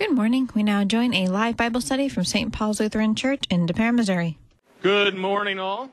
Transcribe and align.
Good 0.00 0.14
morning. 0.14 0.48
We 0.54 0.62
now 0.62 0.82
join 0.84 1.12
a 1.12 1.28
live 1.28 1.58
Bible 1.58 1.82
study 1.82 2.08
from 2.08 2.24
St. 2.24 2.50
Paul's 2.54 2.80
Lutheran 2.80 3.14
Church 3.14 3.44
in 3.50 3.66
Des 3.66 3.74
Peres, 3.74 3.92
Missouri. 3.92 4.38
Good 4.80 5.14
morning, 5.14 5.58
all. 5.58 5.90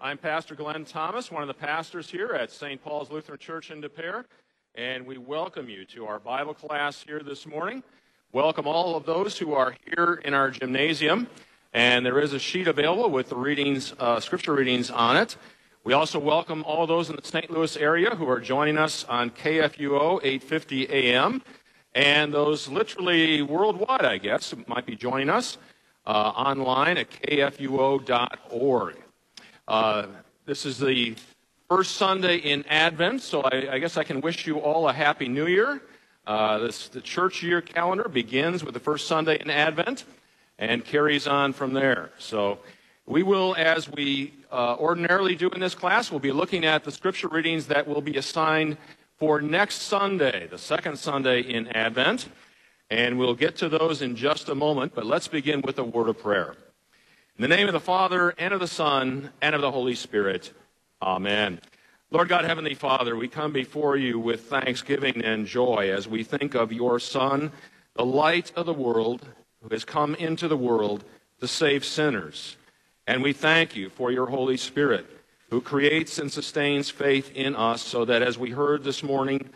I'm 0.00 0.18
Pastor 0.18 0.56
Glenn 0.56 0.84
Thomas, 0.84 1.30
one 1.30 1.40
of 1.40 1.46
the 1.46 1.54
pastors 1.54 2.10
here 2.10 2.30
at 2.30 2.50
St. 2.50 2.82
Paul's 2.82 3.12
Lutheran 3.12 3.38
Church 3.38 3.70
in 3.70 3.80
Des 3.80 3.88
Peres, 3.88 4.24
and 4.74 5.06
we 5.06 5.18
welcome 5.18 5.68
you 5.68 5.84
to 5.84 6.04
our 6.04 6.18
Bible 6.18 6.52
class 6.52 7.04
here 7.06 7.20
this 7.20 7.46
morning. 7.46 7.84
Welcome 8.32 8.66
all 8.66 8.96
of 8.96 9.06
those 9.06 9.38
who 9.38 9.54
are 9.54 9.76
here 9.86 10.20
in 10.24 10.34
our 10.34 10.50
gymnasium, 10.50 11.28
and 11.72 12.04
there 12.04 12.18
is 12.18 12.32
a 12.32 12.40
sheet 12.40 12.66
available 12.66 13.08
with 13.08 13.28
the 13.28 13.36
readings, 13.36 13.94
uh, 14.00 14.18
scripture 14.18 14.54
readings 14.54 14.90
on 14.90 15.16
it. 15.16 15.36
We 15.84 15.92
also 15.92 16.18
welcome 16.18 16.64
all 16.64 16.88
those 16.88 17.08
in 17.08 17.14
the 17.14 17.24
St. 17.24 17.48
Louis 17.52 17.76
area 17.76 18.16
who 18.16 18.28
are 18.28 18.40
joining 18.40 18.78
us 18.78 19.04
on 19.04 19.30
KFUO 19.30 20.18
850 20.24 20.90
AM 20.90 21.40
and 21.94 22.34
those 22.34 22.68
literally 22.68 23.42
worldwide, 23.42 24.04
I 24.04 24.18
guess, 24.18 24.54
might 24.66 24.86
be 24.86 24.96
joining 24.96 25.30
us 25.30 25.58
uh, 26.06 26.10
online 26.10 26.98
at 26.98 27.10
kfuo.org. 27.10 28.96
Uh, 29.66 30.06
this 30.44 30.66
is 30.66 30.78
the 30.78 31.14
first 31.68 31.92
Sunday 31.92 32.36
in 32.36 32.64
Advent, 32.66 33.22
so 33.22 33.42
I, 33.42 33.68
I, 33.72 33.78
guess 33.78 33.96
I 33.96 34.04
can 34.04 34.20
wish 34.20 34.46
you 34.46 34.58
all 34.58 34.88
a 34.88 34.92
Happy 34.92 35.28
New 35.28 35.46
Year. 35.46 35.80
Uh, 36.26 36.58
this, 36.58 36.88
the 36.88 37.00
church 37.00 37.42
year 37.42 37.60
calendar 37.60 38.08
begins 38.08 38.64
with 38.64 38.74
the 38.74 38.80
first 38.80 39.06
Sunday 39.06 39.40
in 39.40 39.48
Advent 39.48 40.04
and 40.58 40.84
carries 40.84 41.26
on 41.26 41.52
from 41.52 41.72
there. 41.72 42.10
So 42.18 42.58
we 43.06 43.22
will, 43.22 43.54
as 43.56 43.90
we 43.90 44.34
uh, 44.50 44.76
ordinarily 44.78 45.34
do 45.34 45.48
in 45.50 45.60
this 45.60 45.74
class, 45.74 46.10
we'll 46.10 46.20
be 46.20 46.32
looking 46.32 46.64
at 46.64 46.84
the 46.84 46.92
scripture 46.92 47.28
readings 47.28 47.66
that 47.66 47.86
will 47.86 48.00
be 48.00 48.16
assigned 48.16 48.76
for 49.18 49.40
next 49.40 49.82
Sunday, 49.82 50.46
the 50.48 50.58
second 50.58 50.98
Sunday 50.98 51.40
in 51.40 51.68
Advent. 51.68 52.28
And 52.90 53.18
we'll 53.18 53.34
get 53.34 53.56
to 53.56 53.68
those 53.68 54.02
in 54.02 54.16
just 54.16 54.48
a 54.48 54.54
moment, 54.54 54.94
but 54.94 55.06
let's 55.06 55.28
begin 55.28 55.62
with 55.62 55.78
a 55.78 55.84
word 55.84 56.08
of 56.08 56.18
prayer. 56.18 56.54
In 57.36 57.42
the 57.42 57.48
name 57.48 57.66
of 57.66 57.72
the 57.72 57.80
Father, 57.80 58.34
and 58.38 58.52
of 58.54 58.60
the 58.60 58.68
Son, 58.68 59.30
and 59.40 59.54
of 59.54 59.60
the 59.60 59.70
Holy 59.70 59.94
Spirit. 59.94 60.52
Amen. 61.00 61.60
Lord 62.10 62.28
God, 62.28 62.44
Heavenly 62.44 62.74
Father, 62.74 63.16
we 63.16 63.26
come 63.26 63.52
before 63.52 63.96
you 63.96 64.18
with 64.18 64.42
thanksgiving 64.42 65.24
and 65.24 65.46
joy 65.46 65.90
as 65.90 66.06
we 66.06 66.22
think 66.22 66.54
of 66.54 66.72
your 66.72 67.00
Son, 67.00 67.50
the 67.94 68.04
light 68.04 68.52
of 68.54 68.66
the 68.66 68.74
world, 68.74 69.26
who 69.62 69.68
has 69.70 69.84
come 69.84 70.14
into 70.16 70.46
the 70.46 70.56
world 70.56 71.04
to 71.40 71.48
save 71.48 71.84
sinners. 71.84 72.56
And 73.06 73.22
we 73.22 73.32
thank 73.32 73.74
you 73.74 73.88
for 73.88 74.12
your 74.12 74.26
Holy 74.26 74.56
Spirit 74.56 75.06
who 75.54 75.60
creates 75.60 76.18
and 76.18 76.32
sustains 76.32 76.90
faith 76.90 77.30
in 77.36 77.54
us 77.54 77.80
so 77.80 78.04
that 78.04 78.22
as 78.22 78.36
we 78.36 78.50
heard 78.50 78.82
this 78.82 79.04
morning 79.04 79.48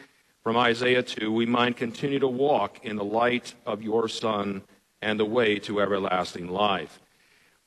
from 0.44 0.56
Isaiah 0.56 1.02
2, 1.02 1.32
we 1.32 1.44
might 1.44 1.76
continue 1.76 2.20
to 2.20 2.28
walk 2.28 2.84
in 2.84 2.94
the 2.94 3.02
light 3.02 3.52
of 3.66 3.82
your 3.82 4.06
Son 4.06 4.62
and 5.02 5.18
the 5.18 5.24
way 5.24 5.58
to 5.58 5.80
everlasting 5.80 6.46
life. 6.46 7.00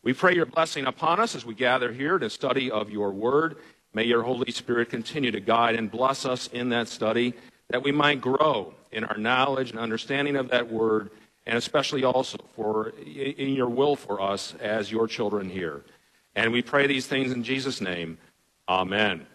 We 0.01 0.13
pray 0.13 0.33
your 0.33 0.45
blessing 0.45 0.85
upon 0.85 1.19
us 1.19 1.35
as 1.35 1.45
we 1.45 1.53
gather 1.53 1.91
here 1.91 2.17
to 2.19 2.29
study 2.29 2.71
of 2.71 2.89
your 2.89 3.11
word. 3.11 3.57
May 3.93 4.05
your 4.05 4.23
Holy 4.23 4.53
Spirit 4.53 4.89
continue 4.89 5.31
to 5.31 5.41
guide 5.41 5.75
and 5.75 5.91
bless 5.91 6.25
us 6.25 6.47
in 6.53 6.69
that 6.69 6.87
study 6.87 7.33
that 7.67 7.83
we 7.83 7.91
might 7.91 8.21
grow 8.21 8.73
in 8.93 9.03
our 9.03 9.17
knowledge 9.17 9.71
and 9.71 9.79
understanding 9.79 10.37
of 10.37 10.47
that 10.51 10.71
word 10.71 11.11
and 11.45 11.57
especially 11.57 12.05
also 12.05 12.37
for 12.55 12.93
in 13.05 13.49
your 13.49 13.67
will 13.67 13.97
for 13.97 14.21
us 14.21 14.55
as 14.61 14.89
your 14.89 15.05
children 15.05 15.49
here. 15.49 15.83
And 16.35 16.51
we 16.51 16.61
pray 16.61 16.87
these 16.87 17.07
things 17.07 17.31
in 17.31 17.43
Jesus' 17.43 17.81
name. 17.81 18.17
Amen. 18.67 19.25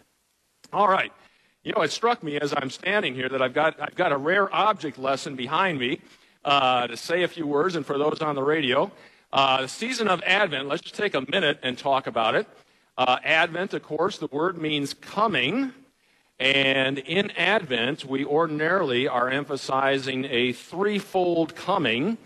All 0.73 0.87
right. 0.87 1.11
You 1.63 1.73
know, 1.75 1.81
it 1.81 1.91
struck 1.91 2.23
me 2.23 2.39
as 2.39 2.53
I'm 2.55 2.69
standing 2.69 3.13
here 3.13 3.29
that 3.29 3.41
I've 3.41 3.53
got, 3.53 3.79
I've 3.79 3.95
got 3.95 4.11
a 4.11 4.17
rare 4.17 4.53
object 4.53 4.97
lesson 4.97 5.35
behind 5.35 5.79
me 5.79 5.99
uh, 6.45 6.87
to 6.87 6.97
say 6.97 7.23
a 7.23 7.27
few 7.27 7.45
words, 7.45 7.75
and 7.75 7.85
for 7.85 7.97
those 7.97 8.21
on 8.21 8.35
the 8.35 8.43
radio. 8.43 8.91
Uh, 9.33 9.63
the 9.63 9.67
season 9.67 10.07
of 10.07 10.21
Advent, 10.25 10.67
let's 10.67 10.81
just 10.81 10.95
take 10.95 11.13
a 11.13 11.29
minute 11.29 11.59
and 11.61 11.77
talk 11.77 12.07
about 12.07 12.35
it. 12.35 12.47
Uh, 12.97 13.17
Advent, 13.23 13.73
of 13.73 13.83
course, 13.83 14.17
the 14.17 14.27
word 14.27 14.57
means 14.57 14.93
coming. 14.93 15.73
And 16.39 16.99
in 16.99 17.31
Advent, 17.31 18.05
we 18.05 18.23
ordinarily 18.23 19.07
are 19.07 19.29
emphasizing 19.29 20.25
a 20.25 20.53
threefold 20.53 21.55
coming 21.55 22.17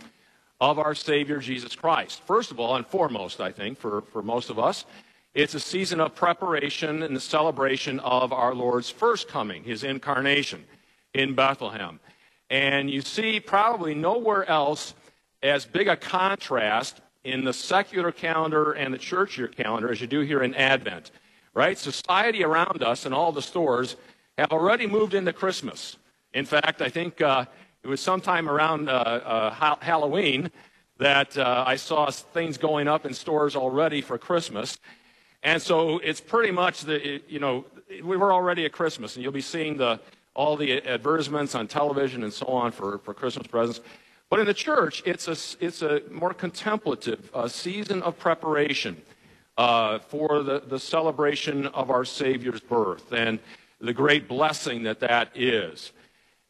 of 0.62 0.78
our 0.78 0.94
Savior 0.94 1.40
Jesus 1.40 1.76
Christ. 1.76 2.22
First 2.26 2.52
of 2.52 2.60
all, 2.60 2.76
and 2.76 2.86
foremost, 2.86 3.42
I 3.42 3.52
think, 3.52 3.80
for, 3.80 4.04
for 4.14 4.22
most 4.22 4.52
of 4.52 4.60
us, 4.60 4.86
it's 5.34 5.56
a 5.56 5.60
season 5.60 6.00
of 6.00 6.14
preparation 6.14 7.02
and 7.02 7.16
the 7.16 7.20
celebration 7.20 8.00
of 8.02 8.32
our 8.32 8.54
Lord's 8.54 8.90
first 8.90 9.28
coming, 9.28 9.64
his 9.64 9.84
incarnation 9.84 10.64
in 11.16 11.34
Bethlehem. 11.34 12.00
And 12.52 12.92
you 12.92 13.02
see 13.02 13.40
probably 13.40 13.96
nowhere 13.96 14.48
else 14.48 14.94
as 15.42 15.66
big 15.66 15.88
a 15.88 15.96
contrast 15.96 17.02
in 17.24 17.44
the 17.44 17.54
secular 17.54 18.12
calendar 18.12 18.74
and 18.74 18.94
the 18.94 19.00
church 19.00 19.40
year 19.40 19.48
calendar 19.48 19.92
as 19.92 20.00
you 20.00 20.08
do 20.08 20.20
here 20.20 20.44
in 20.44 20.54
Advent. 20.54 21.10
Right? 21.56 21.78
Society 21.78 22.44
around 22.44 22.84
us 22.84 23.06
and 23.06 23.16
all 23.16 23.32
the 23.32 23.42
stores 23.42 23.96
have 24.38 24.52
already 24.52 24.86
moved 24.86 25.16
into 25.16 25.34
Christmas. 25.34 25.98
In 26.34 26.46
fact, 26.46 26.82
I 26.82 26.90
think 26.90 27.20
uh, 27.20 27.46
it 27.84 27.88
was 27.88 28.00
sometime 28.00 28.48
around 28.50 28.90
uh, 28.90 28.92
uh, 28.92 29.76
Halloween 29.80 30.52
that 30.98 31.36
uh, 31.38 31.64
I 31.66 31.78
saw 31.78 32.12
things 32.12 32.58
going 32.58 32.88
up 32.88 33.06
in 33.06 33.14
stores 33.14 33.56
already 33.56 34.02
for 34.02 34.18
Christmas. 34.20 34.78
And 35.42 35.60
so 35.60 35.98
it's 36.00 36.22
pretty 36.22 36.52
much 36.52 36.82
the, 36.82 37.22
you 37.28 37.40
know, 37.40 37.66
we 38.04 38.18
were 38.18 38.32
already 38.32 38.66
at 38.66 38.72
Christmas, 38.72 39.16
and 39.16 39.24
you'll 39.24 39.32
be 39.32 39.42
seeing 39.42 39.78
the, 39.78 40.00
all 40.36 40.56
the 40.56 40.82
advertisements 40.88 41.56
on 41.56 41.68
television 41.68 42.24
and 42.24 42.32
so 42.32 42.46
on 42.46 42.72
for, 42.72 43.00
for 43.00 43.16
Christmas 43.16 43.48
presents. 43.48 43.82
But 44.30 44.40
in 44.40 44.46
the 44.46 44.54
church, 44.54 45.02
it's 45.06 45.28
a, 45.28 45.66
it's 45.66 45.82
a 45.82 46.04
more 46.12 46.34
contemplative 46.34 47.32
uh, 47.34 47.48
season 47.48 48.04
of 48.04 48.18
preparation 48.20 49.02
uh, 49.58 50.00
for 50.00 50.44
the, 50.44 50.60
the 50.60 50.80
celebration 50.80 51.66
of 51.68 51.90
our 51.90 52.06
Savior's 52.06 52.62
birth 52.62 53.12
and 53.12 53.40
the 53.80 53.92
great 53.92 54.28
blessing 54.28 54.84
that 54.84 55.00
that 55.00 55.30
is. 55.36 55.92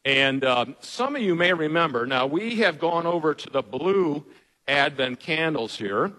And 0.04 0.44
um, 0.44 0.76
some 0.80 1.14
of 1.14 1.22
you 1.22 1.34
may 1.34 1.52
remember, 1.52 2.06
now 2.06 2.26
we 2.26 2.56
have 2.56 2.78
gone 2.78 3.06
over 3.06 3.34
to 3.34 3.50
the 3.50 3.62
blue 3.62 4.24
Advent 4.66 5.20
candles 5.20 5.76
here. 5.76 6.12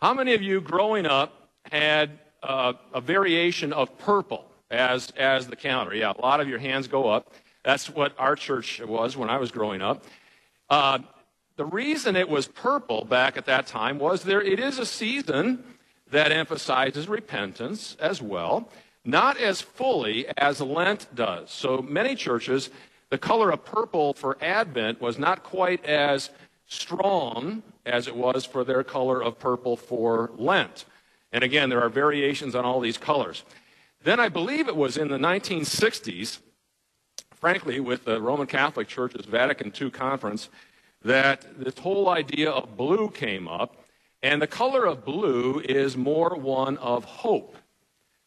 How 0.00 0.14
many 0.14 0.34
of 0.34 0.42
you 0.42 0.60
growing 0.60 1.04
up 1.04 1.48
had 1.70 2.18
uh, 2.42 2.74
a 2.94 3.00
variation 3.00 3.72
of 3.72 3.98
purple 3.98 4.44
as, 4.70 5.10
as 5.16 5.48
the 5.48 5.56
counter? 5.56 5.94
Yeah, 5.94 6.12
a 6.16 6.20
lot 6.20 6.40
of 6.40 6.48
your 6.48 6.60
hands 6.60 6.86
go 6.86 7.08
up. 7.08 7.32
That's 7.64 7.90
what 7.90 8.14
our 8.18 8.36
church 8.36 8.80
was 8.80 9.16
when 9.16 9.28
I 9.28 9.38
was 9.38 9.50
growing 9.50 9.82
up. 9.82 10.04
Uh, 10.70 11.00
the 11.56 11.64
reason 11.64 12.14
it 12.14 12.28
was 12.28 12.46
purple 12.46 13.04
back 13.04 13.36
at 13.36 13.46
that 13.46 13.66
time 13.66 13.98
was 13.98 14.22
there 14.22 14.40
it 14.40 14.60
is 14.60 14.78
a 14.78 14.86
season 14.86 15.64
that 16.10 16.30
emphasizes 16.30 17.08
repentance 17.08 17.96
as 17.98 18.22
well, 18.22 18.70
not 19.04 19.38
as 19.38 19.60
fully 19.60 20.26
as 20.36 20.60
Lent 20.60 21.12
does. 21.14 21.50
So 21.50 21.82
many 21.82 22.14
churches 22.14 22.70
the 23.10 23.18
color 23.18 23.50
of 23.50 23.64
purple 23.64 24.12
for 24.12 24.36
Advent 24.40 25.00
was 25.00 25.18
not 25.18 25.42
quite 25.42 25.84
as 25.84 26.30
strong 26.66 27.62
as 27.86 28.06
it 28.06 28.14
was 28.14 28.44
for 28.44 28.64
their 28.64 28.84
color 28.84 29.22
of 29.22 29.38
purple 29.38 29.76
for 29.76 30.30
Lent. 30.36 30.84
And 31.32 31.42
again, 31.42 31.70
there 31.70 31.82
are 31.82 31.88
variations 31.88 32.54
on 32.54 32.64
all 32.64 32.80
these 32.80 32.98
colors. 32.98 33.42
Then 34.02 34.20
I 34.20 34.28
believe 34.28 34.68
it 34.68 34.76
was 34.76 34.96
in 34.96 35.08
the 35.08 35.18
1960s, 35.18 36.38
frankly, 37.34 37.80
with 37.80 38.04
the 38.04 38.20
Roman 38.20 38.46
Catholic 38.46 38.88
Church's 38.88 39.24
Vatican 39.24 39.72
II 39.78 39.90
conference, 39.90 40.50
that 41.02 41.46
this 41.58 41.78
whole 41.78 42.10
idea 42.10 42.50
of 42.50 42.76
blue 42.76 43.08
came 43.10 43.48
up. 43.48 43.84
And 44.22 44.42
the 44.42 44.46
color 44.46 44.84
of 44.84 45.04
blue 45.04 45.60
is 45.60 45.96
more 45.96 46.34
one 46.36 46.76
of 46.78 47.04
hope 47.04 47.56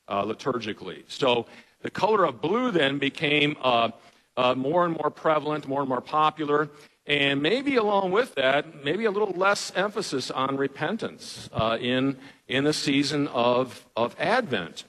uh, 0.08 0.24
liturgically. 0.24 1.04
So 1.08 1.46
the 1.82 1.92
color 1.92 2.26
of 2.26 2.42
blue 2.42 2.72
then 2.72 2.98
became. 2.98 3.56
Uh, 3.62 3.92
uh, 4.38 4.56
more 4.56 4.86
and 4.86 4.98
more 5.02 5.10
prevalent, 5.10 5.68
more 5.68 5.82
and 5.82 5.90
more 5.90 6.02
popular. 6.02 6.70
And 7.06 7.42
maybe 7.42 7.76
along 7.76 8.12
with 8.12 8.36
that, 8.36 8.84
maybe 8.84 9.06
a 9.06 9.12
little 9.12 9.32
less 9.32 9.72
emphasis 9.76 10.32
on 10.32 10.58
repentance 10.58 11.50
uh, 11.52 11.78
in, 11.80 12.18
in 12.48 12.64
the 12.64 12.74
season 12.74 13.28
of, 13.30 13.86
of 13.96 14.16
Advent. 14.20 14.86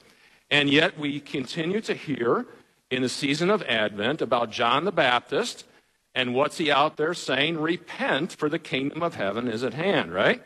And 0.51 0.69
yet 0.69 0.97
we 0.97 1.19
continue 1.19 1.81
to 1.81 1.93
hear 1.93 2.45
in 2.91 3.01
the 3.01 3.09
season 3.09 3.49
of 3.49 3.63
Advent 3.63 4.21
about 4.21 4.51
John 4.51 4.85
the 4.85 4.91
Baptist 4.91 5.65
and 6.15 6.35
what's 6.35 6.57
he 6.57 6.71
out 6.71 6.97
there 6.97 7.13
saying? 7.13 7.59
Repent, 7.59 8.33
for 8.33 8.49
the 8.49 8.59
kingdom 8.59 9.01
of 9.01 9.15
heaven 9.15 9.47
is 9.47 9.63
at 9.63 9.73
hand, 9.73 10.13
right? 10.13 10.43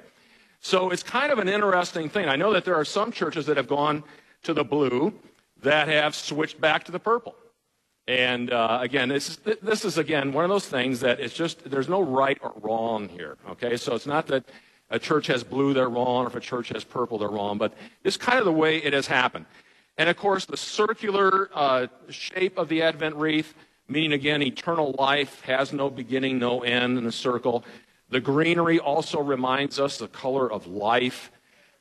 So 0.59 0.89
it's 0.89 1.03
kind 1.03 1.31
of 1.31 1.39
an 1.39 1.49
interesting 1.49 2.09
thing. 2.09 2.27
I 2.27 2.35
know 2.35 2.53
that 2.53 2.65
there 2.65 2.75
are 2.75 2.85
some 2.85 3.11
churches 3.11 3.45
that 3.47 3.57
have 3.57 3.67
gone 3.67 4.03
to 4.43 4.53
the 4.53 4.63
blue 4.63 5.13
that 5.61 5.87
have 5.87 6.15
switched 6.15 6.61
back 6.61 6.85
to 6.85 6.91
the 6.91 6.99
purple. 6.99 7.35
And 8.07 8.51
uh, 8.51 8.79
again, 8.81 9.09
this 9.09 9.29
is, 9.29 9.37
this 9.61 9.83
is, 9.83 9.97
again, 9.97 10.31
one 10.31 10.45
of 10.45 10.49
those 10.49 10.67
things 10.67 11.01
that 11.01 11.19
it's 11.19 11.33
just, 11.33 11.69
there's 11.69 11.89
no 11.89 12.01
right 12.01 12.37
or 12.41 12.53
wrong 12.61 13.09
here, 13.09 13.37
okay? 13.49 13.75
So 13.75 13.95
it's 13.95 14.05
not 14.05 14.27
that 14.27 14.45
a 14.89 14.97
church 14.97 15.27
has 15.27 15.43
blue, 15.43 15.73
they're 15.73 15.89
wrong, 15.89 16.23
or 16.23 16.27
if 16.27 16.35
a 16.35 16.39
church 16.39 16.69
has 16.69 16.85
purple, 16.85 17.17
they're 17.17 17.27
wrong, 17.27 17.57
but 17.57 17.73
it's 18.05 18.15
kind 18.15 18.39
of 18.39 18.45
the 18.45 18.53
way 18.53 18.77
it 18.77 18.93
has 18.93 19.07
happened. 19.07 19.45
And 19.97 20.07
of 20.07 20.15
course, 20.15 20.45
the 20.45 20.55
circular 20.55 21.49
uh, 21.53 21.87
shape 22.09 22.57
of 22.57 22.69
the 22.69 22.81
Advent 22.81 23.15
wreath, 23.15 23.53
meaning 23.89 24.13
again, 24.13 24.41
eternal 24.41 24.95
life 24.97 25.41
has 25.41 25.73
no 25.73 25.89
beginning, 25.89 26.39
no 26.39 26.61
end 26.63 26.97
in 26.97 27.05
a 27.05 27.11
circle. 27.11 27.65
The 28.09 28.21
greenery 28.21 28.79
also 28.79 29.21
reminds 29.21 29.79
us 29.79 29.97
the 29.97 30.07
color 30.07 30.49
of 30.49 30.65
life. 30.67 31.31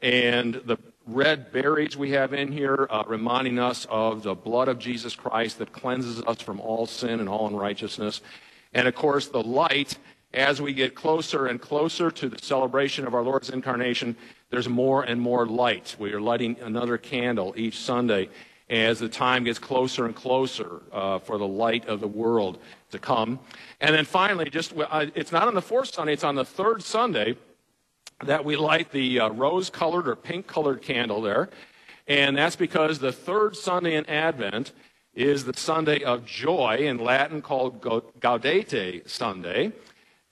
And 0.02 0.55
the 0.55 0.76
red 1.06 1.53
berries 1.53 1.97
we 1.97 2.11
have 2.11 2.32
in 2.32 2.50
here 2.50 2.87
uh, 2.91 3.05
reminding 3.06 3.58
us 3.58 3.87
of 3.91 4.23
the 4.23 4.35
blood 4.35 4.69
of 4.69 4.79
Jesus 4.79 5.14
Christ 5.14 5.58
that 5.58 5.73
cleanses 5.73 6.20
us 6.23 6.41
from 6.41 6.61
all 6.61 6.87
sin 6.87 7.20
and 7.20 7.29
all 7.29 7.47
unrighteousness. 7.47 8.20
And 8.75 8.88
of 8.88 8.94
course, 8.94 9.29
the 9.29 9.43
light, 9.43 9.97
as 10.35 10.61
we 10.61 10.75
get 10.75 10.94
closer 10.94 11.47
and 11.47 11.61
closer 11.61 12.11
to 12.11 12.29
the 12.29 12.38
celebration 12.43 13.06
of 13.06 13.14
our 13.14 13.23
Lord's 13.23 13.50
incarnation, 13.50 14.17
there's 14.50 14.69
more 14.69 15.05
and 15.05 15.20
more 15.20 15.47
light. 15.47 15.94
We 15.99 16.12
are 16.12 16.20
lighting 16.20 16.56
another 16.61 16.99
candle 16.99 17.55
each 17.56 17.79
Sunday 17.79 18.29
as 18.69 18.99
the 18.99 19.08
time 19.08 19.44
gets 19.44 19.61
closer 19.61 20.06
and 20.06 20.14
closer 20.14 20.82
uh, 20.91 21.20
for 21.20 21.38
the 21.38 21.47
light 21.47 21.87
of 21.87 22.00
the 22.00 22.08
world 22.08 22.58
to 22.91 22.99
come. 22.99 23.38
And 23.81 23.94
then 23.94 24.05
finally, 24.05 24.50
just 24.50 24.73
uh, 24.76 25.06
it's 25.14 25.31
not 25.31 25.47
on 25.47 25.55
the 25.55 25.62
fourth 25.62 25.94
Sunday, 25.94 26.14
it's 26.14 26.25
on 26.25 26.35
the 26.35 26.44
third 26.44 26.82
Sunday 26.82 27.37
that 28.24 28.44
we 28.44 28.56
light 28.56 28.90
the 28.90 29.20
uh, 29.20 29.28
rose 29.30 29.70
colored 29.70 30.08
or 30.08 30.16
pink 30.16 30.46
colored 30.46 30.82
candle 30.82 31.20
there. 31.20 31.50
And 32.08 32.36
that's 32.36 32.56
because 32.56 32.98
the 32.98 33.12
third 33.12 33.56
Sunday 33.56 33.96
in 33.96 34.06
Advent 34.06 34.72
is 35.14 35.44
the 35.44 35.56
Sunday 35.56 36.02
of 36.02 36.24
joy, 36.24 36.76
in 36.80 36.98
Latin 36.98 37.42
called 37.42 37.80
Gaudete 37.80 39.08
Sunday. 39.08 39.72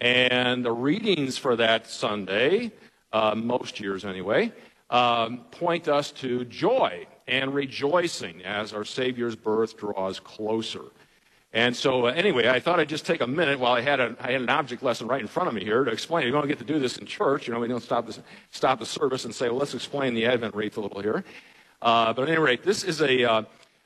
And 0.00 0.64
the 0.64 0.72
readings 0.72 1.38
for 1.38 1.56
that 1.56 1.88
Sunday, 1.88 2.72
uh, 3.12 3.34
most 3.34 3.80
years 3.80 4.04
anyway, 4.04 4.52
um, 4.90 5.44
point 5.50 5.88
us 5.88 6.10
to 6.12 6.44
joy 6.44 7.06
and 7.26 7.54
rejoicing 7.54 8.42
as 8.44 8.72
our 8.72 8.84
Savior's 8.84 9.36
birth 9.36 9.76
draws 9.76 10.20
closer. 10.20 10.82
And 11.54 11.74
so, 11.76 12.06
uh, 12.06 12.10
anyway, 12.10 12.48
I 12.48 12.58
thought 12.58 12.80
I'd 12.80 12.88
just 12.88 13.06
take 13.06 13.20
a 13.20 13.28
minute 13.28 13.60
while 13.60 13.74
I 13.74 13.80
had, 13.80 14.00
a, 14.00 14.16
I 14.20 14.32
had 14.32 14.42
an 14.42 14.48
object 14.48 14.82
lesson 14.82 15.06
right 15.06 15.20
in 15.20 15.28
front 15.28 15.48
of 15.48 15.54
me 15.54 15.62
here 15.62 15.84
to 15.84 15.90
explain. 15.92 16.26
You 16.26 16.32
don't 16.32 16.48
get 16.48 16.58
to 16.58 16.64
do 16.64 16.80
this 16.80 16.98
in 16.98 17.06
church. 17.06 17.46
You 17.46 17.54
know, 17.54 17.60
we 17.60 17.68
don't 17.68 17.80
stop, 17.80 18.06
this, 18.06 18.18
stop 18.50 18.80
the 18.80 18.86
service 18.86 19.24
and 19.24 19.32
say, 19.32 19.48
well, 19.48 19.58
let's 19.58 19.72
explain 19.72 20.14
the 20.14 20.26
Advent 20.26 20.56
wreath 20.56 20.76
a 20.78 20.80
little 20.80 21.00
here. 21.00 21.24
Uh, 21.80 22.12
but 22.12 22.22
at 22.22 22.30
any 22.30 22.38
rate, 22.38 22.64
this 22.64 22.82
is 22.82 23.00
a, 23.00 23.22
uh, 23.24 23.42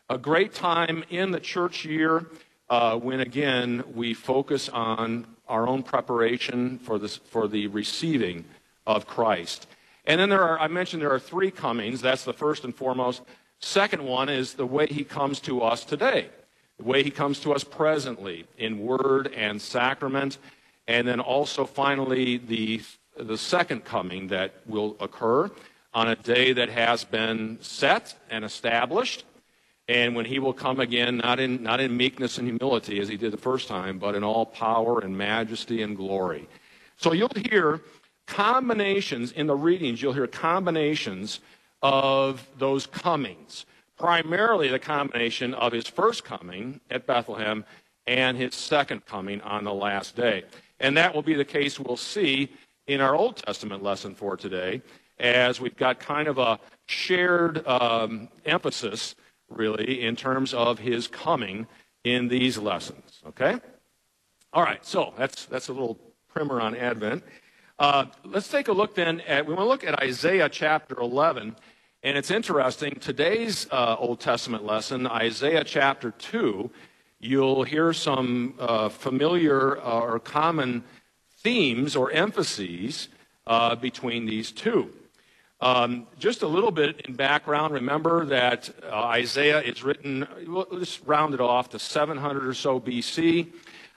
a 0.08 0.16
great 0.16 0.54
time 0.54 1.04
in 1.10 1.30
the 1.30 1.40
church 1.40 1.84
year 1.84 2.24
uh, 2.70 2.96
when, 2.96 3.20
again, 3.20 3.84
we 3.94 4.14
focus 4.14 4.70
on 4.70 5.26
our 5.46 5.68
own 5.68 5.82
preparation 5.82 6.78
for, 6.78 6.98
this, 6.98 7.18
for 7.18 7.48
the 7.48 7.66
receiving 7.66 8.46
of 8.86 9.06
Christ. 9.06 9.66
And 10.06 10.18
then 10.18 10.30
there 10.30 10.42
are, 10.42 10.58
I 10.58 10.68
mentioned 10.68 11.02
there 11.02 11.12
are 11.12 11.20
three 11.20 11.50
comings. 11.50 12.00
That's 12.00 12.24
the 12.24 12.32
first 12.32 12.64
and 12.64 12.74
foremost. 12.74 13.20
Second 13.60 14.02
one 14.02 14.30
is 14.30 14.54
the 14.54 14.64
way 14.64 14.86
he 14.86 15.04
comes 15.04 15.38
to 15.40 15.60
us 15.60 15.84
today 15.84 16.30
the 16.78 16.84
way 16.84 17.02
he 17.02 17.10
comes 17.10 17.40
to 17.40 17.52
us 17.52 17.64
presently 17.64 18.46
in 18.56 18.78
word 18.78 19.32
and 19.34 19.60
sacrament, 19.60 20.38
and 20.86 21.06
then 21.06 21.20
also 21.20 21.66
finally 21.66 22.38
the, 22.38 22.80
the 23.16 23.36
second 23.36 23.84
coming 23.84 24.28
that 24.28 24.54
will 24.66 24.96
occur 25.00 25.50
on 25.92 26.08
a 26.08 26.16
day 26.16 26.52
that 26.52 26.68
has 26.68 27.04
been 27.04 27.58
set 27.60 28.14
and 28.30 28.44
established, 28.44 29.24
and 29.88 30.14
when 30.14 30.24
he 30.24 30.38
will 30.38 30.52
come 30.52 30.80
again, 30.80 31.16
not 31.16 31.40
in, 31.40 31.62
not 31.62 31.80
in 31.80 31.96
meekness 31.96 32.38
and 32.38 32.46
humility 32.46 33.00
as 33.00 33.08
he 33.08 33.16
did 33.16 33.32
the 33.32 33.38
first 33.38 33.66
time, 33.68 33.98
but 33.98 34.14
in 34.14 34.22
all 34.22 34.46
power 34.46 35.00
and 35.00 35.16
majesty 35.16 35.82
and 35.82 35.96
glory. 35.96 36.48
So 36.96 37.12
you'll 37.12 37.32
hear 37.50 37.80
combinations 38.26 39.32
in 39.32 39.46
the 39.46 39.56
readings, 39.56 40.00
you'll 40.00 40.12
hear 40.12 40.26
combinations 40.26 41.40
of 41.82 42.46
those 42.58 42.86
comings 42.86 43.64
primarily 43.98 44.68
the 44.68 44.78
combination 44.78 45.54
of 45.54 45.72
his 45.72 45.86
first 45.86 46.24
coming 46.24 46.80
at 46.90 47.06
Bethlehem 47.06 47.64
and 48.06 48.36
his 48.36 48.54
second 48.54 49.04
coming 49.04 49.40
on 49.42 49.64
the 49.64 49.74
last 49.74 50.16
day. 50.16 50.44
And 50.80 50.96
that 50.96 51.14
will 51.14 51.22
be 51.22 51.34
the 51.34 51.44
case 51.44 51.78
we'll 51.78 51.96
see 51.96 52.50
in 52.86 53.00
our 53.00 53.14
Old 53.14 53.36
Testament 53.36 53.82
lesson 53.82 54.14
for 54.14 54.36
today, 54.36 54.80
as 55.18 55.60
we've 55.60 55.76
got 55.76 55.98
kind 55.98 56.28
of 56.28 56.38
a 56.38 56.58
shared 56.86 57.66
um, 57.66 58.28
emphasis, 58.46 59.14
really, 59.50 60.02
in 60.02 60.16
terms 60.16 60.54
of 60.54 60.78
his 60.78 61.06
coming 61.06 61.66
in 62.04 62.28
these 62.28 62.56
lessons. 62.56 63.20
Okay? 63.26 63.56
All 64.52 64.62
right, 64.62 64.84
so 64.86 65.12
that's, 65.18 65.44
that's 65.46 65.68
a 65.68 65.72
little 65.72 65.98
primer 66.28 66.60
on 66.60 66.74
Advent. 66.74 67.22
Uh, 67.78 68.06
let's 68.24 68.48
take 68.48 68.68
a 68.68 68.72
look 68.72 68.94
then 68.94 69.20
at, 69.22 69.46
we 69.46 69.54
want 69.54 69.64
to 69.64 69.68
look 69.68 69.84
at 69.84 70.02
Isaiah 70.02 70.48
chapter 70.48 70.98
11. 70.98 71.54
And 72.04 72.16
it's 72.16 72.30
interesting, 72.30 72.94
today's 73.00 73.66
uh, 73.72 73.96
Old 73.98 74.20
Testament 74.20 74.64
lesson, 74.64 75.04
Isaiah 75.08 75.64
chapter 75.64 76.12
2, 76.12 76.70
you'll 77.18 77.64
hear 77.64 77.92
some 77.92 78.54
uh, 78.60 78.88
familiar 78.88 79.78
uh, 79.78 80.02
or 80.02 80.20
common 80.20 80.84
themes 81.38 81.96
or 81.96 82.12
emphases 82.12 83.08
uh, 83.48 83.74
between 83.74 84.26
these 84.26 84.52
two. 84.52 84.90
Um, 85.60 86.06
just 86.20 86.42
a 86.42 86.46
little 86.46 86.70
bit 86.70 87.00
in 87.00 87.14
background, 87.14 87.74
remember 87.74 88.24
that 88.26 88.70
uh, 88.84 88.94
Isaiah 88.94 89.60
is 89.60 89.82
written, 89.82 90.24
let's 90.46 91.00
round 91.02 91.34
it 91.34 91.40
off 91.40 91.68
to 91.70 91.80
700 91.80 92.46
or 92.46 92.54
so 92.54 92.78
BC. 92.78 93.48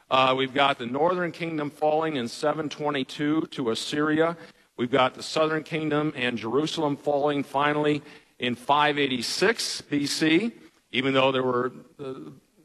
Uh, 0.09 0.33
we've 0.35 0.55
got 0.55 0.79
the 0.79 0.87
northern 0.87 1.31
kingdom 1.31 1.69
falling 1.69 2.15
in 2.15 2.27
722 2.27 3.41
to 3.51 3.69
Assyria. 3.69 4.35
We've 4.81 4.89
got 4.89 5.13
the 5.13 5.21
southern 5.21 5.61
kingdom 5.61 6.11
and 6.15 6.39
Jerusalem 6.39 6.97
falling 6.97 7.43
finally 7.43 8.01
in 8.39 8.55
586 8.55 9.83
BC, 9.83 10.53
even 10.91 11.13
though 11.13 11.31
there 11.31 11.43
were 11.43 11.71
uh, 11.99 12.13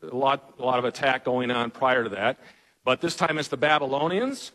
a 0.00 0.16
lot, 0.16 0.54
a 0.58 0.64
lot 0.64 0.78
of 0.78 0.86
attack 0.86 1.26
going 1.26 1.50
on 1.50 1.70
prior 1.70 2.04
to 2.04 2.08
that. 2.08 2.38
But 2.86 3.02
this 3.02 3.16
time 3.16 3.36
it's 3.36 3.48
the 3.48 3.58
Babylonians 3.58 4.52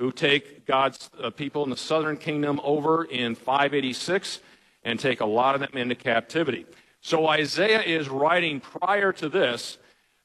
who 0.00 0.10
take 0.10 0.66
God's 0.66 1.08
uh, 1.22 1.30
people 1.30 1.62
in 1.62 1.70
the 1.70 1.76
southern 1.76 2.16
kingdom 2.16 2.60
over 2.64 3.04
in 3.04 3.36
586 3.36 4.40
and 4.82 4.98
take 4.98 5.20
a 5.20 5.24
lot 5.24 5.54
of 5.54 5.60
them 5.60 5.70
into 5.80 5.94
captivity. 5.94 6.66
So 7.00 7.28
Isaiah 7.28 7.82
is 7.82 8.08
writing 8.08 8.58
prior 8.58 9.12
to 9.12 9.28
this 9.28 9.78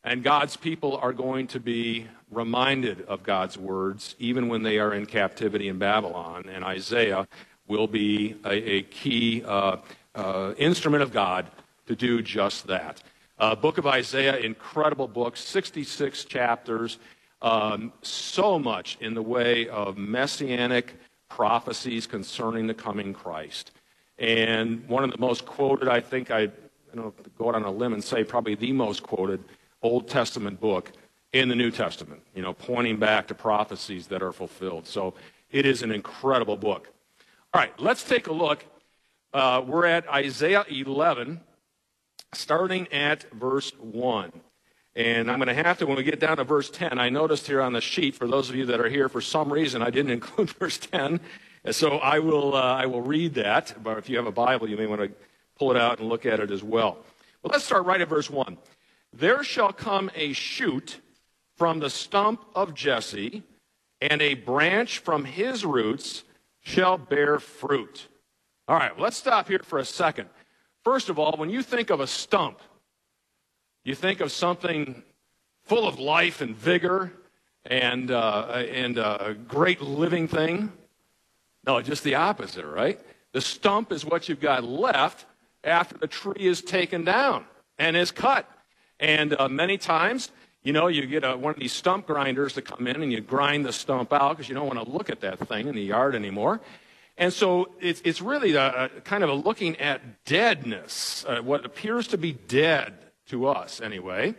and 0.03 0.23
God's 0.23 0.55
people 0.55 0.97
are 0.97 1.13
going 1.13 1.47
to 1.47 1.59
be 1.59 2.07
reminded 2.31 3.01
of 3.01 3.23
God's 3.23 3.57
words 3.57 4.15
even 4.19 4.47
when 4.47 4.63
they 4.63 4.79
are 4.79 4.93
in 4.93 5.05
captivity 5.05 5.67
in 5.67 5.77
Babylon. 5.77 6.49
And 6.51 6.63
Isaiah 6.63 7.27
will 7.67 7.87
be 7.87 8.35
a, 8.45 8.51
a 8.51 8.81
key 8.83 9.43
uh, 9.45 9.77
uh, 10.15 10.53
instrument 10.57 11.03
of 11.03 11.11
God 11.11 11.47
to 11.87 11.95
do 11.95 12.21
just 12.21 12.67
that. 12.67 13.01
Uh, 13.37 13.55
book 13.55 13.77
of 13.77 13.87
Isaiah, 13.87 14.37
incredible 14.37 15.07
book, 15.07 15.37
66 15.37 16.25
chapters, 16.25 16.97
um, 17.41 17.93
so 18.01 18.59
much 18.59 18.97
in 18.99 19.13
the 19.13 19.21
way 19.21 19.67
of 19.69 19.97
messianic 19.97 20.95
prophecies 21.29 22.05
concerning 22.05 22.67
the 22.67 22.73
coming 22.73 23.13
Christ. 23.13 23.71
And 24.17 24.85
one 24.89 25.03
of 25.03 25.11
the 25.11 25.17
most 25.17 25.45
quoted, 25.45 25.87
I 25.87 26.01
think 26.01 26.31
I, 26.31 26.41
I 26.41 26.49
don't 26.95 27.05
know, 27.05 27.13
go 27.37 27.49
out 27.49 27.55
on 27.55 27.63
a 27.63 27.71
limb 27.71 27.93
and 27.93 28.03
say 28.03 28.23
probably 28.23 28.55
the 28.55 28.73
most 28.73 29.03
quoted 29.03 29.41
Old 29.81 30.07
Testament 30.07 30.59
book 30.59 30.91
in 31.33 31.49
the 31.49 31.55
New 31.55 31.71
Testament, 31.71 32.21
you 32.33 32.41
know, 32.41 32.53
pointing 32.53 32.97
back 32.97 33.27
to 33.27 33.35
prophecies 33.35 34.07
that 34.07 34.21
are 34.21 34.31
fulfilled. 34.31 34.87
So 34.87 35.13
it 35.51 35.65
is 35.65 35.83
an 35.83 35.91
incredible 35.91 36.57
book. 36.57 36.89
All 37.53 37.61
right, 37.61 37.73
let's 37.79 38.03
take 38.03 38.27
a 38.27 38.33
look. 38.33 38.65
Uh, 39.33 39.63
we're 39.65 39.85
at 39.85 40.07
Isaiah 40.09 40.65
11, 40.69 41.39
starting 42.33 42.87
at 42.91 43.31
verse 43.31 43.71
1. 43.79 44.31
And 44.95 45.29
I'm 45.29 45.37
going 45.37 45.47
to 45.47 45.53
have 45.53 45.77
to, 45.79 45.85
when 45.85 45.97
we 45.97 46.03
get 46.03 46.19
down 46.19 46.37
to 46.37 46.43
verse 46.43 46.69
10, 46.69 46.97
I 46.99 47.09
noticed 47.09 47.47
here 47.47 47.61
on 47.61 47.73
the 47.73 47.81
sheet, 47.81 48.15
for 48.15 48.27
those 48.27 48.49
of 48.49 48.55
you 48.55 48.65
that 48.65 48.79
are 48.79 48.89
here, 48.89 49.07
for 49.07 49.21
some 49.21 49.53
reason 49.53 49.81
I 49.81 49.91
didn't 49.91 50.11
include 50.19 50.49
verse 50.51 50.77
10. 50.77 51.19
So 51.71 51.97
I 51.97 52.19
will, 52.19 52.55
uh, 52.55 52.75
I 52.75 52.85
will 52.85 53.01
read 53.01 53.35
that. 53.35 53.75
But 53.83 53.97
if 53.97 54.09
you 54.09 54.17
have 54.17 54.25
a 54.25 54.31
Bible, 54.31 54.69
you 54.69 54.77
may 54.77 54.87
want 54.87 55.01
to 55.01 55.11
pull 55.57 55.71
it 55.71 55.77
out 55.77 55.99
and 55.99 56.09
look 56.09 56.25
at 56.25 56.39
it 56.39 56.51
as 56.51 56.63
well. 56.63 56.97
But 57.43 57.51
let's 57.51 57.63
start 57.63 57.85
right 57.85 58.01
at 58.01 58.09
verse 58.09 58.29
1. 58.29 58.57
There 59.13 59.43
shall 59.43 59.73
come 59.73 60.11
a 60.15 60.33
shoot 60.33 60.99
from 61.57 61.79
the 61.79 61.89
stump 61.89 62.45
of 62.55 62.73
Jesse, 62.73 63.43
and 64.01 64.21
a 64.21 64.35
branch 64.35 64.99
from 64.99 65.25
his 65.25 65.65
roots 65.65 66.23
shall 66.61 66.97
bear 66.97 67.39
fruit. 67.39 68.07
All 68.67 68.77
right, 68.77 68.97
let's 68.99 69.17
stop 69.17 69.47
here 69.47 69.61
for 69.63 69.79
a 69.79 69.85
second. 69.85 70.29
First 70.83 71.09
of 71.09 71.19
all, 71.19 71.35
when 71.37 71.49
you 71.49 71.63
think 71.63 71.89
of 71.89 71.99
a 71.99 72.07
stump, 72.07 72.59
you 73.83 73.95
think 73.95 74.21
of 74.21 74.31
something 74.31 75.03
full 75.63 75.87
of 75.87 75.99
life 75.99 76.41
and 76.41 76.55
vigor 76.55 77.11
and, 77.65 78.11
uh, 78.11 78.47
and 78.71 78.97
a 78.97 79.35
great 79.47 79.81
living 79.81 80.27
thing. 80.27 80.71
No, 81.65 81.81
just 81.81 82.03
the 82.03 82.15
opposite, 82.15 82.65
right? 82.65 82.99
The 83.33 83.41
stump 83.41 83.91
is 83.91 84.05
what 84.05 84.29
you've 84.29 84.39
got 84.39 84.63
left 84.63 85.25
after 85.63 85.97
the 85.97 86.07
tree 86.07 86.47
is 86.47 86.61
taken 86.61 87.03
down 87.03 87.45
and 87.77 87.97
is 87.97 88.11
cut. 88.11 88.49
And 88.99 89.35
uh, 89.39 89.47
many 89.47 89.77
times, 89.77 90.31
you 90.63 90.73
know, 90.73 90.87
you 90.87 91.05
get 91.05 91.23
a, 91.23 91.37
one 91.37 91.53
of 91.53 91.59
these 91.59 91.71
stump 91.71 92.07
grinders 92.07 92.53
to 92.53 92.61
come 92.61 92.87
in 92.87 93.01
and 93.01 93.11
you 93.11 93.21
grind 93.21 93.65
the 93.65 93.73
stump 93.73 94.11
out 94.11 94.37
because 94.37 94.49
you 94.49 94.55
don't 94.55 94.67
want 94.67 94.85
to 94.85 94.91
look 94.91 95.09
at 95.09 95.21
that 95.21 95.39
thing 95.47 95.67
in 95.67 95.75
the 95.75 95.81
yard 95.81 96.15
anymore. 96.15 96.59
And 97.17 97.33
so 97.33 97.69
it's, 97.81 98.01
it's 98.05 98.21
really 98.21 98.55
a, 98.55 98.85
a 98.85 98.89
kind 99.01 99.23
of 99.23 99.29
a 99.29 99.33
looking 99.33 99.77
at 99.77 100.23
deadness, 100.25 101.25
uh, 101.27 101.41
what 101.41 101.65
appears 101.65 102.07
to 102.07 102.17
be 102.17 102.33
dead 102.33 102.93
to 103.27 103.47
us 103.47 103.81
anyway. 103.81 104.35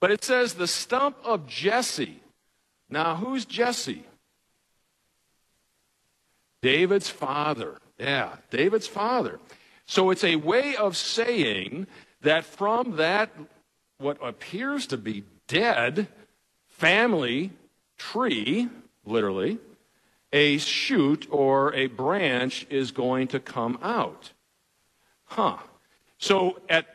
But 0.00 0.10
it 0.10 0.24
says 0.24 0.54
the 0.54 0.66
stump 0.66 1.16
of 1.24 1.46
Jesse. 1.46 2.20
Now, 2.90 3.16
who's 3.16 3.44
Jesse? 3.44 4.04
David's 6.60 7.08
father. 7.08 7.78
Yeah, 7.98 8.36
David's 8.50 8.86
father. 8.86 9.40
So 9.86 10.10
it's 10.10 10.24
a 10.24 10.36
way 10.36 10.76
of 10.76 10.96
saying 10.96 11.86
that 12.22 12.44
from 12.44 12.96
that, 12.96 13.30
what 14.02 14.18
appears 14.22 14.86
to 14.88 14.96
be 14.96 15.24
dead 15.46 16.08
family 16.68 17.50
tree, 17.96 18.68
literally, 19.04 19.58
a 20.32 20.58
shoot 20.58 21.26
or 21.30 21.72
a 21.74 21.86
branch 21.86 22.66
is 22.70 22.90
going 22.90 23.28
to 23.28 23.38
come 23.38 23.78
out. 23.82 24.32
Huh. 25.24 25.58
So 26.18 26.60
at 26.68 26.86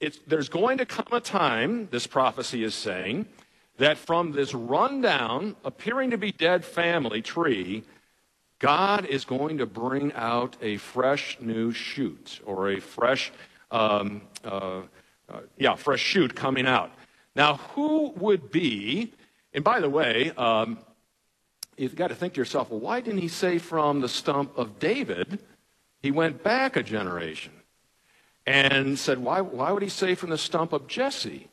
it's, 0.00 0.18
there's 0.26 0.48
going 0.48 0.78
to 0.78 0.86
come 0.86 1.06
a 1.12 1.20
time, 1.20 1.88
this 1.90 2.06
prophecy 2.06 2.62
is 2.62 2.74
saying, 2.74 3.26
that 3.78 3.98
from 3.98 4.32
this 4.32 4.54
rundown, 4.54 5.56
appearing 5.64 6.10
to 6.10 6.18
be 6.18 6.32
dead 6.32 6.64
family 6.64 7.22
tree, 7.22 7.82
God 8.58 9.04
is 9.06 9.24
going 9.24 9.58
to 9.58 9.66
bring 9.66 10.12
out 10.14 10.56
a 10.62 10.78
fresh 10.78 11.38
new 11.40 11.72
shoot 11.72 12.40
or 12.44 12.70
a 12.70 12.80
fresh, 12.80 13.32
um, 13.70 14.22
uh, 14.44 14.82
uh, 15.32 15.40
yeah, 15.56 15.74
fresh 15.74 16.00
shoot 16.00 16.34
coming 16.34 16.66
out. 16.66 16.92
Now, 17.34 17.56
who 17.74 18.12
would 18.16 18.50
be, 18.50 19.12
and 19.52 19.62
by 19.62 19.80
the 19.80 19.90
way, 19.90 20.32
um, 20.36 20.78
you've 21.76 21.96
got 21.96 22.08
to 22.08 22.14
think 22.14 22.34
to 22.34 22.40
yourself, 22.40 22.70
well, 22.70 22.80
why 22.80 23.00
didn't 23.00 23.20
he 23.20 23.28
say 23.28 23.58
from 23.58 24.00
the 24.00 24.08
stump 24.08 24.56
of 24.56 24.78
David? 24.78 25.38
He 26.00 26.10
went 26.10 26.42
back 26.42 26.76
a 26.76 26.82
generation 26.82 27.52
and 28.46 28.98
said, 28.98 29.18
why, 29.18 29.40
why 29.40 29.72
would 29.72 29.82
he 29.82 29.88
say 29.88 30.14
from 30.14 30.30
the 30.30 30.38
stump 30.38 30.72
of 30.72 30.86
Jesse? 30.86 31.48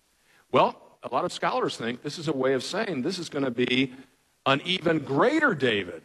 Well, 0.52 0.80
a 1.02 1.14
lot 1.14 1.26
of 1.26 1.34
scholars 1.34 1.76
think 1.76 2.04
this 2.04 2.18
is 2.18 2.28
a 2.28 2.34
way 2.34 2.54
of 2.54 2.64
saying 2.64 3.02
this 3.02 3.20
is 3.20 3.30
going 3.30 3.46
to 3.46 3.52
be 3.52 3.94
an 4.46 4.62
even 4.66 5.00
greater 5.00 5.54
David 5.54 6.04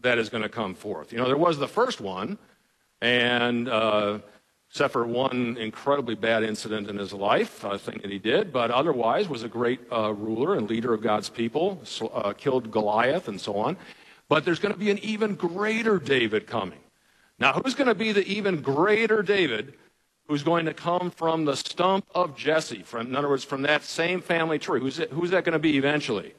that 0.00 0.18
is 0.18 0.30
going 0.30 0.42
to 0.42 0.48
come 0.48 0.74
forth. 0.74 1.12
You 1.12 1.18
know, 1.18 1.26
there 1.26 1.36
was 1.36 1.58
the 1.58 1.68
first 1.68 2.00
one, 2.00 2.38
and 3.00 3.68
uh, 3.68 4.18
except 4.72 4.94
for 4.94 5.06
one 5.06 5.58
incredibly 5.58 6.14
bad 6.14 6.42
incident 6.42 6.88
in 6.88 6.96
his 6.96 7.12
life, 7.12 7.62
a 7.62 7.78
thing 7.78 7.98
that 8.00 8.10
he 8.10 8.18
did, 8.18 8.50
but 8.50 8.70
otherwise 8.70 9.28
was 9.28 9.42
a 9.42 9.48
great 9.48 9.78
uh, 9.92 10.14
ruler 10.14 10.54
and 10.54 10.66
leader 10.70 10.94
of 10.94 11.02
God's 11.02 11.28
people, 11.28 11.82
uh, 12.14 12.32
killed 12.32 12.70
Goliath 12.70 13.28
and 13.28 13.38
so 13.38 13.56
on. 13.56 13.76
But 14.30 14.46
there's 14.46 14.58
going 14.58 14.72
to 14.72 14.80
be 14.80 14.90
an 14.90 14.96
even 15.00 15.34
greater 15.34 15.98
David 15.98 16.46
coming. 16.46 16.78
Now, 17.38 17.52
who's 17.52 17.74
going 17.74 17.88
to 17.88 17.94
be 17.94 18.12
the 18.12 18.26
even 18.26 18.62
greater 18.62 19.22
David 19.22 19.74
who's 20.26 20.42
going 20.42 20.64
to 20.64 20.72
come 20.72 21.10
from 21.10 21.44
the 21.44 21.54
stump 21.54 22.06
of 22.14 22.34
Jesse? 22.34 22.82
From, 22.82 23.08
in 23.08 23.14
other 23.14 23.28
words, 23.28 23.44
from 23.44 23.60
that 23.62 23.82
same 23.82 24.22
family 24.22 24.58
tree. 24.58 24.80
Who's, 24.80 24.98
it, 24.98 25.10
who's 25.10 25.32
that 25.32 25.44
going 25.44 25.52
to 25.52 25.58
be 25.58 25.76
eventually? 25.76 26.32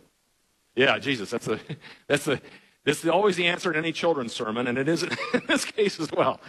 Yeah, 0.76 0.98
Jesus. 0.98 1.30
That's 1.30 1.46
the, 1.46 1.60
that's 2.08 2.26
the, 2.26 2.42
this 2.84 3.04
is 3.04 3.10
always 3.10 3.36
the 3.36 3.46
answer 3.46 3.72
in 3.72 3.78
any 3.78 3.92
children's 3.92 4.34
sermon, 4.34 4.68
and 4.68 4.78
it 4.80 4.88
is 4.90 5.04
in 5.04 5.12
this 5.48 5.66
case 5.66 6.00
as 6.00 6.12
well. 6.12 6.42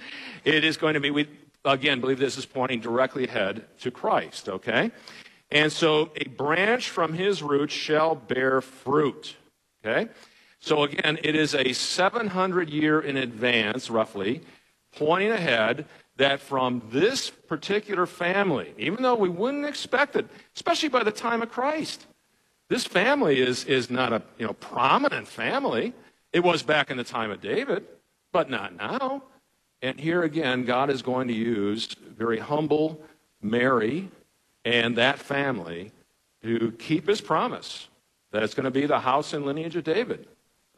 It 0.45 0.65
is 0.65 0.77
going 0.77 0.95
to 0.95 1.01
be, 1.01 1.11
we, 1.11 1.29
again, 1.65 2.01
believe 2.01 2.19
this 2.19 2.37
is 2.37 2.47
pointing 2.47 2.81
directly 2.81 3.27
ahead 3.27 3.65
to 3.81 3.91
Christ, 3.91 4.49
okay? 4.49 4.91
And 5.51 5.73
so 5.73 6.11
a 6.17 6.29
branch 6.29 6.91
from 6.91 7.13
his 7.15 7.43
root 7.43 7.71
shall 7.71 8.15
bear 8.15 8.61
fruit, 8.61 9.37
okay? 9.85 10.11
So 10.61 10.83
again, 10.85 11.19
it 11.23 11.35
is 11.35 11.55
a 11.55 11.73
700 11.73 12.71
year 12.71 13.01
in 13.01 13.17
advance, 13.17 13.91
roughly, 13.91 14.43
pointing 14.97 15.31
ahead 15.31 15.87
that 16.17 16.41
from 16.41 16.83
this 16.91 17.29
particular 17.31 18.07
family, 18.07 18.73
even 18.79 19.03
though 19.03 19.17
we 19.17 19.29
wouldn't 19.29 19.67
expect 19.67 20.17
it, 20.17 20.27
especially 20.55 20.89
by 20.89 21.03
the 21.03 21.13
time 21.13 21.43
of 21.43 21.51
Christ, 21.51 22.07
this 22.69 22.85
family 22.85 23.41
is, 23.41 23.65
is 23.65 23.91
not 23.91 24.13
a 24.13 24.23
you 24.39 24.47
know, 24.47 24.55
prominent 24.55 25.29
family. 25.29 25.93
It 26.33 26.41
was 26.41 26.63
back 26.63 26.91
in 26.91 26.97
the 26.97 27.05
time 27.05 27.31
of 27.31 27.41
David, 27.41 27.85
but 28.33 28.49
not 28.49 28.75
now. 28.75 29.23
And 29.85 30.01
here 30.01 30.23
again, 30.23 30.65
God 30.65 30.89
is 30.89 31.03
going 31.03 31.29
to 31.29 31.35
use 31.35 31.95
very 32.17 32.39
humble 32.39 33.03
Mary 33.43 34.09
and 34.65 34.97
that 34.97 35.19
family 35.19 35.93
to 36.43 36.73
keep 36.79 37.07
his 37.07 37.21
promise 37.21 37.89
that 38.33 38.43
it's 38.43 38.55
going 38.55 38.65
to 38.65 38.71
be 38.71 38.87
the 38.87 39.01
house 39.01 39.35
and 39.35 39.45
lineage 39.45 39.77
of 39.77 39.85
David 39.85 40.27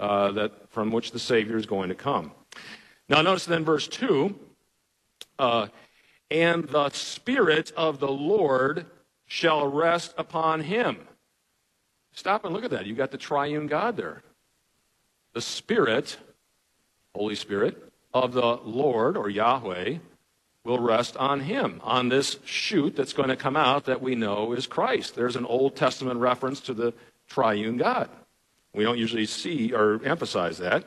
uh, 0.00 0.32
that, 0.32 0.68
from 0.70 0.90
which 0.90 1.12
the 1.12 1.20
Savior 1.20 1.56
is 1.56 1.66
going 1.66 1.88
to 1.88 1.94
come. 1.94 2.32
Now, 3.08 3.22
notice 3.22 3.44
then 3.44 3.64
verse 3.64 3.86
2 3.86 4.36
uh, 5.38 5.68
and 6.28 6.64
the 6.64 6.90
Spirit 6.90 7.70
of 7.76 8.00
the 8.00 8.10
Lord 8.10 8.86
shall 9.26 9.68
rest 9.68 10.14
upon 10.18 10.62
him. 10.62 10.98
Stop 12.12 12.44
and 12.44 12.52
look 12.52 12.64
at 12.64 12.72
that. 12.72 12.86
You've 12.86 12.98
got 12.98 13.12
the 13.12 13.18
triune 13.18 13.68
God 13.68 13.96
there. 13.96 14.24
The 15.32 15.40
Spirit, 15.40 16.16
Holy 17.14 17.36
Spirit, 17.36 17.85
of 18.24 18.32
the 18.32 18.56
Lord 18.64 19.16
or 19.16 19.28
Yahweh 19.28 19.98
will 20.64 20.78
rest 20.78 21.16
on 21.16 21.40
him, 21.40 21.80
on 21.84 22.08
this 22.08 22.38
shoot 22.44 22.96
that's 22.96 23.12
going 23.12 23.28
to 23.28 23.36
come 23.36 23.56
out 23.56 23.84
that 23.84 24.02
we 24.02 24.14
know 24.14 24.52
is 24.52 24.66
Christ. 24.66 25.14
There's 25.14 25.36
an 25.36 25.46
Old 25.46 25.76
Testament 25.76 26.18
reference 26.18 26.60
to 26.62 26.74
the 26.74 26.92
triune 27.28 27.76
God. 27.76 28.10
We 28.74 28.84
don't 28.84 28.98
usually 28.98 29.26
see 29.26 29.72
or 29.72 30.00
emphasize 30.04 30.58
that. 30.58 30.84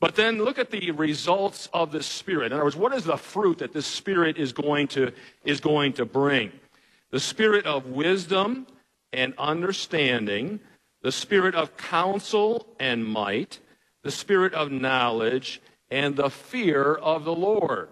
But 0.00 0.14
then 0.14 0.38
look 0.38 0.58
at 0.58 0.70
the 0.70 0.92
results 0.92 1.68
of 1.72 1.90
the 1.90 2.02
Spirit. 2.02 2.46
In 2.46 2.52
other 2.52 2.64
words, 2.64 2.76
what 2.76 2.94
is 2.94 3.04
the 3.04 3.16
fruit 3.16 3.58
that 3.58 3.72
the 3.72 3.82
Spirit 3.82 4.36
is 4.36 4.52
going 4.52 4.86
to, 4.88 5.12
is 5.44 5.60
going 5.60 5.94
to 5.94 6.04
bring? 6.04 6.52
The 7.10 7.18
Spirit 7.18 7.66
of 7.66 7.86
wisdom 7.86 8.66
and 9.12 9.34
understanding, 9.38 10.60
the 11.02 11.10
Spirit 11.10 11.54
of 11.54 11.76
counsel 11.76 12.66
and 12.78 13.04
might, 13.04 13.58
the 14.02 14.10
Spirit 14.10 14.54
of 14.54 14.70
knowledge, 14.70 15.60
and 15.90 16.16
the 16.16 16.30
fear 16.30 16.94
of 16.94 17.24
the 17.24 17.34
Lord. 17.34 17.88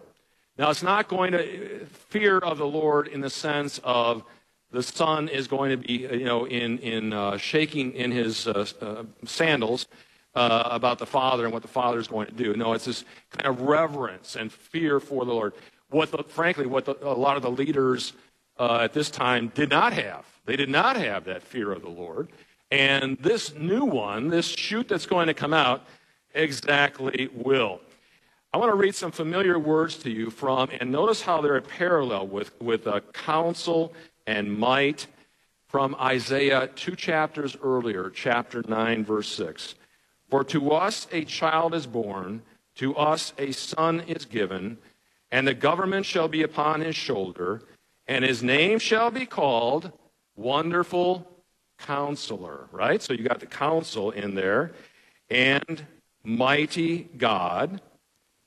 Now, 0.59 0.71
it's 0.71 0.83
not 0.83 1.09
going 1.09 1.33
to 1.33 1.87
fear 1.87 2.39
of 2.39 2.59
the 2.59 2.67
Lord 2.67 3.09
in 3.09 3.21
the 3.21 3.31
sense 3.31 3.79
of 3.85 4.23
the 4.71 4.83
son 4.83 5.29
is 5.29 5.47
going 5.47 5.71
to 5.71 5.77
be, 5.77 5.95
you 5.95 6.25
know, 6.25 6.47
in, 6.47 6.79
in 6.79 7.13
uh, 7.13 7.37
shaking 7.37 7.93
in 7.93 8.11
his 8.11 8.47
uh, 8.47 8.67
uh, 8.81 9.05
sandals 9.25 9.87
uh, 10.35 10.69
about 10.71 10.99
the 10.99 11.07
Father 11.07 11.45
and 11.45 11.53
what 11.53 11.63
the 11.63 11.69
Father 11.69 11.99
is 11.99 12.09
going 12.09 12.27
to 12.27 12.33
do. 12.33 12.55
No, 12.55 12.73
it's 12.73 12.85
this 12.85 13.05
kind 13.31 13.47
of 13.47 13.63
reverence 13.63 14.37
and 14.37 14.53
fear 14.53 14.99
for 14.99 15.25
the 15.25 15.33
Lord. 15.33 15.55
What, 15.91 16.11
the, 16.11 16.23
frankly, 16.25 16.67
what 16.67 16.85
the, 16.85 16.97
a 17.03 17.15
lot 17.15 17.37
of 17.37 17.43
the 17.43 17.51
leaders 17.51 18.13
uh, 18.59 18.81
at 18.83 18.93
this 18.93 19.11
time 19.11 19.53
did 19.55 19.71
not 19.71 19.93
have. 19.93 20.25
They 20.47 20.57
did 20.57 20.69
not 20.69 20.97
have 20.97 21.25
that 21.25 21.43
fear 21.43 21.73
of 21.73 21.83
the 21.83 21.89
Lord. 21.89 22.29
And 22.71 23.17
this 23.19 23.55
new 23.55 23.85
one, 23.85 24.29
this 24.29 24.47
shoot 24.47 24.89
that's 24.89 25.07
going 25.07 25.29
to 25.29 25.35
come 25.35 25.55
out, 25.55 25.85
exactly 26.35 27.29
will. 27.33 27.81
I 28.57 28.59
want 28.59 28.73
to 28.73 28.77
read 28.77 28.95
some 28.95 29.13
familiar 29.13 29.59
words 29.59 29.99
to 29.99 30.11
you 30.11 30.31
from, 30.31 30.71
and 30.81 30.91
notice 30.91 31.21
how 31.21 31.43
they're 31.43 31.61
parallel 31.61 32.27
with, 32.27 32.59
with 32.59 32.87
uh, 32.87 33.01
counsel 33.13 33.93
and 34.27 34.59
might 34.59 35.09
from 35.69 35.95
Isaiah 35.97 36.71
two 36.75 36.97
chapters 36.97 37.55
earlier, 37.63 38.09
chapter 38.09 38.65
9, 38.67 39.05
verse 39.05 39.29
6. 39.29 39.75
For 40.31 40.43
to 40.45 40.73
us 40.73 41.07
a 41.13 41.27
child 41.27 41.75
is 41.75 41.87
born, 41.87 42.41
to 42.77 42.97
us 42.97 43.35
a 43.37 43.53
son 43.53 44.01
is 44.09 44.25
given, 44.25 44.79
and 45.31 45.47
the 45.47 45.53
government 45.53 46.07
shall 46.07 46.27
be 46.27 46.43
upon 46.43 46.81
his 46.81 46.97
shoulder, 46.97 47.61
and 48.07 48.25
his 48.25 48.43
name 48.43 48.79
shall 48.79 49.11
be 49.11 49.27
called 49.27 49.93
Wonderful 50.35 51.31
Counselor, 51.79 52.69
right? 52.73 53.03
So 53.03 53.13
you 53.13 53.23
got 53.23 53.41
the 53.41 53.45
counsel 53.45 54.13
in 54.13 54.35
there, 54.35 54.73
and 55.29 55.85
Mighty 56.25 57.11
God 57.19 57.83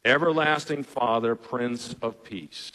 Everlasting 0.06 0.84
Father, 0.84 1.36
Prince 1.36 1.96
of 2.02 2.24
Peace. 2.24 2.72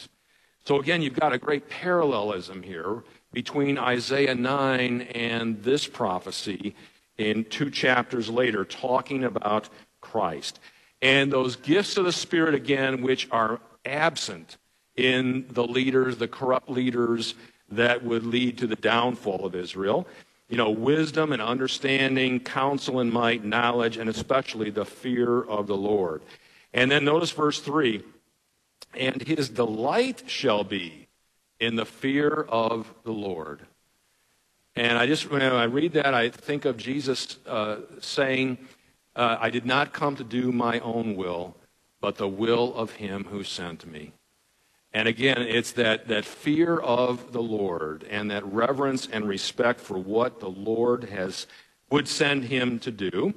So 0.63 0.79
again, 0.79 1.01
you've 1.01 1.19
got 1.19 1.33
a 1.33 1.37
great 1.37 1.69
parallelism 1.69 2.63
here 2.63 3.03
between 3.33 3.77
Isaiah 3.77 4.35
9 4.35 5.01
and 5.01 5.61
this 5.63 5.87
prophecy 5.87 6.75
in 7.17 7.45
two 7.45 7.69
chapters 7.69 8.29
later, 8.29 8.63
talking 8.63 9.23
about 9.23 9.69
Christ. 10.01 10.59
And 11.01 11.31
those 11.31 11.55
gifts 11.55 11.97
of 11.97 12.05
the 12.05 12.11
Spirit, 12.11 12.53
again, 12.55 13.01
which 13.01 13.27
are 13.31 13.59
absent 13.85 14.57
in 14.95 15.45
the 15.49 15.65
leaders, 15.65 16.17
the 16.17 16.27
corrupt 16.27 16.69
leaders 16.69 17.35
that 17.69 18.03
would 18.03 18.25
lead 18.25 18.57
to 18.59 18.67
the 18.67 18.75
downfall 18.75 19.45
of 19.45 19.55
Israel. 19.55 20.07
You 20.49 20.57
know, 20.57 20.69
wisdom 20.69 21.31
and 21.31 21.41
understanding, 21.41 22.39
counsel 22.39 22.99
and 22.99 23.11
might, 23.11 23.43
knowledge, 23.43 23.97
and 23.97 24.09
especially 24.09 24.69
the 24.69 24.85
fear 24.85 25.41
of 25.43 25.65
the 25.67 25.77
Lord. 25.77 26.21
And 26.75 26.91
then 26.91 27.05
notice 27.05 27.31
verse 27.31 27.59
3 27.61 28.03
and 28.93 29.21
his 29.21 29.49
delight 29.49 30.23
shall 30.27 30.63
be 30.63 31.07
in 31.59 31.77
the 31.77 31.85
fear 31.85 32.45
of 32.49 32.93
the 33.03 33.11
Lord. 33.11 33.61
And 34.75 34.97
I 34.97 35.07
just, 35.07 35.31
when 35.31 35.41
I 35.41 35.63
read 35.63 35.93
that, 35.93 36.13
I 36.13 36.29
think 36.29 36.65
of 36.65 36.75
Jesus 36.75 37.37
uh, 37.47 37.77
saying, 37.99 38.57
uh, 39.15 39.37
I 39.39 39.49
did 39.49 39.65
not 39.65 39.93
come 39.93 40.17
to 40.17 40.23
do 40.23 40.51
my 40.51 40.79
own 40.79 41.15
will, 41.15 41.55
but 42.01 42.15
the 42.15 42.27
will 42.27 42.75
of 42.75 42.91
him 42.91 43.23
who 43.29 43.43
sent 43.43 43.89
me. 43.89 44.11
And 44.91 45.07
again, 45.07 45.41
it's 45.41 45.71
that, 45.73 46.09
that 46.09 46.25
fear 46.25 46.77
of 46.77 47.31
the 47.31 47.41
Lord 47.41 48.05
and 48.09 48.31
that 48.31 48.45
reverence 48.45 49.07
and 49.09 49.27
respect 49.27 49.79
for 49.79 49.97
what 49.97 50.41
the 50.41 50.49
Lord 50.49 51.05
has 51.05 51.47
would 51.89 52.09
send 52.09 52.45
him 52.45 52.79
to 52.79 52.91
do. 52.91 53.33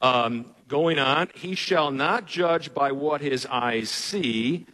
Um, 0.00 0.53
going 0.68 0.98
on, 0.98 1.28
he 1.34 1.54
shall 1.54 1.90
not 1.90 2.26
judge 2.26 2.74
by 2.74 2.92
what 2.92 3.20
his 3.20 3.46
eyes 3.46 3.90
see 3.90 4.66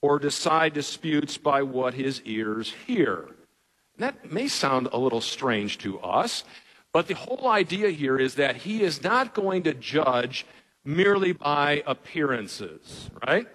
or 0.00 0.18
decide 0.18 0.74
disputes 0.74 1.38
by 1.38 1.62
what 1.62 1.94
his 1.94 2.22
ears 2.24 2.72
hear. 2.86 3.28
That 3.98 4.30
may 4.30 4.48
sound 4.48 4.88
a 4.92 4.98
little 4.98 5.20
strange 5.20 5.78
to 5.78 5.98
us, 6.00 6.44
but 6.92 7.08
the 7.08 7.14
whole 7.14 7.48
idea 7.48 7.90
here 7.90 8.16
is 8.16 8.36
that 8.36 8.56
he 8.56 8.82
is 8.82 9.02
not 9.02 9.34
going 9.34 9.64
to 9.64 9.74
judge 9.74 10.46
merely 10.84 11.32
by 11.32 11.82
appearances, 11.86 13.10
right? 13.26 13.46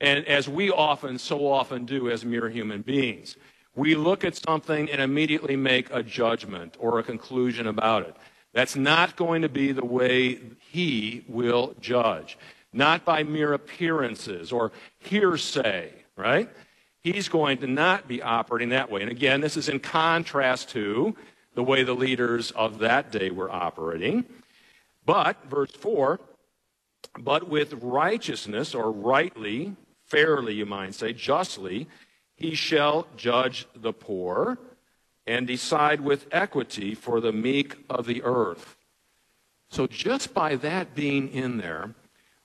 And 0.00 0.26
as 0.26 0.48
we 0.48 0.70
often, 0.70 1.18
so 1.18 1.46
often 1.46 1.84
do 1.84 2.10
as 2.10 2.24
mere 2.24 2.48
human 2.48 2.82
beings, 2.82 3.36
we 3.74 3.94
look 3.94 4.24
at 4.24 4.36
something 4.36 4.90
and 4.90 5.00
immediately 5.00 5.56
make 5.56 5.88
a 5.90 6.02
judgment 6.02 6.76
or 6.78 6.98
a 6.98 7.02
conclusion 7.02 7.68
about 7.68 8.02
it. 8.02 8.16
That's 8.52 8.76
not 8.76 9.16
going 9.16 9.42
to 9.42 9.48
be 9.48 9.72
the 9.72 9.84
way 9.84 10.38
he 10.70 11.24
will 11.28 11.74
judge. 11.80 12.38
Not 12.72 13.04
by 13.04 13.22
mere 13.22 13.52
appearances 13.52 14.52
or 14.52 14.72
hearsay, 14.98 15.92
right? 16.16 16.48
He's 17.02 17.28
going 17.28 17.58
to 17.58 17.66
not 17.66 18.06
be 18.08 18.22
operating 18.22 18.70
that 18.70 18.90
way. 18.90 19.02
And 19.02 19.10
again, 19.10 19.40
this 19.40 19.56
is 19.56 19.68
in 19.68 19.80
contrast 19.80 20.70
to 20.70 21.16
the 21.54 21.62
way 21.62 21.82
the 21.82 21.94
leaders 21.94 22.50
of 22.52 22.78
that 22.78 23.10
day 23.10 23.30
were 23.30 23.50
operating. 23.50 24.24
But, 25.04 25.44
verse 25.50 25.72
4, 25.72 26.20
but 27.18 27.48
with 27.48 27.74
righteousness 27.82 28.74
or 28.74 28.90
rightly 28.90 29.76
fairly, 30.06 30.54
you 30.54 30.66
might 30.66 30.94
say, 30.94 31.12
justly, 31.12 31.88
he 32.36 32.54
shall 32.54 33.06
judge 33.16 33.66
the 33.74 33.92
poor 33.92 34.58
and 35.26 35.46
decide 35.46 36.00
with 36.00 36.26
equity 36.32 36.94
for 36.94 37.20
the 37.20 37.32
meek 37.32 37.76
of 37.88 38.06
the 38.06 38.22
earth. 38.22 38.76
So, 39.70 39.86
just 39.86 40.34
by 40.34 40.56
that 40.56 40.94
being 40.94 41.32
in 41.32 41.58
there, 41.58 41.94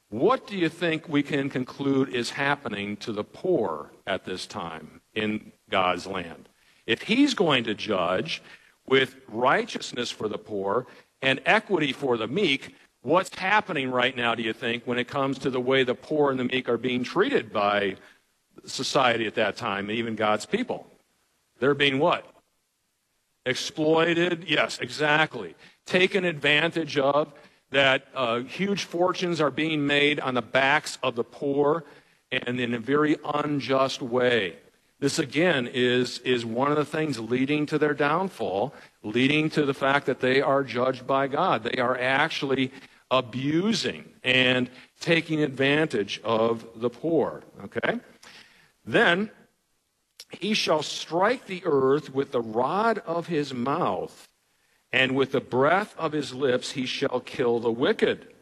what 0.10 0.48
do 0.48 0.58
you 0.58 0.70
think 0.70 1.10
we 1.10 1.24
can 1.24 1.50
conclude 1.50 2.10
is 2.10 2.30
happening 2.30 2.96
to 2.98 3.12
the 3.12 3.24
poor 3.24 3.92
at 4.06 4.24
this 4.24 4.46
time 4.46 5.02
in 5.14 5.52
God's 5.70 6.08
land? 6.08 6.48
If 6.86 7.02
he's 7.02 7.34
going 7.34 7.66
to 7.66 7.74
judge 7.74 8.42
with 8.86 9.16
righteousness 9.28 10.10
for 10.10 10.30
the 10.30 10.38
poor 10.38 10.88
and 11.22 11.42
equity 11.46 11.92
for 11.92 12.16
the 12.16 12.28
meek, 12.28 12.74
What's 13.08 13.34
happening 13.38 13.90
right 13.90 14.18
now, 14.18 14.36
do 14.36 14.44
you 14.44 14.52
think, 14.52 14.84
when 14.86 14.98
it 14.98 15.08
comes 15.08 15.40
to 15.40 15.50
the 15.50 15.62
way 15.62 15.84
the 15.84 15.96
poor 15.96 16.30
and 16.30 16.38
the 16.38 16.44
meek 16.44 16.68
are 16.68 16.78
being 16.78 17.06
treated 17.06 17.54
by 17.54 17.96
society 18.66 19.26
at 19.28 19.36
that 19.36 19.56
time, 19.56 19.90
even 19.90 20.16
God's 20.16 20.46
people? 20.46 20.86
They're 21.60 21.74
being 21.74 22.00
what? 22.00 22.26
Exploited? 23.48 24.44
Yes, 24.48 24.78
exactly. 24.80 25.56
Taken 25.86 26.26
advantage 26.26 26.98
of, 26.98 27.32
that 27.72 28.08
uh, 28.16 28.40
huge 28.40 28.84
fortunes 28.84 29.42
are 29.42 29.52
being 29.52 29.86
made 29.86 30.20
on 30.20 30.34
the 30.34 30.42
backs 30.42 30.98
of 31.04 31.16
the 31.16 31.24
poor 31.24 31.84
and 32.32 32.60
in 32.60 32.74
a 32.74 32.80
very 32.80 33.18
unjust 33.24 34.02
way. 34.02 34.56
This, 35.00 35.20
again, 35.20 35.68
is, 35.68 36.20
is 36.20 36.46
one 36.46 36.72
of 36.72 36.78
the 36.78 36.86
things 36.86 37.20
leading 37.20 37.66
to 37.68 37.78
their 37.78 37.94
downfall, 37.94 38.74
leading 39.04 39.50
to 39.52 39.66
the 39.66 39.74
fact 39.74 40.08
that 40.08 40.20
they 40.20 40.42
are 40.42 40.64
judged 40.64 41.06
by 41.06 41.28
God. 41.28 41.64
They 41.64 41.80
are 41.80 41.98
actually 41.98 42.72
abusing 43.12 44.06
and 44.24 44.70
taking 45.00 45.42
advantage 45.42 46.20
of 46.24 46.66
the 46.76 46.90
poor. 46.90 47.44
Okay? 47.64 48.00
Then 48.86 49.30
he 50.30 50.54
shall 50.54 50.84
strike 50.84 51.46
the 51.46 51.64
earth 51.66 52.14
with 52.14 52.32
the 52.32 52.42
rod 52.42 53.00
of 53.00 53.28
his 53.28 53.54
mouth, 53.54 54.28
and 54.92 55.16
with 55.16 55.32
the 55.32 55.42
breath 55.42 55.96
of 55.98 56.12
his 56.12 56.34
lips 56.34 56.72
he 56.72 56.86
shall 56.86 57.20
kill 57.20 57.60
the 57.60 57.72
wicked. 57.72 58.34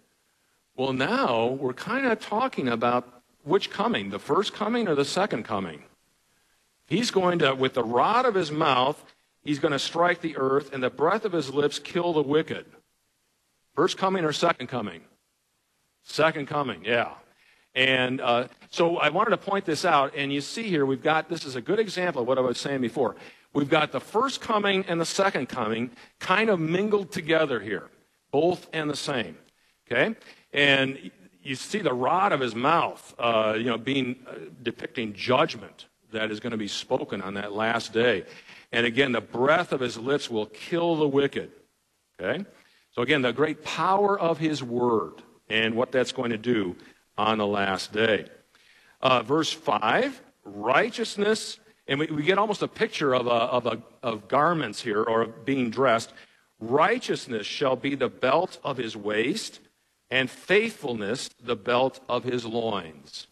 Well, 0.76 0.93
now 0.93 1.48
we're 1.48 1.74
kind 1.74 2.06
of 2.06 2.19
talking 2.19 2.67
about 2.67 3.15
which 3.45 3.69
coming, 3.69 4.10
the 4.10 4.19
first 4.19 4.54
coming 4.54 4.88
or 4.88 4.95
the 4.95 5.06
second 5.06 5.43
coming? 5.43 5.84
He's 6.88 7.12
going 7.12 7.39
to, 7.39 7.54
with 7.54 7.76
the 7.76 7.84
rod 7.84 8.26
of 8.26 8.36
his 8.36 8.52
mouth, 8.52 9.02
he's 9.43 9.60
going 9.60 9.71
to 9.71 9.80
strike 9.80 10.21
the 10.21 10.36
earth, 10.38 10.74
and 10.74 10.84
the 10.84 10.89
breath 10.89 11.26
of 11.26 11.32
his 11.32 11.54
lips 11.54 11.80
kill 11.80 12.13
the 12.13 12.24
wicked. 12.24 12.65
First 13.76 13.98
coming 13.98 14.26
or 14.26 14.34
second 14.34 14.67
coming? 14.67 15.02
Second 16.04 16.48
coming, 16.48 16.84
yeah. 16.84 17.13
And 17.74 18.19
uh, 18.21 18.48
so 18.75 18.97
I 18.97 19.07
wanted 19.07 19.29
to 19.29 19.38
point 19.38 19.63
this 19.63 19.85
out, 19.85 20.13
and 20.17 20.33
you 20.33 20.41
see 20.41 20.63
here 20.63 20.85
we've 20.85 21.01
got 21.01 21.29
this 21.29 21.45
is 21.45 21.55
a 21.55 21.61
good 21.61 21.79
example 21.79 22.23
of 22.23 22.27
what 22.27 22.38
I 22.38 22.41
was 22.41 22.57
saying 22.57 22.81
before. 22.81 23.15
We've 23.53 23.69
got 23.69 23.93
the 23.93 24.01
first 24.01 24.41
coming 24.41 24.83
and 24.89 24.99
the 24.99 25.05
second 25.05 25.47
coming 25.47 25.91
kind 26.19 26.49
of 26.49 26.59
mingled 26.59 27.09
together 27.09 27.61
here, 27.61 27.89
both 28.31 28.67
and 28.73 28.89
the 28.89 28.97
same. 28.97 29.38
Okay? 29.88 30.13
And 30.51 31.09
you 31.41 31.55
see 31.55 31.79
the 31.79 31.93
rod 31.93 32.33
of 32.33 32.41
his 32.41 32.53
mouth, 32.53 33.15
uh, 33.17 33.55
you 33.57 33.63
know, 33.63 33.77
being 33.77 34.17
uh, 34.27 34.33
depicting 34.61 35.13
judgment 35.13 35.85
that 36.11 36.29
is 36.29 36.41
going 36.41 36.51
to 36.51 36.57
be 36.57 36.67
spoken 36.67 37.21
on 37.21 37.35
that 37.35 37.53
last 37.53 37.93
day. 37.93 38.25
And 38.73 38.85
again, 38.85 39.13
the 39.13 39.21
breath 39.21 39.71
of 39.71 39.79
his 39.79 39.97
lips 39.97 40.29
will 40.29 40.47
kill 40.47 40.97
the 40.97 41.07
wicked. 41.07 41.49
Okay? 42.19 42.43
So, 42.91 43.03
again, 43.03 43.21
the 43.21 43.31
great 43.31 43.63
power 43.63 44.19
of 44.19 44.38
his 44.38 44.61
word 44.61 45.21
and 45.49 45.75
what 45.75 45.93
that's 45.93 46.11
going 46.11 46.31
to 46.31 46.38
do 46.38 46.75
on 47.17 47.38
the 47.38 47.47
last 47.47 47.93
day. 47.93 48.25
Uh, 49.06 49.22
verse 49.22 49.52
5 49.52 50.20
righteousness, 50.46 51.60
and 51.88 52.00
we, 52.00 52.08
we 52.08 52.24
get 52.24 52.39
almost 52.39 52.63
a 52.63 52.68
picture 52.68 53.13
of, 53.13 53.28
a, 53.28 53.30
of, 53.30 53.65
a, 53.68 53.82
of 54.02 54.28
garments 54.28 54.82
here 54.82 55.04
or 55.04 55.26
being 55.26 55.70
dressed. 55.70 56.12
Righteousness 56.60 57.46
shall 57.46 57.76
be 57.76 57.94
the 57.94 58.10
belt 58.10 58.58
of 58.63 58.78
his 58.78 58.98
waist, 58.98 59.60
and 60.10 60.28
faithfulness 60.28 61.30
the 61.44 61.56
belt 61.56 62.00
of 62.10 62.24
his 62.24 62.46
loins. 62.46 63.28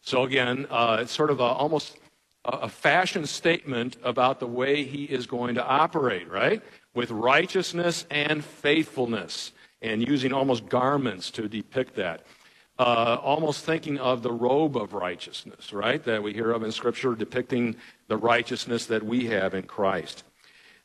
So, 0.00 0.22
again, 0.22 0.66
uh, 0.70 0.98
it's 1.00 1.12
sort 1.12 1.30
of 1.30 1.40
a, 1.40 1.44
almost 1.44 1.98
a 2.44 2.68
fashion 2.68 3.26
statement 3.26 3.96
about 4.04 4.38
the 4.38 4.46
way 4.46 4.84
he 4.84 5.04
is 5.04 5.26
going 5.26 5.56
to 5.56 5.66
operate, 5.66 6.30
right? 6.30 6.62
with 6.96 7.10
righteousness 7.10 8.06
and 8.10 8.42
faithfulness, 8.42 9.52
and 9.82 10.08
using 10.08 10.32
almost 10.32 10.66
garments 10.68 11.30
to 11.30 11.46
depict 11.46 11.94
that. 11.94 12.22
Uh, 12.78 13.16
almost 13.22 13.64
thinking 13.64 13.98
of 13.98 14.22
the 14.22 14.32
robe 14.32 14.76
of 14.76 14.92
righteousness, 14.92 15.72
right, 15.72 16.04
that 16.04 16.22
we 16.22 16.34
hear 16.34 16.50
of 16.50 16.62
in 16.62 16.70
Scripture, 16.70 17.14
depicting 17.14 17.74
the 18.08 18.16
righteousness 18.16 18.84
that 18.84 19.02
we 19.02 19.26
have 19.26 19.54
in 19.54 19.62
Christ. 19.62 20.24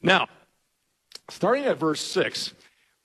Now, 0.01 0.29
starting 1.29 1.65
at 1.65 1.77
verse 1.77 1.99
6, 1.99 2.53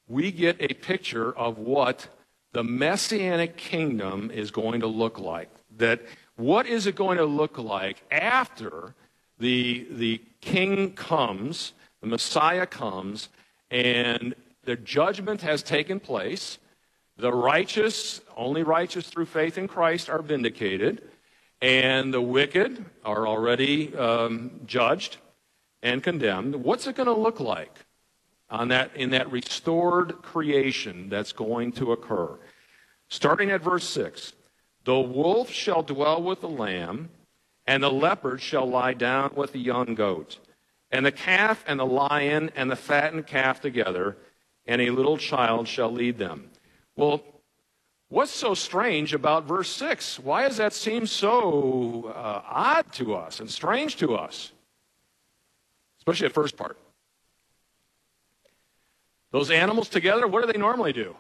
we 0.07 0.31
get 0.31 0.57
a 0.61 0.73
picture 0.75 1.37
of 1.37 1.59
what 1.59 2.07
the 2.53 2.63
messianic 2.63 3.57
kingdom 3.57 4.31
is 4.31 4.53
going 4.53 4.81
to 4.81 4.87
look 4.87 5.19
like. 5.19 5.51
That 5.79 6.03
what 6.37 6.67
is 6.67 6.87
it 6.87 6.95
going 6.95 7.19
to 7.19 7.25
look 7.25 7.59
like 7.59 8.05
after 8.13 8.95
the, 9.39 9.87
the 9.91 10.23
king 10.41 10.93
comes 10.93 11.73
the 12.07 12.11
Messiah 12.11 12.67
comes, 12.67 13.29
and 13.71 14.35
the 14.65 14.77
judgment 14.77 15.43
has 15.43 15.63
taken 15.63 15.99
place. 15.99 16.59
The 17.17 17.33
righteous, 17.33 18.21
only 18.37 18.63
righteous 18.63 19.09
through 19.09 19.27
faith 19.27 19.57
in 19.59 19.69
Christ, 19.69 20.11
are 20.11 20.21
vindicated, 20.21 21.03
and 21.63 22.13
the 22.13 22.21
wicked 22.21 22.85
are 23.05 23.27
already 23.27 23.95
um, 23.97 24.61
judged 24.67 25.17
and 25.83 26.03
condemned. 26.03 26.57
What's 26.57 26.87
it 26.87 26.97
going 26.97 27.07
to 27.07 27.15
look 27.15 27.41
like 27.41 27.87
on 28.51 28.69
that, 28.69 28.95
in 28.95 29.11
that 29.11 29.31
restored 29.31 30.23
creation 30.23 31.09
that's 31.09 31.33
going 31.33 31.73
to 31.73 31.93
occur? 31.93 32.39
Starting 33.09 33.51
at 33.51 33.63
verse 33.63 33.89
6 33.89 34.35
The 34.85 34.99
wolf 34.99 35.51
shall 35.51 35.83
dwell 35.83 36.23
with 36.23 36.43
the 36.43 36.49
lamb, 36.49 37.09
and 37.67 37.83
the 37.83 37.91
leopard 37.91 38.41
shall 38.43 38.69
lie 38.69 38.95
down 38.95 39.33
with 39.35 39.53
the 39.53 39.61
young 39.61 39.95
goat 39.95 40.39
and 40.91 41.05
the 41.05 41.13
calf 41.13 41.65
and 41.67 41.81
the 41.81 41.87
lion 41.87 42.51
and 42.55 42.71
the 42.71 42.77
fattened 42.77 43.27
calf 43.27 43.61
together, 43.61 44.17
and 44.67 44.81
a 44.81 44.91
little 44.91 45.19
child 45.19 45.69
shall 45.69 45.91
lead 45.91 46.19
them. 46.19 46.51
Well, 46.97 47.23
what's 48.09 48.33
so 48.33 48.55
strange 48.55 49.13
about 49.13 49.45
verse 49.45 49.69
6? 49.71 50.19
Why 50.19 50.49
does 50.49 50.57
that 50.57 50.73
seem 50.73 51.07
so 51.07 52.13
uh, 52.15 52.43
odd 52.49 52.91
to 52.95 53.15
us 53.15 53.41
and 53.41 53.51
strange 53.51 53.97
to 53.97 54.15
us? 54.15 54.53
Especially 55.99 56.29
the 56.29 56.35
first 56.35 56.57
part. 56.57 56.79
Those 59.31 59.51
animals 59.51 59.91
together, 59.91 60.27
what 60.27 60.45
do 60.45 60.51
they 60.51 60.59
normally 60.59 60.95
do? 60.95 61.15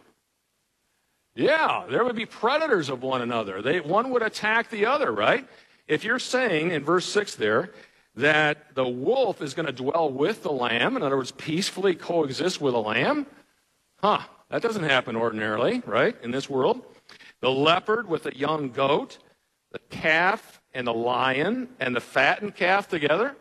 Yeah, 1.34 1.84
there 1.90 2.02
would 2.02 2.16
be 2.16 2.24
predators 2.24 2.88
of 2.88 3.02
one 3.02 3.20
another. 3.20 3.60
They, 3.60 3.80
one 3.80 4.10
would 4.10 4.22
attack 4.22 4.70
the 4.70 4.86
other, 4.86 5.12
right? 5.12 5.46
If 5.86 6.02
you're 6.02 6.18
saying 6.18 6.70
in 6.70 6.82
verse 6.82 7.04
6 7.04 7.34
there 7.34 7.72
that 8.14 8.74
the 8.74 8.88
wolf 8.88 9.42
is 9.42 9.52
going 9.52 9.66
to 9.66 9.72
dwell 9.72 10.10
with 10.10 10.42
the 10.42 10.52
lamb, 10.52 10.96
in 10.96 11.02
other 11.02 11.18
words, 11.18 11.32
peacefully 11.32 11.94
coexist 11.94 12.58
with 12.62 12.72
a 12.72 12.78
lamb? 12.78 13.26
Huh, 14.00 14.20
that 14.50 14.62
doesn't 14.62 14.84
happen 14.84 15.16
ordinarily, 15.16 15.82
right, 15.86 16.16
in 16.22 16.30
this 16.30 16.48
world. 16.48 16.82
The 17.40 17.50
leopard 17.50 18.08
with 18.08 18.26
a 18.26 18.36
young 18.36 18.70
goat, 18.70 19.18
the 19.72 19.78
calf 19.90 20.60
and 20.72 20.86
the 20.86 20.94
lion 20.94 21.68
and 21.80 21.94
the 21.94 22.00
fattened 22.00 22.54
calf 22.54 22.88
together? 22.88 23.36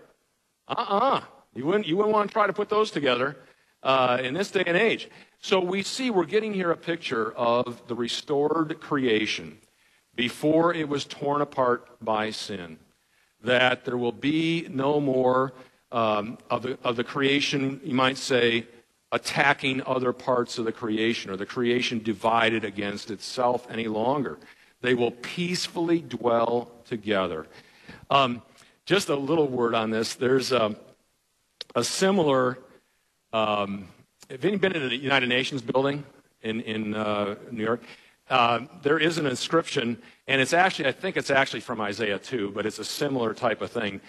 Uh-uh. 0.67 1.21
You 1.53 1.65
wouldn't, 1.65 1.87
you 1.87 1.95
wouldn't 1.95 2.13
want 2.13 2.29
to 2.29 2.33
try 2.33 2.47
to 2.47 2.53
put 2.53 2.69
those 2.69 2.91
together 2.91 3.37
uh, 3.83 4.19
in 4.21 4.33
this 4.33 4.51
day 4.51 4.63
and 4.65 4.75
age. 4.75 5.09
So 5.39 5.59
we 5.59 5.83
see 5.83 6.09
we're 6.09 6.25
getting 6.25 6.53
here 6.53 6.71
a 6.71 6.77
picture 6.77 7.31
of 7.33 7.87
the 7.87 7.95
restored 7.95 8.79
creation 8.81 9.59
before 10.15 10.73
it 10.73 10.89
was 10.89 11.05
torn 11.05 11.41
apart 11.41 11.87
by 12.03 12.31
sin. 12.31 12.79
That 13.43 13.85
there 13.85 13.97
will 13.97 14.11
be 14.11 14.67
no 14.69 14.99
more 14.99 15.53
um, 15.91 16.39
of, 16.49 16.63
the, 16.63 16.79
of 16.83 16.95
the 16.95 17.03
creation, 17.03 17.79
you 17.83 17.93
might 17.93 18.17
say, 18.17 18.65
attacking 19.15 19.81
other 19.85 20.11
parts 20.11 20.57
of 20.57 20.65
the 20.65 20.73
creation 20.73 21.31
or 21.31 21.37
the 21.37 21.45
creation 21.45 22.03
divided 22.03 22.65
against 22.65 23.09
itself 23.09 23.65
any 23.71 23.87
longer. 23.87 24.37
They 24.81 24.93
will 24.93 25.11
peacefully 25.11 26.01
dwell 26.01 26.69
together. 26.83 27.47
Um, 28.09 28.41
just 28.85 29.07
a 29.07 29.15
little 29.15 29.47
word 29.47 29.73
on 29.73 29.89
this. 29.89 30.15
There's 30.15 30.51
a, 30.51 30.75
a 31.75 31.83
similar. 31.83 32.59
Um, 33.31 33.87
have 34.29 34.43
you 34.43 34.59
been 34.59 34.73
in 34.73 34.89
the 34.89 34.97
United 34.97 35.29
Nations 35.29 35.61
building 35.61 36.03
in, 36.43 36.59
in 36.61 36.93
uh, 36.93 37.35
New 37.51 37.63
York? 37.63 37.83
Uh, 38.29 38.65
there 38.83 38.99
is 38.99 39.17
an 39.17 39.27
inscription, 39.27 39.97
and 40.27 40.41
it's 40.41 40.53
actually, 40.53 40.89
I 40.89 40.91
think 40.91 41.15
it's 41.15 41.29
actually 41.29 41.61
from 41.61 41.79
Isaiah 41.79 42.19
2, 42.19 42.51
but 42.51 42.65
it's 42.65 42.79
a 42.79 42.83
similar 42.83 43.33
type 43.33 43.61
of 43.61 43.71
thing 43.71 44.01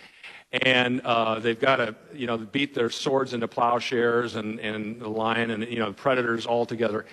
and 0.52 1.00
uh, 1.02 1.38
they've 1.38 1.60
got 1.60 1.76
to 1.76 1.94
you 2.14 2.26
know 2.26 2.38
beat 2.38 2.74
their 2.74 2.90
swords 2.90 3.34
into 3.34 3.48
plowshares 3.48 4.36
and, 4.36 4.60
and 4.60 5.00
the 5.00 5.08
lion 5.08 5.50
and 5.50 5.66
you 5.68 5.78
know 5.78 5.92
predators 5.92 6.46
all 6.46 6.66
together 6.66 7.04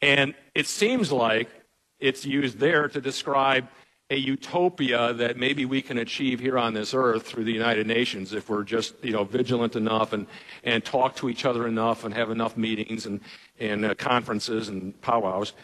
and 0.00 0.34
it 0.54 0.66
seems 0.66 1.12
like 1.12 1.48
it's 2.00 2.24
used 2.24 2.58
there 2.58 2.88
to 2.88 3.00
describe 3.00 3.68
a 4.10 4.16
utopia 4.16 5.14
that 5.14 5.38
maybe 5.38 5.64
we 5.64 5.80
can 5.80 5.96
achieve 5.96 6.38
here 6.38 6.58
on 6.58 6.74
this 6.74 6.92
earth 6.92 7.26
through 7.26 7.44
the 7.44 7.52
United 7.52 7.86
Nations 7.86 8.34
if 8.34 8.50
we're 8.50 8.62
just 8.62 8.94
you 9.02 9.12
know 9.12 9.24
vigilant 9.24 9.74
enough 9.74 10.12
and, 10.12 10.26
and 10.64 10.84
talk 10.84 11.16
to 11.16 11.30
each 11.30 11.46
other 11.46 11.66
enough 11.66 12.04
and 12.04 12.12
have 12.12 12.30
enough 12.30 12.56
meetings 12.56 13.06
and, 13.06 13.20
and 13.58 13.86
uh, 13.86 13.94
conferences 13.94 14.68
and 14.68 15.00
powwows. 15.00 15.54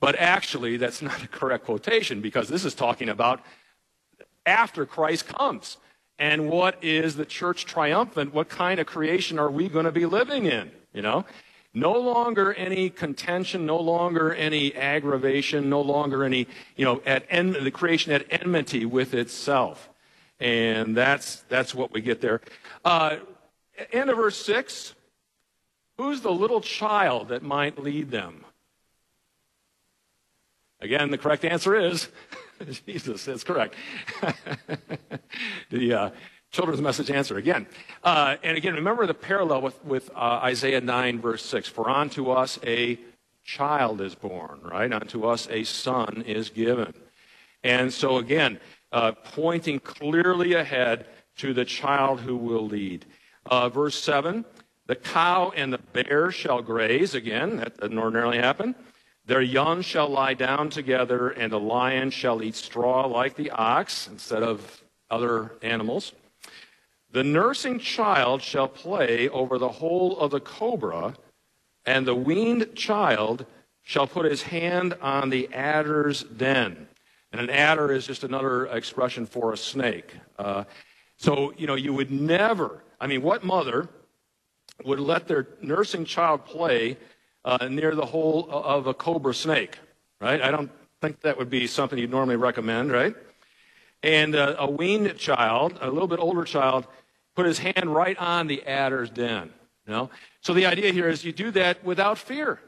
But 0.00 0.16
actually, 0.16 0.76
that's 0.76 1.00
not 1.10 1.22
a 1.22 1.28
correct 1.28 1.64
quotation 1.64 2.20
because 2.20 2.48
this 2.48 2.64
is 2.66 2.74
talking 2.74 3.08
about 3.08 3.40
after 4.44 4.84
Christ 4.84 5.26
comes. 5.26 5.78
And 6.18 6.48
what 6.48 6.82
is 6.82 7.16
the 7.16 7.24
church 7.24 7.66
triumphant? 7.66 8.32
What 8.32 8.48
kind 8.48 8.78
of 8.78 8.86
creation 8.86 9.38
are 9.38 9.50
we 9.50 9.68
going 9.68 9.84
to 9.84 9.92
be 9.92 10.06
living 10.06 10.46
in? 10.46 10.70
You 10.92 11.02
know? 11.02 11.24
No 11.76 11.92
longer 11.98 12.54
any 12.54 12.88
contention, 12.88 13.66
no 13.66 13.78
longer 13.78 14.32
any 14.32 14.74
aggravation, 14.76 15.68
no 15.68 15.80
longer 15.80 16.22
any, 16.22 16.46
you 16.76 16.84
know, 16.84 17.02
at 17.04 17.26
en- 17.28 17.64
the 17.64 17.70
creation 17.72 18.12
at 18.12 18.24
enmity 18.30 18.86
with 18.86 19.12
itself. 19.12 19.88
And 20.38 20.96
that's, 20.96 21.40
that's 21.48 21.74
what 21.74 21.92
we 21.92 22.00
get 22.00 22.20
there. 22.20 22.40
Uh, 22.84 23.16
end 23.92 24.08
of 24.08 24.16
verse 24.16 24.36
6. 24.44 24.94
Who's 25.98 26.20
the 26.20 26.30
little 26.30 26.60
child 26.60 27.28
that 27.28 27.42
might 27.42 27.78
lead 27.78 28.10
them? 28.10 28.44
Again, 30.80 31.10
the 31.10 31.18
correct 31.18 31.44
answer 31.44 31.74
is 31.74 32.08
Jesus, 32.86 33.24
that's 33.24 33.44
correct. 33.44 33.74
the 35.70 35.92
uh, 35.92 36.10
children's 36.50 36.80
message 36.80 37.10
answer 37.10 37.36
again. 37.36 37.66
Uh, 38.02 38.36
and 38.42 38.56
again, 38.56 38.74
remember 38.74 39.06
the 39.06 39.14
parallel 39.14 39.62
with, 39.62 39.84
with 39.84 40.10
uh, 40.14 40.40
Isaiah 40.42 40.80
9, 40.80 41.20
verse 41.20 41.44
6. 41.44 41.68
For 41.68 41.88
unto 41.90 42.30
us 42.30 42.58
a 42.64 42.98
child 43.44 44.00
is 44.00 44.14
born, 44.14 44.60
right? 44.62 44.92
Unto 44.92 45.24
us 45.24 45.48
a 45.50 45.64
son 45.64 46.22
is 46.26 46.50
given. 46.50 46.94
And 47.62 47.92
so 47.92 48.18
again, 48.18 48.60
uh, 48.92 49.12
pointing 49.12 49.80
clearly 49.80 50.54
ahead 50.54 51.06
to 51.38 51.52
the 51.52 51.64
child 51.64 52.20
who 52.20 52.36
will 52.36 52.66
lead. 52.66 53.04
Uh, 53.46 53.68
verse 53.68 54.00
7 54.02 54.44
The 54.86 54.96
cow 54.96 55.52
and 55.56 55.72
the 55.72 55.78
bear 55.78 56.30
shall 56.30 56.62
graze. 56.62 57.14
Again, 57.14 57.56
that 57.56 57.76
doesn't 57.78 57.98
ordinarily 57.98 58.38
happen. 58.38 58.74
Their 59.26 59.40
young 59.40 59.80
shall 59.80 60.08
lie 60.08 60.34
down 60.34 60.68
together, 60.68 61.30
and 61.30 61.50
the 61.50 61.60
lion 61.60 62.10
shall 62.10 62.42
eat 62.42 62.54
straw 62.54 63.06
like 63.06 63.36
the 63.36 63.50
ox 63.50 64.06
instead 64.06 64.42
of 64.42 64.82
other 65.10 65.52
animals. 65.62 66.12
The 67.10 67.24
nursing 67.24 67.78
child 67.78 68.42
shall 68.42 68.68
play 68.68 69.28
over 69.28 69.56
the 69.56 69.68
hole 69.68 70.18
of 70.18 70.30
the 70.30 70.40
cobra, 70.40 71.14
and 71.86 72.06
the 72.06 72.14
weaned 72.14 72.74
child 72.74 73.46
shall 73.82 74.06
put 74.06 74.26
his 74.26 74.42
hand 74.42 74.94
on 75.00 75.30
the 75.30 75.48
adder's 75.54 76.24
den. 76.24 76.88
And 77.32 77.40
an 77.40 77.50
adder 77.50 77.92
is 77.92 78.06
just 78.06 78.24
another 78.24 78.66
expression 78.66 79.26
for 79.26 79.52
a 79.52 79.56
snake. 79.56 80.12
Uh, 80.38 80.64
so, 81.16 81.52
you 81.56 81.66
know, 81.66 81.74
you 81.74 81.92
would 81.92 82.10
never, 82.10 82.82
I 83.00 83.06
mean, 83.06 83.22
what 83.22 83.44
mother 83.44 83.88
would 84.84 85.00
let 85.00 85.28
their 85.28 85.48
nursing 85.62 86.04
child 86.04 86.44
play 86.44 86.96
uh, 87.44 87.68
near 87.68 87.94
the 87.94 88.06
hole 88.06 88.48
of 88.50 88.86
a 88.86 88.94
cobra 88.94 89.34
snake, 89.34 89.78
right? 90.20 90.40
I 90.40 90.50
don't 90.50 90.70
think 91.00 91.20
that 91.20 91.36
would 91.36 91.50
be 91.50 91.66
something 91.66 91.98
you'd 91.98 92.10
normally 92.10 92.36
recommend, 92.36 92.90
right? 92.90 93.14
And 94.02 94.34
uh, 94.34 94.56
a 94.58 94.70
weaned 94.70 95.16
child, 95.18 95.78
a 95.80 95.90
little 95.90 96.08
bit 96.08 96.18
older 96.18 96.44
child, 96.44 96.86
put 97.34 97.46
his 97.46 97.58
hand 97.58 97.86
right 97.86 98.16
on 98.18 98.46
the 98.46 98.66
adder's 98.66 99.10
den. 99.10 99.52
You 99.86 99.92
know? 99.92 100.10
So 100.40 100.54
the 100.54 100.66
idea 100.66 100.92
here 100.92 101.08
is 101.08 101.24
you 101.24 101.32
do 101.32 101.50
that 101.52 101.84
without 101.84 102.18
fear, 102.18 102.60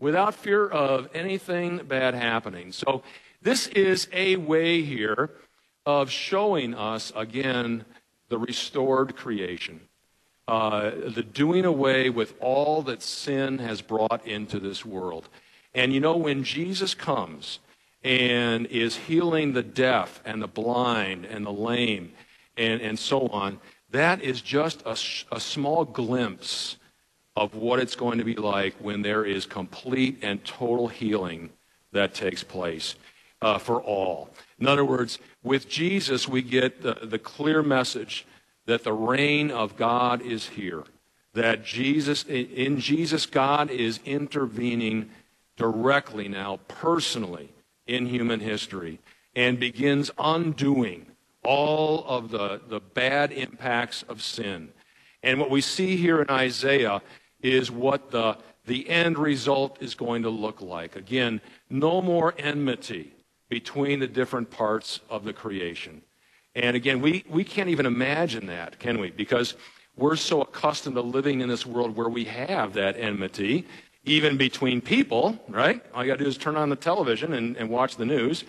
without 0.00 0.34
fear 0.34 0.66
of 0.66 1.08
anything 1.14 1.78
bad 1.78 2.14
happening. 2.14 2.72
So 2.72 3.02
this 3.40 3.68
is 3.68 4.08
a 4.12 4.36
way 4.36 4.82
here 4.82 5.30
of 5.84 6.10
showing 6.10 6.74
us 6.74 7.12
again 7.14 7.84
the 8.28 8.38
restored 8.38 9.16
creation 9.16 9.80
uh, 10.52 10.90
the 11.14 11.22
doing 11.22 11.64
away 11.64 12.10
with 12.10 12.34
all 12.38 12.82
that 12.82 13.00
sin 13.02 13.56
has 13.56 13.80
brought 13.80 14.26
into 14.26 14.60
this 14.60 14.84
world. 14.84 15.26
And 15.74 15.94
you 15.94 16.00
know, 16.00 16.14
when 16.14 16.44
Jesus 16.44 16.94
comes 16.94 17.58
and 18.04 18.66
is 18.66 18.94
healing 18.94 19.54
the 19.54 19.62
deaf 19.62 20.20
and 20.26 20.42
the 20.42 20.46
blind 20.46 21.24
and 21.24 21.46
the 21.46 21.52
lame 21.52 22.12
and, 22.58 22.82
and 22.82 22.98
so 22.98 23.28
on, 23.28 23.60
that 23.92 24.20
is 24.20 24.42
just 24.42 24.82
a, 24.82 24.94
a 25.34 25.40
small 25.40 25.86
glimpse 25.86 26.76
of 27.34 27.54
what 27.54 27.78
it's 27.78 27.96
going 27.96 28.18
to 28.18 28.24
be 28.24 28.34
like 28.36 28.74
when 28.74 29.00
there 29.00 29.24
is 29.24 29.46
complete 29.46 30.18
and 30.20 30.44
total 30.44 30.86
healing 30.86 31.48
that 31.92 32.12
takes 32.12 32.44
place 32.44 32.94
uh, 33.40 33.56
for 33.56 33.80
all. 33.80 34.28
In 34.60 34.68
other 34.68 34.84
words, 34.84 35.18
with 35.42 35.66
Jesus, 35.66 36.28
we 36.28 36.42
get 36.42 36.82
the, 36.82 36.98
the 37.02 37.18
clear 37.18 37.62
message 37.62 38.26
that 38.66 38.84
the 38.84 38.92
reign 38.92 39.50
of 39.50 39.76
God 39.76 40.22
is 40.22 40.48
here. 40.48 40.84
That 41.34 41.64
Jesus, 41.64 42.24
in 42.24 42.78
Jesus, 42.78 43.26
God 43.26 43.70
is 43.70 44.00
intervening 44.04 45.10
directly 45.56 46.28
now, 46.28 46.60
personally, 46.68 47.52
in 47.86 48.06
human 48.06 48.40
history 48.40 49.00
and 49.34 49.58
begins 49.58 50.10
undoing 50.18 51.06
all 51.44 52.04
of 52.06 52.30
the, 52.30 52.60
the 52.68 52.80
bad 52.80 53.32
impacts 53.32 54.02
of 54.04 54.22
sin. 54.22 54.68
And 55.22 55.40
what 55.40 55.50
we 55.50 55.60
see 55.60 55.96
here 55.96 56.20
in 56.20 56.30
Isaiah 56.30 57.02
is 57.40 57.70
what 57.70 58.10
the, 58.10 58.36
the 58.66 58.88
end 58.88 59.18
result 59.18 59.78
is 59.80 59.94
going 59.94 60.22
to 60.22 60.30
look 60.30 60.60
like. 60.60 60.96
Again, 60.96 61.40
no 61.68 62.00
more 62.00 62.34
enmity 62.38 63.14
between 63.48 64.00
the 64.00 64.06
different 64.06 64.50
parts 64.50 65.00
of 65.10 65.24
the 65.24 65.32
creation. 65.32 66.02
And 66.54 66.76
again, 66.76 67.00
we, 67.00 67.24
we 67.28 67.44
can't 67.44 67.68
even 67.68 67.86
imagine 67.86 68.46
that, 68.46 68.78
can 68.78 68.98
we? 68.98 69.10
Because 69.10 69.54
we're 69.96 70.16
so 70.16 70.42
accustomed 70.42 70.96
to 70.96 71.02
living 71.02 71.40
in 71.40 71.48
this 71.48 71.66
world 71.66 71.96
where 71.96 72.08
we 72.08 72.24
have 72.24 72.74
that 72.74 72.96
enmity, 72.98 73.66
even 74.04 74.36
between 74.36 74.80
people, 74.80 75.38
right? 75.48 75.82
All 75.94 76.04
you 76.04 76.10
got 76.10 76.18
to 76.18 76.24
do 76.24 76.28
is 76.28 76.36
turn 76.36 76.56
on 76.56 76.68
the 76.68 76.76
television 76.76 77.34
and, 77.34 77.56
and 77.56 77.68
watch 77.68 77.96
the 77.96 78.06
news. 78.06 78.44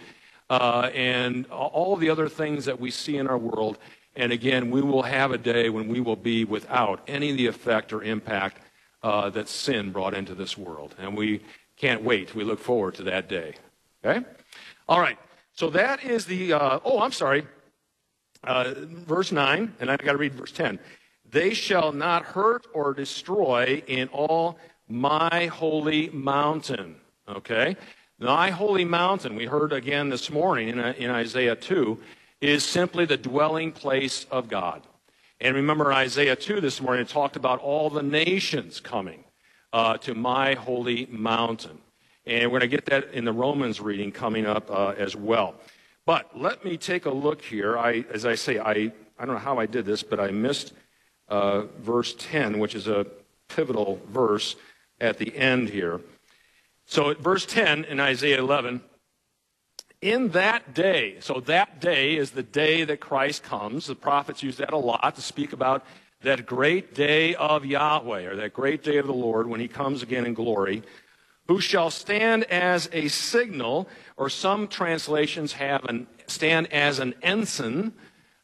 Uh, 0.50 0.90
and 0.94 1.46
all 1.48 1.96
the 1.96 2.10
other 2.10 2.28
things 2.28 2.66
that 2.66 2.80
we 2.80 2.92
see 2.92 3.18
in 3.18 3.28
our 3.28 3.38
world. 3.38 3.78
And 4.16 4.32
again, 4.32 4.70
we 4.70 4.82
will 4.82 5.02
have 5.02 5.32
a 5.32 5.38
day 5.38 5.70
when 5.70 5.88
we 5.88 6.00
will 6.00 6.18
be 6.18 6.46
without 6.46 7.02
any 7.08 7.32
of 7.32 7.38
the 7.38 7.48
effect 7.48 7.94
or 7.94 8.04
impact 8.04 8.60
uh, 9.02 9.30
that 9.32 9.48
sin 9.48 9.92
brought 9.92 10.14
into 10.14 10.36
this 10.36 10.58
world. 10.58 10.96
And 11.00 11.18
we 11.18 11.42
can't 11.78 12.04
wait. 12.04 12.36
We 12.36 12.44
look 12.44 12.60
forward 12.60 12.96
to 12.96 13.04
that 13.04 13.28
day. 13.30 13.56
Okay? 14.06 14.24
All 14.88 15.00
right. 15.00 15.18
So 15.54 15.70
that 15.72 16.04
is 16.04 16.26
the, 16.26 16.54
uh, 16.54 16.80
oh, 16.84 17.00
I'm 17.00 17.12
sorry. 17.12 17.48
Uh, 18.44 18.74
verse 18.78 19.32
9, 19.32 19.74
and 19.80 19.90
I've 19.90 20.00
got 20.00 20.14
to 20.14 20.18
read 20.18 20.34
verse 20.34 20.52
10. 20.52 20.80
They 21.30 21.54
shall 21.54 21.92
not 21.92 22.24
hurt 22.24 22.68
or 22.74 22.94
destroy 22.94 23.82
in 23.88 24.10
all 24.10 24.60
my 24.88 25.48
holy 25.48 26.10
mountain. 26.10 26.98
Okay? 27.28 27.78
My 28.20 28.50
holy 28.50 28.86
mountain, 28.86 29.36
we 29.36 29.46
heard 29.46 29.74
again 29.74 30.10
this 30.10 30.30
morning 30.30 30.70
in, 30.70 30.80
in 30.80 31.10
Isaiah 31.10 31.56
2, 31.56 31.98
is 32.42 32.64
simply 32.64 33.06
the 33.06 33.18
dwelling 33.18 33.72
place 33.72 34.26
of 34.30 34.50
God. 34.50 34.86
And 35.40 35.56
remember, 35.56 35.92
Isaiah 35.92 36.36
2 36.36 36.62
this 36.62 36.82
morning 36.82 37.06
it 37.06 37.10
talked 37.10 37.36
about 37.36 37.60
all 37.60 37.90
the 37.90 38.04
nations 38.04 38.80
coming 38.80 39.24
uh, 39.72 39.98
to 40.00 40.14
my 40.14 40.54
holy 40.54 41.06
mountain. 41.08 41.80
And 42.26 42.52
we're 42.52 42.60
going 42.60 42.72
to 42.72 42.78
get 42.78 42.86
that 42.86 43.14
in 43.14 43.26
the 43.26 43.34
Romans 43.34 43.82
reading 43.82 44.12
coming 44.12 44.46
up 44.46 44.70
uh, 44.70 44.94
as 44.98 45.16
well. 45.16 45.56
But 46.06 46.38
let 46.38 46.66
me 46.66 46.78
take 46.78 47.06
a 47.06 47.12
look 47.12 47.42
here. 47.42 47.78
I, 47.78 48.06
as 48.12 48.26
I 48.26 48.36
say, 48.36 48.60
I, 48.60 48.92
I 49.18 49.26
don't 49.26 49.36
know 49.36 49.38
how 49.38 49.60
I 49.60 49.66
did 49.66 49.86
this, 49.86 50.04
but 50.04 50.20
I 50.20 50.32
missed 50.32 50.74
uh, 51.30 51.64
verse 51.80 52.16
10, 52.18 52.60
which 52.60 52.76
is 52.76 52.88
a 52.88 53.08
pivotal 53.48 54.02
verse 54.10 54.56
at 55.00 55.18
the 55.18 55.36
end 55.36 55.70
here. 55.70 56.02
So 56.86 57.10
at 57.10 57.20
verse 57.20 57.46
10 57.46 57.86
in 57.86 58.00
Isaiah 58.00 58.40
11, 58.40 58.82
in 60.02 60.30
that 60.30 60.74
day, 60.74 61.16
so 61.22 61.40
that 61.46 61.80
day 61.80 62.18
is 62.18 62.32
the 62.32 62.44
day 62.44 62.84
that 62.84 63.00
Christ 63.00 63.44
comes. 63.44 63.88
The 63.88 63.96
prophets 63.96 64.44
use 64.44 64.58
that 64.58 64.74
a 64.74 64.78
lot 64.78 65.16
to 65.16 65.22
speak 65.22 65.54
about 65.54 65.86
that 66.24 66.46
great 66.46 66.94
day 66.94 67.36
of 67.36 67.66
Yahweh, 67.66 68.26
or 68.26 68.36
that 68.36 68.54
great 68.54 68.84
day 68.84 68.98
of 68.98 69.08
the 69.08 69.14
Lord 69.14 69.48
when 69.48 69.62
he 69.62 69.68
comes 69.70 70.04
again 70.04 70.26
in 70.26 70.34
glory, 70.34 70.84
who 71.48 71.60
shall 71.60 71.90
stand 71.90 72.44
as 72.46 72.90
a 72.94 73.08
signal, 73.08 73.88
or 74.18 74.30
some 74.30 74.68
translations 74.68 75.54
have 75.54 75.84
an, 75.86 76.08
stand 76.28 76.72
as 76.72 77.00
an 77.00 77.14
ensign 77.22 77.94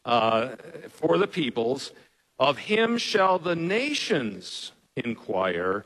uh, 0.05 0.55
for 0.89 1.17
the 1.17 1.27
peoples. 1.27 1.91
Of 2.37 2.57
him 2.57 2.97
shall 2.97 3.39
the 3.39 3.55
nations 3.55 4.71
inquire, 4.95 5.85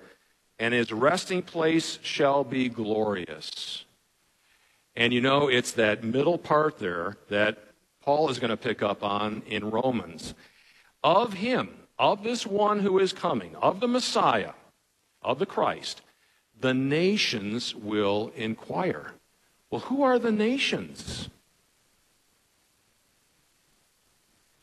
and 0.59 0.73
his 0.73 0.91
resting 0.91 1.41
place 1.41 1.99
shall 2.01 2.43
be 2.43 2.69
glorious. 2.69 3.85
And 4.95 5.11
you 5.11 5.21
know, 5.21 5.47
it's 5.47 5.71
that 5.71 6.03
middle 6.03 6.37
part 6.37 6.77
there 6.77 7.17
that 7.29 7.57
Paul 8.01 8.29
is 8.29 8.37
going 8.37 8.51
to 8.51 8.57
pick 8.57 8.83
up 8.83 9.03
on 9.03 9.41
in 9.47 9.71
Romans. 9.71 10.35
Of 11.03 11.33
him, 11.33 11.69
of 11.97 12.23
this 12.23 12.45
one 12.45 12.79
who 12.79 12.99
is 12.99 13.13
coming, 13.13 13.55
of 13.55 13.79
the 13.79 13.87
Messiah, 13.87 14.53
of 15.21 15.39
the 15.39 15.45
Christ, 15.45 16.01
the 16.63 16.73
nations 16.73 17.75
will 17.75 18.31
inquire. 18.37 19.11
Well, 19.69 19.81
who 19.81 20.01
are 20.01 20.17
the 20.17 20.31
nations? 20.31 21.27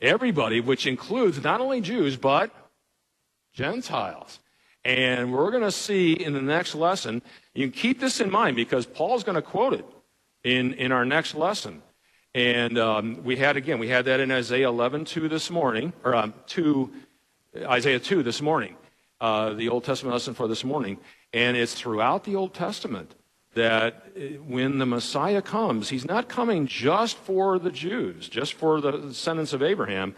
Everybody, 0.01 0.61
which 0.61 0.87
includes 0.87 1.43
not 1.43 1.61
only 1.61 1.79
Jews, 1.79 2.17
but 2.17 2.49
Gentiles. 3.53 4.39
And 4.83 5.31
we're 5.31 5.51
going 5.51 5.61
to 5.61 5.71
see 5.71 6.13
in 6.13 6.33
the 6.33 6.41
next 6.41 6.73
lesson, 6.73 7.21
you 7.53 7.69
can 7.69 7.79
keep 7.79 7.99
this 7.99 8.19
in 8.19 8.31
mind 8.31 8.55
because 8.55 8.87
Paul's 8.87 9.23
going 9.23 9.35
to 9.35 9.43
quote 9.43 9.73
it 9.73 9.85
in, 10.43 10.73
in 10.73 10.91
our 10.91 11.05
next 11.05 11.35
lesson. 11.35 11.83
And 12.33 12.79
um, 12.79 13.23
we 13.23 13.35
had, 13.35 13.57
again, 13.57 13.77
we 13.77 13.89
had 13.89 14.05
that 14.05 14.19
in 14.19 14.31
Isaiah 14.31 14.69
11, 14.69 15.05
2 15.05 15.29
this 15.29 15.51
morning, 15.51 15.93
or 16.03 16.15
um, 16.15 16.33
2, 16.47 16.91
Isaiah 17.57 17.99
2 17.99 18.23
this 18.23 18.41
morning, 18.41 18.75
uh, 19.19 19.53
the 19.53 19.69
Old 19.69 19.83
Testament 19.83 20.13
lesson 20.13 20.33
for 20.33 20.47
this 20.47 20.63
morning. 20.63 20.97
And 21.33 21.55
it's 21.55 21.73
throughout 21.73 22.23
the 22.23 22.35
Old 22.35 22.53
Testament 22.53 23.15
that 23.53 24.03
uh, 24.15 24.19
when 24.47 24.77
the 24.77 24.85
Messiah 24.85 25.41
comes, 25.41 25.89
he's 25.89 26.05
not 26.05 26.29
coming 26.29 26.67
just 26.67 27.17
for 27.17 27.59
the 27.59 27.71
Jews, 27.71 28.29
just 28.29 28.53
for 28.53 28.81
the 28.81 28.91
descendants 28.91 29.53
of 29.53 29.61
Abraham, 29.61 30.15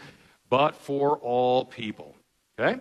but 0.49 0.75
for 0.75 1.17
all 1.17 1.65
people. 1.65 2.15
Okay? 2.59 2.79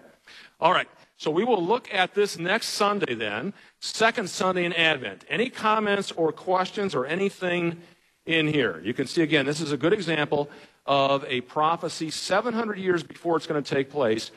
All 0.61 0.73
right. 0.73 0.89
So 1.17 1.31
we 1.31 1.45
will 1.45 1.65
look 1.65 1.93
at 1.95 2.15
this 2.15 2.39
next 2.39 2.69
Sunday 2.69 3.15
then, 3.15 3.55
second 3.81 4.29
Sunday 4.29 4.65
in 4.65 4.73
Advent. 4.73 5.25
Any 5.29 5.51
comments 5.51 6.11
or 6.13 6.33
questions 6.33 6.95
or 6.95 7.07
anything 7.07 7.81
in 8.27 8.49
here? 8.49 8.81
You 8.85 8.93
can 8.93 9.07
see 9.07 9.23
again, 9.23 9.47
this 9.47 9.61
is 9.61 9.73
a 9.73 9.77
good 9.77 9.93
example 9.93 10.51
of 10.85 11.25
a 11.29 11.43
prophecy 11.43 12.11
700 12.11 12.77
years 12.77 13.03
before 13.03 13.37
it's 13.37 13.47
going 13.47 13.63
to 13.63 13.75
take 13.75 13.89
place, 13.89 14.33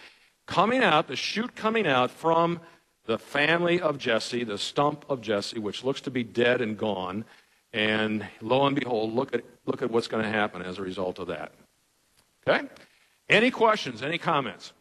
coming 0.46 0.84
out, 0.84 1.08
the 1.08 1.16
shoot 1.16 1.56
coming 1.56 1.88
out 1.88 2.12
from 2.12 2.60
the 3.06 3.20
family 3.20 3.80
of 3.80 3.98
Jesse, 3.98 4.44
the 4.44 4.58
stump 4.58 5.06
of 5.10 5.22
Jesse, 5.22 5.60
which 5.60 5.84
looks 5.84 6.02
to 6.02 6.12
be 6.12 6.24
dead 6.24 6.62
and 6.62 6.78
gone. 6.78 7.26
And 7.74 8.26
lo 8.42 8.66
and 8.66 8.76
behold, 8.76 9.14
look 9.14 9.34
at, 9.34 9.44
look 9.66 9.82
at 9.82 9.92
what's 9.92 10.08
going 10.08 10.24
to 10.24 10.30
happen 10.30 10.62
as 10.62 10.78
a 10.78 10.82
result 10.82 11.20
of 11.20 11.28
that. 11.28 11.52
Okay? 12.48 12.68
Any 13.30 13.52
questions? 13.52 14.02
Any 14.02 14.18
comments? 14.18 14.74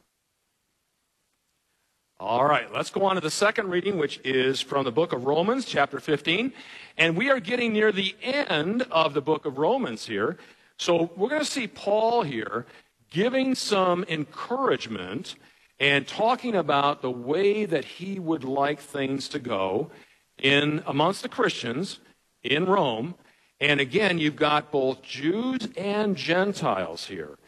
All 2.20 2.44
right, 2.44 2.72
let's 2.72 2.90
go 2.90 3.04
on 3.04 3.16
to 3.16 3.20
the 3.20 3.30
second 3.30 3.70
reading, 3.70 3.98
which 3.98 4.20
is 4.22 4.60
from 4.60 4.84
the 4.84 4.92
book 4.92 5.12
of 5.12 5.24
Romans, 5.24 5.64
chapter 5.64 5.98
15. 5.98 6.52
And 6.96 7.16
we 7.16 7.28
are 7.28 7.40
getting 7.40 7.72
near 7.72 7.90
the 7.90 8.14
end 8.22 8.82
of 8.90 9.14
the 9.14 9.20
book 9.20 9.44
of 9.44 9.58
Romans 9.58 10.06
here. 10.06 10.38
So 10.78 11.10
we're 11.16 11.28
going 11.28 11.42
to 11.42 11.50
see 11.50 11.66
Paul 11.66 12.22
here 12.22 12.66
giving 13.10 13.54
some 13.54 14.04
encouragement 14.08 15.34
and 15.80 16.06
talking 16.06 16.54
about 16.54 17.02
the 17.02 17.10
way 17.10 17.64
that 17.64 17.84
he 17.84 18.18
would 18.18 18.44
like 18.44 18.80
things 18.80 19.28
to 19.28 19.38
go 19.38 19.90
in 20.38 20.82
amongst 20.86 21.22
the 21.22 21.28
Christians 21.28 22.00
in 22.42 22.64
Rome. 22.66 23.14
And 23.60 23.80
again, 23.80 24.18
you've 24.18 24.36
got 24.36 24.70
both 24.70 25.02
Jews 25.02 25.68
and 25.76 26.16
Gentiles 26.16 27.06
here. 27.06 27.38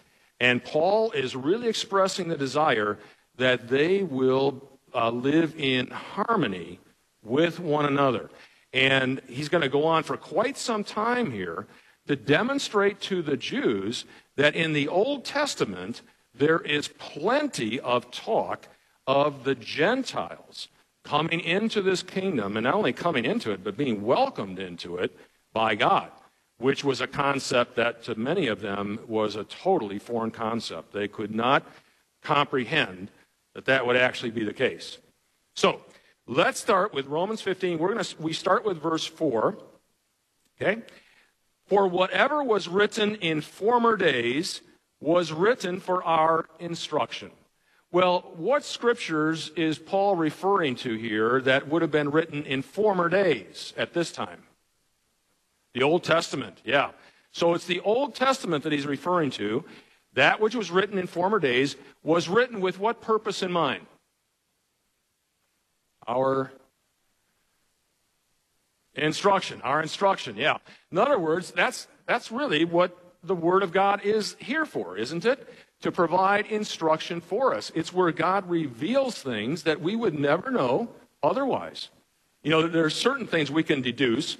And 0.40 0.62
Paul 0.62 1.12
is 1.12 1.34
really 1.34 1.68
expressing 1.68 2.28
the 2.28 2.36
desire 2.36 2.98
that 3.36 3.68
they 3.68 4.02
will 4.02 4.78
uh, 4.94 5.10
live 5.10 5.54
in 5.58 5.88
harmony 5.88 6.80
with 7.22 7.60
one 7.60 7.86
another. 7.86 8.30
And 8.72 9.20
he's 9.28 9.48
going 9.48 9.62
to 9.62 9.68
go 9.68 9.84
on 9.84 10.02
for 10.02 10.16
quite 10.16 10.56
some 10.56 10.84
time 10.84 11.30
here 11.30 11.66
to 12.06 12.16
demonstrate 12.16 13.00
to 13.00 13.22
the 13.22 13.36
Jews 13.36 14.04
that 14.36 14.54
in 14.54 14.72
the 14.72 14.88
Old 14.88 15.24
Testament, 15.24 16.02
there 16.38 16.60
is 16.60 16.88
plenty 16.88 17.80
of 17.80 18.10
talk 18.10 18.68
of 19.06 19.44
the 19.44 19.54
Gentiles 19.54 20.68
coming 21.04 21.40
into 21.40 21.80
this 21.82 22.02
kingdom, 22.02 22.56
and 22.56 22.64
not 22.64 22.74
only 22.74 22.92
coming 22.92 23.24
into 23.24 23.52
it, 23.52 23.62
but 23.62 23.76
being 23.76 24.02
welcomed 24.02 24.58
into 24.58 24.96
it 24.96 25.16
by 25.52 25.74
God, 25.74 26.10
which 26.58 26.84
was 26.84 27.00
a 27.00 27.06
concept 27.06 27.76
that 27.76 28.02
to 28.04 28.14
many 28.16 28.48
of 28.48 28.60
them 28.60 28.98
was 29.06 29.36
a 29.36 29.44
totally 29.44 29.98
foreign 29.98 30.32
concept. 30.32 30.92
They 30.92 31.08
could 31.08 31.34
not 31.34 31.64
comprehend 32.22 33.10
that 33.54 33.66
that 33.66 33.86
would 33.86 33.96
actually 33.96 34.32
be 34.32 34.44
the 34.44 34.52
case. 34.52 34.98
So 35.54 35.80
let's 36.26 36.60
start 36.60 36.92
with 36.92 37.06
Romans 37.06 37.40
15. 37.40 37.78
We're 37.78 37.92
going 37.92 38.04
to 38.04 38.22
we 38.22 38.32
start 38.32 38.64
with 38.64 38.82
verse 38.82 39.06
4. 39.06 39.56
Okay? 40.60 40.82
For 41.66 41.86
whatever 41.86 42.42
was 42.42 42.68
written 42.68 43.14
in 43.16 43.40
former 43.40 43.96
days 43.96 44.60
was 45.00 45.32
written 45.32 45.80
for 45.80 46.02
our 46.02 46.46
instruction. 46.58 47.30
Well, 47.92 48.32
what 48.36 48.64
scriptures 48.64 49.50
is 49.56 49.78
Paul 49.78 50.16
referring 50.16 50.74
to 50.76 50.94
here 50.94 51.40
that 51.42 51.68
would 51.68 51.82
have 51.82 51.90
been 51.90 52.10
written 52.10 52.44
in 52.44 52.62
former 52.62 53.08
days 53.08 53.72
at 53.76 53.94
this 53.94 54.10
time? 54.12 54.42
The 55.72 55.82
Old 55.82 56.04
Testament, 56.04 56.60
yeah. 56.64 56.90
So 57.32 57.54
it's 57.54 57.66
the 57.66 57.80
Old 57.80 58.14
Testament 58.14 58.64
that 58.64 58.72
he's 58.72 58.86
referring 58.86 59.30
to. 59.32 59.64
That 60.14 60.40
which 60.40 60.54
was 60.54 60.70
written 60.70 60.98
in 60.98 61.06
former 61.06 61.38
days 61.38 61.76
was 62.02 62.28
written 62.28 62.60
with 62.60 62.78
what 62.78 63.02
purpose 63.02 63.42
in 63.42 63.52
mind? 63.52 63.86
Our 66.08 66.50
instruction. 68.94 69.60
Our 69.62 69.82
instruction, 69.82 70.36
yeah. 70.36 70.56
In 70.90 70.98
other 70.98 71.18
words, 71.18 71.50
that's, 71.50 71.86
that's 72.06 72.32
really 72.32 72.64
what 72.64 72.96
the 73.26 73.34
Word 73.34 73.62
of 73.62 73.72
God 73.72 74.02
is 74.04 74.36
here 74.38 74.64
for, 74.64 74.96
isn't 74.96 75.24
it? 75.24 75.48
To 75.82 75.92
provide 75.92 76.46
instruction 76.46 77.20
for 77.20 77.54
us. 77.54 77.70
It's 77.74 77.92
where 77.92 78.12
God 78.12 78.48
reveals 78.48 79.22
things 79.22 79.62
that 79.64 79.80
we 79.80 79.96
would 79.96 80.18
never 80.18 80.50
know 80.50 80.88
otherwise. 81.22 81.90
You 82.42 82.50
know, 82.50 82.66
there 82.66 82.84
are 82.84 82.90
certain 82.90 83.26
things 83.26 83.50
we 83.50 83.62
can 83.62 83.82
deduce 83.82 84.36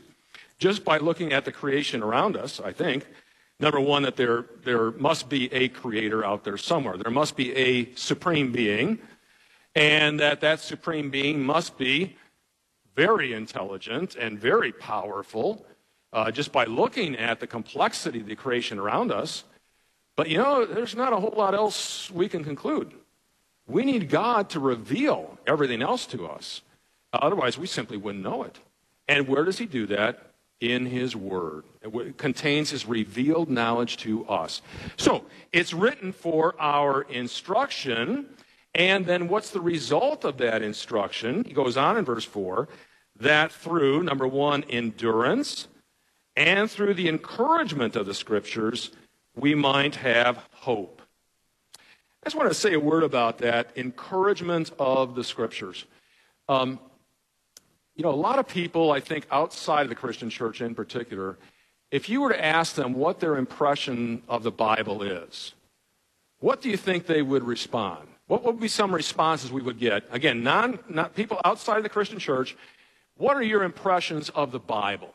just 0.59 0.85
by 0.85 0.99
looking 0.99 1.33
at 1.33 1.44
the 1.44 1.53
creation 1.53 2.03
around 2.03 2.37
us, 2.37 2.61
I 2.61 2.72
think. 2.72 3.07
Number 3.59 3.81
one, 3.81 4.03
that 4.03 4.16
there, 4.16 4.46
there 4.64 4.90
must 4.92 5.29
be 5.29 5.53
a 5.53 5.68
creator 5.68 6.25
out 6.25 6.44
there 6.44 6.57
somewhere. 6.57 6.96
There 6.96 7.11
must 7.11 7.37
be 7.37 7.55
a 7.57 7.94
supreme 7.94 8.53
being, 8.53 8.99
and 9.75 10.20
that 10.20 10.40
that 10.42 10.61
supreme 10.61 11.11
being 11.11 11.42
must 11.42 11.77
be 11.79 12.16
very 12.94 13.33
intelligent 13.33 14.14
and 14.16 14.38
very 14.38 14.72
powerful 14.72 15.66
uh, 16.16 16.31
just 16.31 16.50
by 16.50 16.64
looking 16.64 17.14
at 17.14 17.40
the 17.40 17.46
complexity 17.46 18.20
of 18.20 18.26
the 18.26 18.35
creation 18.35 18.79
around 18.79 19.12
us. 19.12 19.44
But 20.16 20.31
you 20.31 20.38
know, 20.38 20.64
there's 20.64 20.96
not 20.96 21.12
a 21.12 21.20
whole 21.20 21.35
lot 21.37 21.55
else 21.55 22.11
we 22.11 22.26
can 22.26 22.42
conclude. 22.42 22.94
We 23.68 23.85
need 23.85 24.09
God 24.09 24.48
to 24.50 24.61
reveal 24.61 25.38
everything 25.46 25.83
else 25.83 26.07
to 26.07 26.26
us. 26.26 26.62
Otherwise, 27.12 27.59
we 27.59 27.66
simply 27.66 27.98
wouldn't 27.98 28.24
know 28.24 28.42
it. 28.44 28.59
And 29.07 29.29
where 29.29 29.44
does 29.44 29.59
He 29.59 29.66
do 29.66 29.87
that? 29.87 30.33
in 30.59 30.87
his 30.87 31.14
word. 31.14 31.64
It 31.83 32.16
contains 32.16 32.70
his 32.70 32.87
revealed 32.87 33.50
knowledge 33.50 33.98
to 33.98 34.26
us. 34.26 34.62
So 34.96 35.26
it's 35.52 35.74
written 35.74 36.12
for 36.12 36.55
our 36.59 37.02
instruction. 37.02 38.26
And 38.74 39.05
then 39.05 39.29
what's 39.29 39.50
the 39.50 39.61
result 39.61 40.24
of 40.24 40.38
that 40.38 40.62
instruction? 40.62 41.44
He 41.44 41.52
goes 41.52 41.76
on 41.76 41.98
in 41.98 42.07
verse 42.07 42.24
4 42.24 42.68
that 43.18 43.52
through, 43.52 44.02
number 44.02 44.26
one, 44.26 44.64
endurance, 44.64 45.68
and 46.37 46.70
through 46.70 46.94
the 46.94 47.09
encouragement 47.09 47.96
of 47.96 48.07
the 48.07 48.14
scriptures, 48.14 48.90
we 49.35 49.55
might 49.55 49.96
have 49.96 50.37
hope. 50.53 51.03
I 51.77 52.27
just 52.27 52.37
want 52.37 52.49
to 52.51 52.55
say 52.55 52.75
a 52.75 52.81
word 52.81 53.05
about 53.05 53.38
that 53.38 53.70
encouragement 53.77 54.72
of 54.79 55.14
the 55.14 55.25
scriptures. 55.25 55.85
Um, 56.49 56.79
you 57.94 58.03
know, 58.03 58.11
a 58.11 58.12
lot 58.12 58.38
of 58.38 58.46
people, 58.46 58.92
I 58.92 59.01
think, 59.01 59.27
outside 59.31 59.83
of 59.83 59.88
the 59.88 59.94
Christian 59.94 60.29
church 60.29 60.61
in 60.61 60.75
particular, 60.75 61.38
if 61.90 62.09
you 62.09 62.20
were 62.20 62.31
to 62.31 62.44
ask 62.44 62.75
them 62.75 62.94
what 62.94 63.20
their 63.20 63.37
impression 63.37 64.22
of 64.29 64.42
the 64.42 64.51
Bible 64.51 65.03
is, 65.03 65.55
what 66.40 66.61
do 66.61 66.68
you 66.68 66.77
think 66.77 67.07
they 67.07 67.22
would 67.22 67.44
respond? 67.44 68.09
What 68.27 68.42
would 68.42 68.61
be 68.61 68.68
some 68.68 68.94
responses 68.94 69.53
we 69.53 69.62
would 69.62 69.79
get? 69.79 70.05
Again, 70.11 70.42
non, 70.42 70.81
not 70.88 71.14
people 71.14 71.40
outside 71.44 71.79
of 71.79 71.85
the 71.85 71.88
Christian 71.88 72.18
church. 72.18 72.57
What 73.16 73.37
are 73.37 73.42
your 73.42 73.62
impressions 73.62 74.29
of 74.31 74.53
the 74.53 74.59
Bible? 74.59 75.14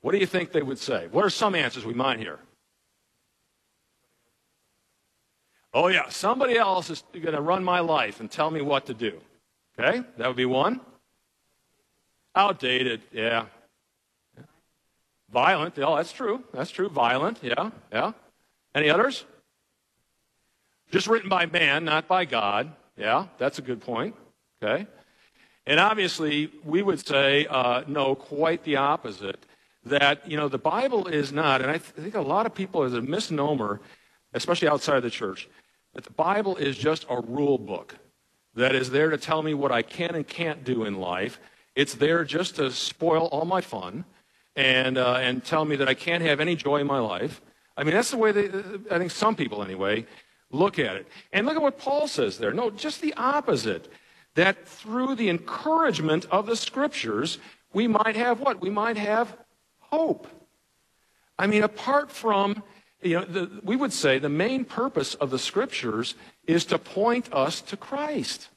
What 0.00 0.12
do 0.12 0.18
you 0.18 0.26
think 0.26 0.52
they 0.52 0.62
would 0.62 0.78
say? 0.78 1.08
What 1.10 1.24
are 1.24 1.30
some 1.30 1.54
answers 1.54 1.84
we 1.84 1.94
might 1.94 2.18
hear? 2.18 2.38
Oh, 5.72 5.88
yeah, 5.88 6.08
somebody 6.08 6.56
else 6.56 6.90
is 6.90 7.04
going 7.12 7.34
to 7.34 7.40
run 7.40 7.62
my 7.62 7.80
life 7.80 8.20
and 8.20 8.30
tell 8.30 8.50
me 8.50 8.60
what 8.60 8.86
to 8.86 8.94
do. 8.94 9.20
Okay, 9.78 10.02
that 10.16 10.26
would 10.26 10.36
be 10.36 10.46
one. 10.46 10.80
Outdated, 12.34 13.02
yeah. 13.12 13.46
Violent, 15.30 15.78
oh, 15.78 15.96
that's 15.96 16.12
true. 16.12 16.42
That's 16.52 16.70
true. 16.70 16.88
Violent, 16.88 17.38
yeah, 17.42 17.70
yeah. 17.92 18.12
Any 18.74 18.90
others? 18.90 19.24
Just 20.90 21.06
written 21.06 21.28
by 21.28 21.46
man, 21.46 21.84
not 21.84 22.08
by 22.08 22.24
God. 22.24 22.72
Yeah, 22.96 23.26
that's 23.38 23.58
a 23.58 23.62
good 23.62 23.80
point. 23.80 24.16
Okay. 24.62 24.86
And 25.66 25.78
obviously, 25.78 26.50
we 26.64 26.82
would 26.82 27.06
say, 27.06 27.46
uh, 27.46 27.84
no, 27.86 28.16
quite 28.16 28.64
the 28.64 28.76
opposite. 28.76 29.46
That, 29.84 30.30
you 30.30 30.36
know, 30.36 30.48
the 30.48 30.58
Bible 30.58 31.06
is 31.06 31.32
not, 31.32 31.62
and 31.62 31.70
I, 31.70 31.78
th- 31.78 31.94
I 31.98 32.02
think 32.02 32.14
a 32.14 32.20
lot 32.20 32.46
of 32.46 32.54
people, 32.54 32.84
is 32.84 32.94
a 32.94 33.00
misnomer, 33.00 33.80
especially 34.34 34.68
outside 34.68 34.96
of 34.96 35.02
the 35.02 35.10
church, 35.10 35.48
that 35.94 36.04
the 36.04 36.12
Bible 36.12 36.56
is 36.56 36.76
just 36.76 37.06
a 37.08 37.20
rule 37.20 37.58
book 37.58 37.96
that 38.54 38.74
is 38.74 38.90
there 38.90 39.10
to 39.10 39.18
tell 39.18 39.42
me 39.42 39.54
what 39.54 39.72
I 39.72 39.82
can 39.82 40.14
and 40.14 40.26
can't 40.26 40.64
do 40.64 40.84
in 40.84 40.96
life. 40.96 41.40
It's 41.74 41.94
there 41.94 42.24
just 42.24 42.56
to 42.56 42.70
spoil 42.70 43.26
all 43.26 43.44
my 43.44 43.60
fun 43.60 44.04
and, 44.56 44.98
uh, 44.98 45.14
and 45.14 45.44
tell 45.44 45.64
me 45.64 45.76
that 45.76 45.88
I 45.88 45.94
can't 45.94 46.22
have 46.22 46.40
any 46.40 46.56
joy 46.56 46.80
in 46.80 46.86
my 46.86 46.98
life. 46.98 47.40
I 47.76 47.84
mean, 47.84 47.94
that's 47.94 48.10
the 48.10 48.18
way 48.18 48.32
they, 48.32 48.48
I 48.90 48.98
think 48.98 49.10
some 49.10 49.36
people 49.36 49.62
anyway 49.62 50.06
look 50.50 50.78
at 50.78 50.96
it. 50.96 51.06
And 51.32 51.46
look 51.46 51.56
at 51.56 51.62
what 51.62 51.78
Paul 51.78 52.08
says 52.08 52.38
there. 52.38 52.52
No, 52.52 52.70
just 52.70 53.00
the 53.00 53.14
opposite. 53.14 53.88
That 54.34 54.66
through 54.66 55.14
the 55.16 55.28
encouragement 55.28 56.26
of 56.30 56.46
the 56.46 56.56
scriptures, 56.56 57.38
we 57.72 57.86
might 57.86 58.16
have 58.16 58.40
what? 58.40 58.60
We 58.60 58.70
might 58.70 58.96
have 58.96 59.36
hope. 59.92 60.26
I 61.38 61.46
mean, 61.46 61.62
apart 61.62 62.10
from, 62.10 62.62
you 63.02 63.16
know, 63.16 63.24
the, 63.24 63.60
we 63.62 63.76
would 63.76 63.92
say 63.92 64.18
the 64.18 64.28
main 64.28 64.64
purpose 64.64 65.14
of 65.14 65.30
the 65.30 65.38
scriptures 65.38 66.14
is 66.46 66.64
to 66.66 66.78
point 66.78 67.32
us 67.32 67.60
to 67.62 67.76
Christ. 67.76 68.48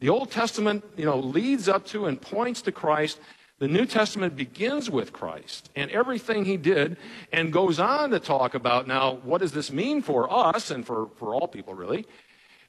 The 0.00 0.08
Old 0.08 0.30
Testament, 0.30 0.84
you 0.96 1.04
know, 1.04 1.18
leads 1.18 1.68
up 1.68 1.84
to 1.86 2.06
and 2.06 2.20
points 2.20 2.62
to 2.62 2.72
Christ. 2.72 3.20
The 3.58 3.68
New 3.68 3.84
Testament 3.84 4.36
begins 4.36 4.88
with 4.88 5.12
Christ 5.12 5.68
and 5.76 5.90
everything 5.90 6.46
he 6.46 6.56
did 6.56 6.96
and 7.30 7.52
goes 7.52 7.78
on 7.78 8.10
to 8.10 8.18
talk 8.18 8.54
about 8.54 8.88
now 8.88 9.16
what 9.22 9.42
does 9.42 9.52
this 9.52 9.70
mean 9.70 10.00
for 10.00 10.32
us 10.32 10.70
and 10.70 10.86
for, 10.86 11.10
for 11.16 11.34
all 11.34 11.46
people, 11.46 11.74
really. 11.74 12.06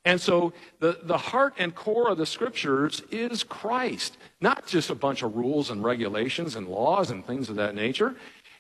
And 0.04 0.20
so 0.20 0.54
the, 0.80 1.00
the 1.04 1.18
heart 1.18 1.54
and 1.58 1.76
core 1.76 2.10
of 2.10 2.18
the 2.18 2.26
scriptures 2.26 3.04
is 3.12 3.44
Christ, 3.44 4.18
not 4.40 4.66
just 4.66 4.90
a 4.90 4.96
bunch 4.96 5.22
of 5.22 5.36
rules 5.36 5.70
and 5.70 5.84
regulations 5.84 6.56
and 6.56 6.68
laws 6.68 7.12
and 7.12 7.26
things 7.26 7.50
of 7.50 7.56
that 7.58 7.76
nature. 7.76 8.16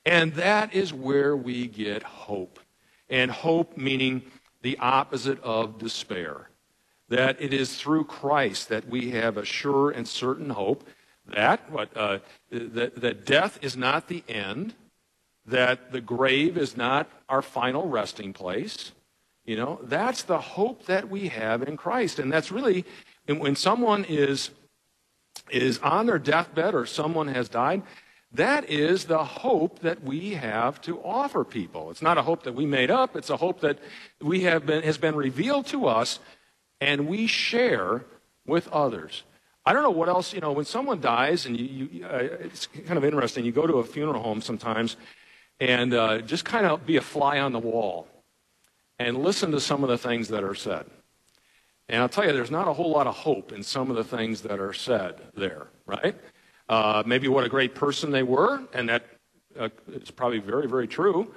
And 0.05 0.33
that 0.35 0.73
is 0.73 0.93
where 0.93 1.35
we 1.35 1.67
get 1.67 2.03
hope. 2.03 2.59
And 3.09 3.31
hope 3.31 3.75
meaning 3.75 4.21
the 4.61 4.77
opposite 4.77 5.41
of 5.43 5.79
despair. 5.79 6.49
That 7.09 7.41
it 7.41 7.53
is 7.53 7.75
through 7.75 8.05
Christ 8.05 8.69
that 8.69 8.87
we 8.87 9.11
have 9.11 9.37
a 9.37 9.43
sure 9.43 9.89
and 9.89 10.07
certain 10.07 10.51
hope 10.51 10.87
that, 11.27 11.71
what, 11.71 11.95
uh, 11.95 12.19
that, 12.51 12.95
that 13.01 13.25
death 13.25 13.59
is 13.61 13.77
not 13.77 14.07
the 14.07 14.23
end, 14.27 14.73
that 15.45 15.91
the 15.91 16.01
grave 16.01 16.57
is 16.57 16.77
not 16.77 17.09
our 17.29 17.41
final 17.41 17.87
resting 17.87 18.33
place. 18.33 18.91
You 19.51 19.57
know, 19.57 19.79
that's 19.83 20.23
the 20.23 20.39
hope 20.39 20.85
that 20.85 21.09
we 21.09 21.27
have 21.27 21.61
in 21.61 21.75
Christ. 21.75 22.19
And 22.19 22.31
that's 22.31 22.53
really, 22.53 22.85
when 23.27 23.57
someone 23.57 24.05
is, 24.05 24.49
is 25.49 25.77
on 25.79 26.05
their 26.05 26.19
deathbed 26.19 26.73
or 26.73 26.85
someone 26.85 27.27
has 27.27 27.49
died, 27.49 27.81
that 28.31 28.69
is 28.69 29.03
the 29.03 29.25
hope 29.25 29.79
that 29.79 30.03
we 30.03 30.35
have 30.35 30.79
to 30.83 31.01
offer 31.01 31.43
people. 31.43 31.91
It's 31.91 32.01
not 32.01 32.17
a 32.17 32.21
hope 32.21 32.43
that 32.43 32.55
we 32.55 32.65
made 32.65 32.89
up, 32.89 33.17
it's 33.17 33.29
a 33.29 33.35
hope 33.35 33.59
that 33.59 33.77
we 34.21 34.43
have 34.43 34.65
been, 34.65 34.83
has 34.83 34.97
been 34.97 35.15
revealed 35.15 35.65
to 35.65 35.85
us 35.85 36.19
and 36.79 37.09
we 37.09 37.27
share 37.27 38.05
with 38.47 38.69
others. 38.69 39.23
I 39.65 39.73
don't 39.73 39.83
know 39.83 39.89
what 39.89 40.07
else, 40.07 40.33
you 40.33 40.39
know, 40.39 40.53
when 40.53 40.63
someone 40.63 41.01
dies, 41.01 41.45
and 41.45 41.59
you, 41.59 41.89
you 41.91 42.05
uh, 42.05 42.19
it's 42.39 42.67
kind 42.87 42.97
of 42.97 43.03
interesting. 43.03 43.43
You 43.43 43.51
go 43.51 43.67
to 43.67 43.79
a 43.79 43.83
funeral 43.83 44.23
home 44.23 44.39
sometimes 44.39 44.95
and 45.59 45.93
uh, 45.93 46.19
just 46.19 46.45
kind 46.45 46.65
of 46.65 46.85
be 46.85 46.95
a 46.95 47.01
fly 47.01 47.39
on 47.39 47.51
the 47.51 47.59
wall 47.59 48.07
and 49.07 49.23
listen 49.23 49.51
to 49.51 49.59
some 49.59 49.83
of 49.83 49.89
the 49.89 49.97
things 49.97 50.27
that 50.27 50.43
are 50.43 50.55
said. 50.55 50.85
And 51.89 52.01
I'll 52.01 52.09
tell 52.09 52.25
you, 52.25 52.33
there's 52.33 52.51
not 52.51 52.67
a 52.67 52.73
whole 52.73 52.91
lot 52.91 53.07
of 53.07 53.15
hope 53.15 53.51
in 53.51 53.63
some 53.63 53.89
of 53.89 53.97
the 53.97 54.03
things 54.03 54.41
that 54.41 54.59
are 54.59 54.73
said 54.73 55.21
there, 55.35 55.67
right? 55.85 56.15
Uh, 56.69 57.03
maybe 57.05 57.27
what 57.27 57.43
a 57.43 57.49
great 57.49 57.75
person 57.75 58.11
they 58.11 58.23
were, 58.23 58.61
and 58.73 58.87
that 58.87 59.03
uh, 59.59 59.69
is 59.87 60.11
probably 60.11 60.39
very, 60.39 60.67
very 60.67 60.87
true. 60.87 61.33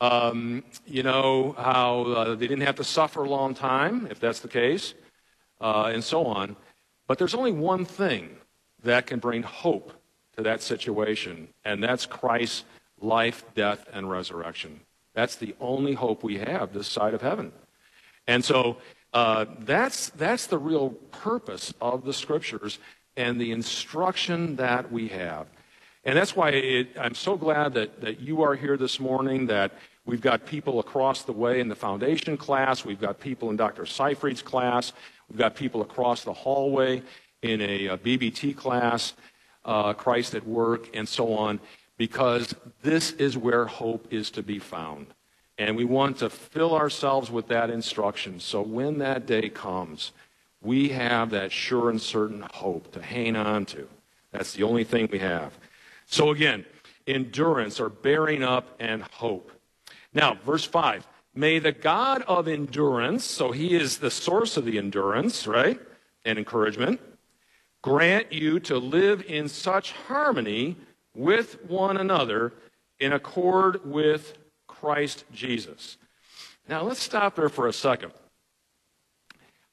Um, 0.00 0.62
you 0.86 1.02
know, 1.02 1.54
how 1.58 2.02
uh, 2.02 2.34
they 2.34 2.46
didn't 2.46 2.66
have 2.66 2.76
to 2.76 2.84
suffer 2.84 3.24
a 3.24 3.28
long 3.28 3.54
time, 3.54 4.06
if 4.10 4.20
that's 4.20 4.40
the 4.40 4.48
case, 4.48 4.94
uh, 5.60 5.90
and 5.92 6.04
so 6.04 6.24
on. 6.26 6.54
But 7.08 7.18
there's 7.18 7.34
only 7.34 7.52
one 7.52 7.84
thing 7.84 8.36
that 8.82 9.06
can 9.06 9.18
bring 9.18 9.42
hope 9.42 9.92
to 10.36 10.42
that 10.42 10.60
situation, 10.60 11.48
and 11.64 11.82
that's 11.82 12.04
Christ's 12.04 12.64
life, 13.00 13.42
death, 13.54 13.88
and 13.92 14.08
resurrection. 14.10 14.80
That's 15.16 15.34
the 15.34 15.56
only 15.58 15.94
hope 15.94 16.22
we 16.22 16.38
have 16.38 16.72
this 16.72 16.86
side 16.86 17.14
of 17.14 17.22
heaven. 17.22 17.50
And 18.28 18.44
so 18.44 18.76
uh, 19.12 19.46
that's, 19.58 20.10
that's 20.10 20.46
the 20.46 20.58
real 20.58 20.90
purpose 21.10 21.74
of 21.80 22.04
the 22.04 22.12
scriptures 22.12 22.78
and 23.16 23.40
the 23.40 23.50
instruction 23.50 24.54
that 24.56 24.92
we 24.92 25.08
have. 25.08 25.48
And 26.04 26.16
that's 26.16 26.36
why 26.36 26.50
it, 26.50 26.90
I'm 26.96 27.16
so 27.16 27.36
glad 27.36 27.74
that, 27.74 28.00
that 28.02 28.20
you 28.20 28.42
are 28.42 28.54
here 28.54 28.76
this 28.76 29.00
morning, 29.00 29.46
that 29.46 29.72
we've 30.04 30.20
got 30.20 30.46
people 30.46 30.78
across 30.78 31.22
the 31.22 31.32
way 31.32 31.58
in 31.58 31.68
the 31.68 31.74
foundation 31.74 32.36
class, 32.36 32.84
we've 32.84 33.00
got 33.00 33.18
people 33.18 33.50
in 33.50 33.56
Dr. 33.56 33.82
Seifried's 33.82 34.42
class, 34.42 34.92
We've 35.28 35.38
got 35.38 35.56
people 35.56 35.82
across 35.82 36.22
the 36.24 36.32
hallway 36.32 37.02
in 37.42 37.60
a, 37.60 37.86
a 37.86 37.98
BBT 37.98 38.56
class, 38.56 39.14
uh, 39.64 39.92
Christ 39.92 40.34
at 40.34 40.46
work, 40.46 40.88
and 40.94 41.08
so 41.08 41.34
on, 41.34 41.58
because 41.96 42.54
this 42.82 43.12
is 43.12 43.36
where 43.36 43.66
hope 43.66 44.06
is 44.12 44.30
to 44.32 44.42
be 44.42 44.58
found. 44.58 45.06
And 45.58 45.76
we 45.76 45.84
want 45.84 46.18
to 46.18 46.28
fill 46.28 46.74
ourselves 46.74 47.30
with 47.30 47.48
that 47.48 47.70
instruction. 47.70 48.40
So 48.40 48.60
when 48.60 48.98
that 48.98 49.26
day 49.26 49.48
comes, 49.48 50.12
we 50.62 50.90
have 50.90 51.30
that 51.30 51.52
sure 51.52 51.90
and 51.90 52.00
certain 52.00 52.44
hope 52.52 52.92
to 52.92 53.02
hang 53.02 53.36
on 53.36 53.64
to. 53.66 53.88
That's 54.32 54.52
the 54.52 54.64
only 54.64 54.84
thing 54.84 55.08
we 55.10 55.18
have. 55.20 55.56
So 56.06 56.30
again, 56.30 56.66
endurance 57.06 57.80
or 57.80 57.88
bearing 57.88 58.42
up 58.42 58.76
and 58.78 59.02
hope. 59.02 59.50
Now, 60.12 60.34
verse 60.44 60.64
5 60.64 61.06
May 61.34 61.58
the 61.58 61.72
God 61.72 62.22
of 62.22 62.48
endurance, 62.48 63.24
so 63.24 63.52
he 63.52 63.74
is 63.74 63.98
the 63.98 64.10
source 64.10 64.56
of 64.56 64.64
the 64.64 64.78
endurance, 64.78 65.46
right? 65.46 65.78
And 66.24 66.38
encouragement, 66.38 67.00
grant 67.82 68.32
you 68.32 68.58
to 68.60 68.78
live 68.78 69.22
in 69.22 69.48
such 69.48 69.92
harmony 69.92 70.76
with 71.16 71.64
one 71.64 71.96
another 71.96 72.52
in 73.00 73.12
accord 73.12 73.84
with 73.84 74.34
Christ 74.66 75.24
Jesus. 75.32 75.96
Now 76.68 76.82
let's 76.82 77.02
stop 77.02 77.36
there 77.36 77.48
for 77.48 77.66
a 77.66 77.72
second. 77.72 78.12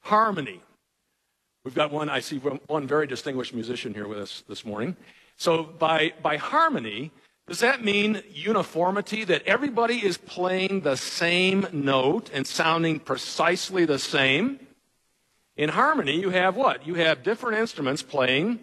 Harmony. 0.00 0.60
We've 1.64 1.74
got 1.74 1.92
one, 1.92 2.08
I 2.08 2.20
see 2.20 2.38
one 2.38 2.86
very 2.86 3.06
distinguished 3.06 3.54
musician 3.54 3.94
here 3.94 4.08
with 4.08 4.18
us 4.18 4.42
this 4.48 4.64
morning. 4.64 4.96
So 5.36 5.62
by, 5.62 6.12
by 6.22 6.36
harmony, 6.36 7.10
does 7.46 7.60
that 7.60 7.84
mean 7.84 8.22
uniformity, 8.30 9.24
that 9.24 9.42
everybody 9.44 10.04
is 10.04 10.16
playing 10.16 10.80
the 10.80 10.96
same 10.96 11.66
note 11.72 12.30
and 12.32 12.46
sounding 12.46 13.00
precisely 13.00 13.84
the 13.84 13.98
same? 13.98 14.60
In 15.56 15.70
harmony, 15.70 16.20
you 16.20 16.30
have 16.30 16.56
what? 16.56 16.86
You 16.86 16.94
have 16.94 17.22
different 17.22 17.58
instruments 17.58 18.02
playing 18.02 18.60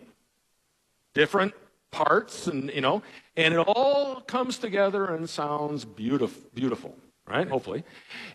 different 1.13 1.53
parts, 1.91 2.47
and 2.47 2.71
you 2.73 2.81
know, 2.81 3.03
and 3.35 3.53
it 3.53 3.59
all 3.59 4.21
comes 4.21 4.57
together 4.57 5.05
and 5.13 5.29
sounds 5.29 5.85
beautiful, 5.85 6.41
beautiful, 6.53 6.95
right? 7.27 7.47
Hopefully. 7.47 7.83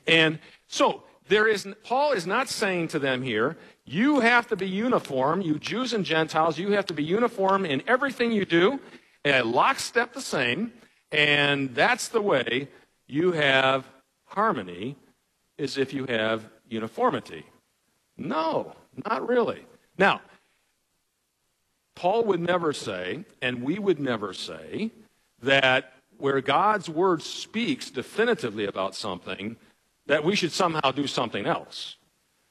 And 0.07 0.39
so 0.67 1.05
there 1.29 1.49
is 1.49 1.67
Paul 1.85 2.13
is 2.13 2.27
not 2.27 2.49
saying 2.49 2.89
to 2.89 2.99
them 2.99 3.23
here, 3.23 3.57
you 3.85 4.21
have 4.21 4.47
to 4.49 4.57
be 4.57 4.69
uniform, 4.69 5.41
you 5.41 5.59
Jews 5.59 5.93
and 5.93 6.05
Gentiles, 6.05 6.59
you 6.59 6.73
have 6.73 6.87
to 6.87 6.95
be 6.95 7.03
uniform 7.05 7.65
in 7.65 7.83
everything 7.87 8.31
you 8.33 8.45
do 8.45 8.81
a 9.27 9.43
lockstep 9.43 10.13
the 10.13 10.21
same, 10.21 10.73
and 11.11 11.75
that's 11.75 12.09
the 12.09 12.21
way 12.21 12.69
you 13.07 13.33
have 13.33 13.85
harmony, 14.25 14.97
is 15.59 15.79
if 15.79 15.93
you 15.93 16.07
have 16.07 16.49
uniformity. 16.69 17.45
No, 18.17 18.75
not 19.05 19.27
really. 19.29 19.65
Now, 19.99 20.21
Paul 21.97 22.25
would 22.25 22.41
never 22.41 22.73
say, 22.73 23.25
and 23.43 23.63
we 23.63 23.81
would 23.81 23.99
never 23.99 24.33
say, 24.33 24.93
that 25.43 25.95
where 26.19 26.41
God's 26.41 26.89
word 26.89 27.23
speaks 27.23 27.91
definitively 27.91 28.67
about 28.67 28.95
something, 28.95 29.57
that 30.07 30.25
we 30.25 30.37
should 30.37 30.53
somehow 30.53 30.93
do 30.93 31.07
something 31.07 31.47
else. 31.47 31.97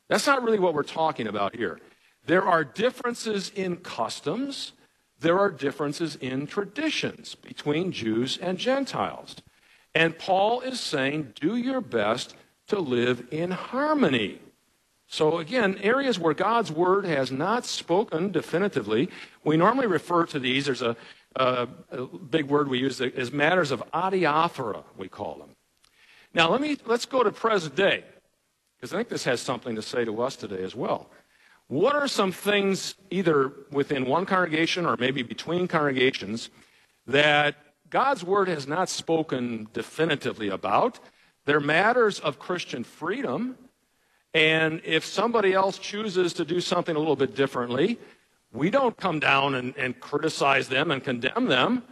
That's 0.09 0.27
not 0.27 0.43
really 0.43 0.59
what 0.59 0.73
we're 0.73 0.83
talking 0.83 1.27
about 1.27 1.55
here. 1.55 1.79
There 2.25 2.43
are 2.43 2.63
differences 2.63 3.51
in 3.55 3.77
customs, 3.77 4.73
there 5.19 5.39
are 5.39 5.51
differences 5.51 6.15
in 6.17 6.47
traditions 6.47 7.35
between 7.35 7.91
Jews 7.91 8.37
and 8.37 8.57
Gentiles. 8.57 9.35
And 9.93 10.17
Paul 10.17 10.61
is 10.61 10.79
saying, 10.79 11.33
do 11.39 11.55
your 11.55 11.81
best 11.81 12.35
to 12.67 12.79
live 12.79 13.27
in 13.31 13.51
harmony. 13.51 14.39
So, 15.15 15.37
again, 15.37 15.77
areas 15.81 16.19
where 16.19 16.33
God's 16.33 16.73
word 16.73 17.05
has 17.05 17.31
not 17.31 17.65
spoken 17.65 18.33
definitively, 18.33 19.09
we 19.45 19.55
normally 19.55 19.87
refer 19.87 20.25
to 20.25 20.39
these, 20.39 20.65
there's 20.65 20.81
a, 20.81 20.97
a, 21.37 21.69
a 21.91 22.05
big 22.05 22.47
word 22.47 22.67
we 22.67 22.79
use 22.79 22.99
as 22.99 23.31
matters 23.31 23.71
of 23.71 23.81
adiaphora, 23.93 24.83
we 24.97 25.07
call 25.07 25.35
them. 25.35 25.51
Now, 26.33 26.49
let 26.51 26.59
me, 26.59 26.75
let's 26.85 27.05
go 27.05 27.23
to 27.23 27.31
present 27.31 27.77
day, 27.77 28.03
because 28.75 28.93
I 28.93 28.97
think 28.97 29.07
this 29.07 29.23
has 29.23 29.39
something 29.39 29.75
to 29.77 29.81
say 29.81 30.03
to 30.03 30.21
us 30.21 30.35
today 30.35 30.61
as 30.61 30.75
well. 30.75 31.09
What 31.69 31.95
are 31.95 32.09
some 32.09 32.33
things, 32.33 32.95
either 33.09 33.53
within 33.71 34.03
one 34.03 34.25
congregation 34.25 34.85
or 34.85 34.97
maybe 34.97 35.23
between 35.23 35.69
congregations, 35.69 36.49
that 37.07 37.55
God's 37.89 38.25
word 38.25 38.49
has 38.49 38.67
not 38.67 38.89
spoken 38.89 39.69
definitively 39.71 40.49
about? 40.49 40.99
They're 41.45 41.61
matters 41.61 42.19
of 42.19 42.37
Christian 42.37 42.83
freedom. 42.83 43.57
And 44.35 44.81
if 44.83 45.05
somebody 45.05 45.53
else 45.53 45.79
chooses 45.79 46.33
to 46.33 46.43
do 46.43 46.59
something 46.59 46.93
a 46.93 46.99
little 46.99 47.15
bit 47.15 47.35
differently, 47.35 47.97
we 48.51 48.69
don't 48.69 48.95
come 48.97 49.21
down 49.21 49.55
and, 49.55 49.73
and 49.77 49.97
criticize 50.01 50.67
them 50.67 50.91
and 50.91 51.01
condemn 51.01 51.45
them. 51.45 51.83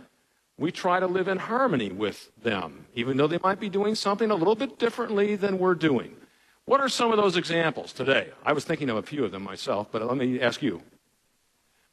We 0.57 0.69
try 0.69 0.99
to 0.99 1.07
live 1.07 1.29
in 1.29 1.37
harmony 1.37 1.93
with 1.93 2.29
them, 2.43 2.85
even 2.95 3.15
though 3.15 3.27
they 3.27 3.39
might 3.41 3.61
be 3.61 3.69
doing 3.69 3.95
something 3.95 4.29
a 4.29 4.35
little 4.35 4.55
bit 4.55 4.77
differently 4.77 5.37
than 5.37 5.57
we're 5.57 5.73
doing. 5.73 6.17
What 6.65 6.81
are 6.81 6.89
some 6.89 7.11
of 7.11 7.17
those 7.17 7.37
examples 7.37 7.93
today? 7.93 8.31
I 8.45 8.51
was 8.51 8.65
thinking 8.65 8.89
of 8.89 8.97
a 8.97 9.03
few 9.03 9.23
of 9.23 9.31
them 9.31 9.43
myself, 9.43 9.87
but 9.89 10.05
let 10.05 10.17
me 10.17 10.41
ask 10.41 10.61
you. 10.61 10.81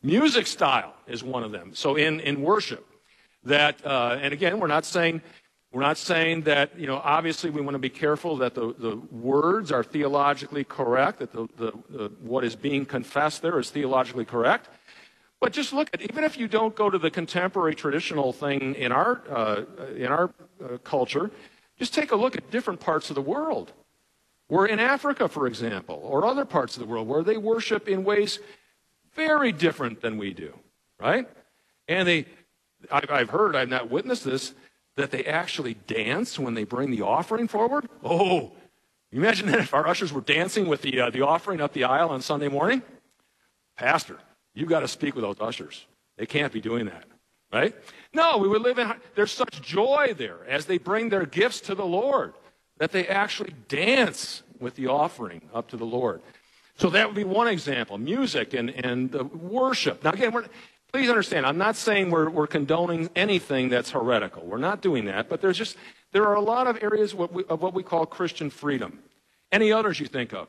Music 0.03 0.48
style 0.48 0.94
is 1.07 1.22
one 1.22 1.44
of 1.44 1.53
them. 1.53 1.76
So 1.76 1.94
in, 1.94 2.18
in 2.18 2.42
worship, 2.42 2.84
that, 3.44 3.86
uh, 3.86 4.18
and 4.20 4.32
again, 4.32 4.59
we're 4.59 4.66
not 4.66 4.84
saying 4.84 5.22
we're 5.73 5.83
not 5.83 5.99
saying 5.99 6.43
that, 6.43 6.77
you 6.77 6.87
know, 6.89 7.01
obviously 7.05 7.49
we 7.51 7.61
want 7.61 7.75
to 7.75 7.79
be 7.79 7.91
careful 7.91 8.37
that 8.39 8.55
the, 8.55 8.75
the 8.77 8.97
words 9.12 9.71
are 9.71 9.85
theologically 9.85 10.64
correct, 10.64 11.21
that 11.21 11.33
the, 11.33 11.47
the, 11.57 11.73
the, 11.89 12.09
what 12.21 12.45
is 12.45 12.57
being 12.57 12.85
confessed 12.85 13.41
there 13.41 13.59
is 13.59 13.71
theologically 13.71 14.25
correct. 14.25 14.68
But 15.39 15.53
just 15.53 15.73
look 15.73 15.89
at, 15.95 16.03
even 16.03 16.25
if 16.25 16.37
you 16.37 16.49
don't 16.49 16.75
go 16.75 16.91
to 16.91 16.99
the 16.99 17.11
contemporary 17.11 17.75
traditional 17.75 18.33
thing 18.33 18.75
in 18.75 18.91
our, 18.91 19.23
uh, 19.31 19.62
in 19.97 20.07
our 20.07 20.33
uh, 20.62 20.79
culture, 20.79 21.31
just 21.79 21.95
take 21.95 22.11
a 22.11 22.16
look 22.16 22.37
at 22.37 22.51
different 22.51 22.81
parts 22.81 23.09
of 23.09 23.14
the 23.14 23.23
world. 23.23 23.73
We're 24.49 24.66
in 24.66 24.81
Africa, 24.81 25.29
for 25.29 25.47
example, 25.47 26.01
or 26.03 26.27
other 26.27 26.45
parts 26.45 26.77
of 26.77 26.81
the 26.81 26.87
world 26.87 27.07
where 27.07 27.23
they 27.23 27.37
worship 27.37 27.89
in 27.89 28.03
ways 28.03 28.41
very 29.14 29.53
different 29.53 30.01
than 30.01 30.18
we 30.18 30.35
do, 30.35 30.53
right? 30.99 31.29
And 31.87 32.07
they, 32.09 32.27
I've, 32.91 33.11
I've 33.11 33.31
heard, 33.31 33.55
I've 33.55 33.68
not 33.68 33.89
witnessed 33.89 34.25
this, 34.25 34.53
that 34.97 35.11
they 35.11 35.24
actually 35.24 35.74
dance 35.86 36.38
when 36.38 36.55
they 36.55 36.64
bring 36.64 36.91
the 36.91 37.03
offering 37.03 37.49
forward? 37.49 37.88
Oh, 38.03 38.53
you 39.11 39.18
imagine 39.18 39.47
that 39.51 39.61
if 39.61 39.74
our 39.74 39.86
ushers 39.88 40.12
were 40.12 40.20
dancing 40.20 40.68
with 40.68 40.82
the, 40.82 41.01
uh, 41.01 41.11
the 41.11 41.22
offering 41.22 41.61
up 41.61 41.72
the 41.72 41.84
aisle 41.84 42.11
on 42.11 42.22
Sunday 42.22 42.49
morning? 42.49 42.82
Pastor, 43.76 44.18
you've 44.55 44.68
got 44.68 44.80
to 44.80 44.88
speak 44.88 45.14
with 45.14 45.24
those 45.24 45.41
ushers. 45.41 45.86
They 46.16 46.26
can't 46.26 46.53
be 46.53 46.61
doing 46.61 46.86
that, 46.86 47.05
right? 47.53 47.74
No, 48.12 48.38
we 48.38 48.47
would 48.47 48.62
live 48.62 48.78
in, 48.78 48.93
there's 49.14 49.32
such 49.32 49.62
joy 49.62 50.14
there 50.16 50.47
as 50.47 50.66
they 50.66 50.78
bring 50.78 51.09
their 51.09 51.26
gifts 51.26 51.61
to 51.62 51.74
the 51.74 51.86
Lord 51.86 52.34
that 52.78 52.93
they 52.93 53.07
actually 53.07 53.55
dance 53.68 54.43
with 54.59 54.74
the 54.74 54.86
offering 54.86 55.43
up 55.55 55.68
to 55.68 55.76
the 55.76 55.84
Lord. 55.84 56.20
So 56.76 56.88
that 56.91 57.07
would 57.07 57.16
be 57.16 57.24
one 57.24 57.49
example 57.49 57.99
music 57.99 58.55
and, 58.55 58.70
and 58.70 59.12
worship. 59.32 60.03
Now, 60.05 60.12
again, 60.12 60.32
Please 60.93 61.09
understand, 61.09 61.47
I'm 61.47 61.59
not 61.59 61.76
saying 61.76 62.11
we're, 62.11 62.28
we're 62.28 62.49
condoning 62.49 63.11
anything 63.14 63.68
that's 63.68 63.91
heretical. 63.91 64.45
We're 64.45 64.59
not 64.59 64.82
doing 64.82 65.05
that, 65.05 65.28
but 65.28 65.41
there's 65.41 65.59
just, 65.59 65.76
there 66.12 66.26
are 66.26 66.34
a 66.34 66.41
lot 66.41 66.66
of 66.66 66.82
areas 66.82 67.14
what 67.14 67.32
we, 67.32 67.45
of 67.45 67.62
what 67.62 67.74
we 67.74 67.82
call 67.82 68.07
Christian 68.07 68.51
freedom. 68.51 68.99
Any 69.53 69.72
others 69.72 70.01
you 70.01 70.07
think 70.07 70.32
of? 70.32 70.49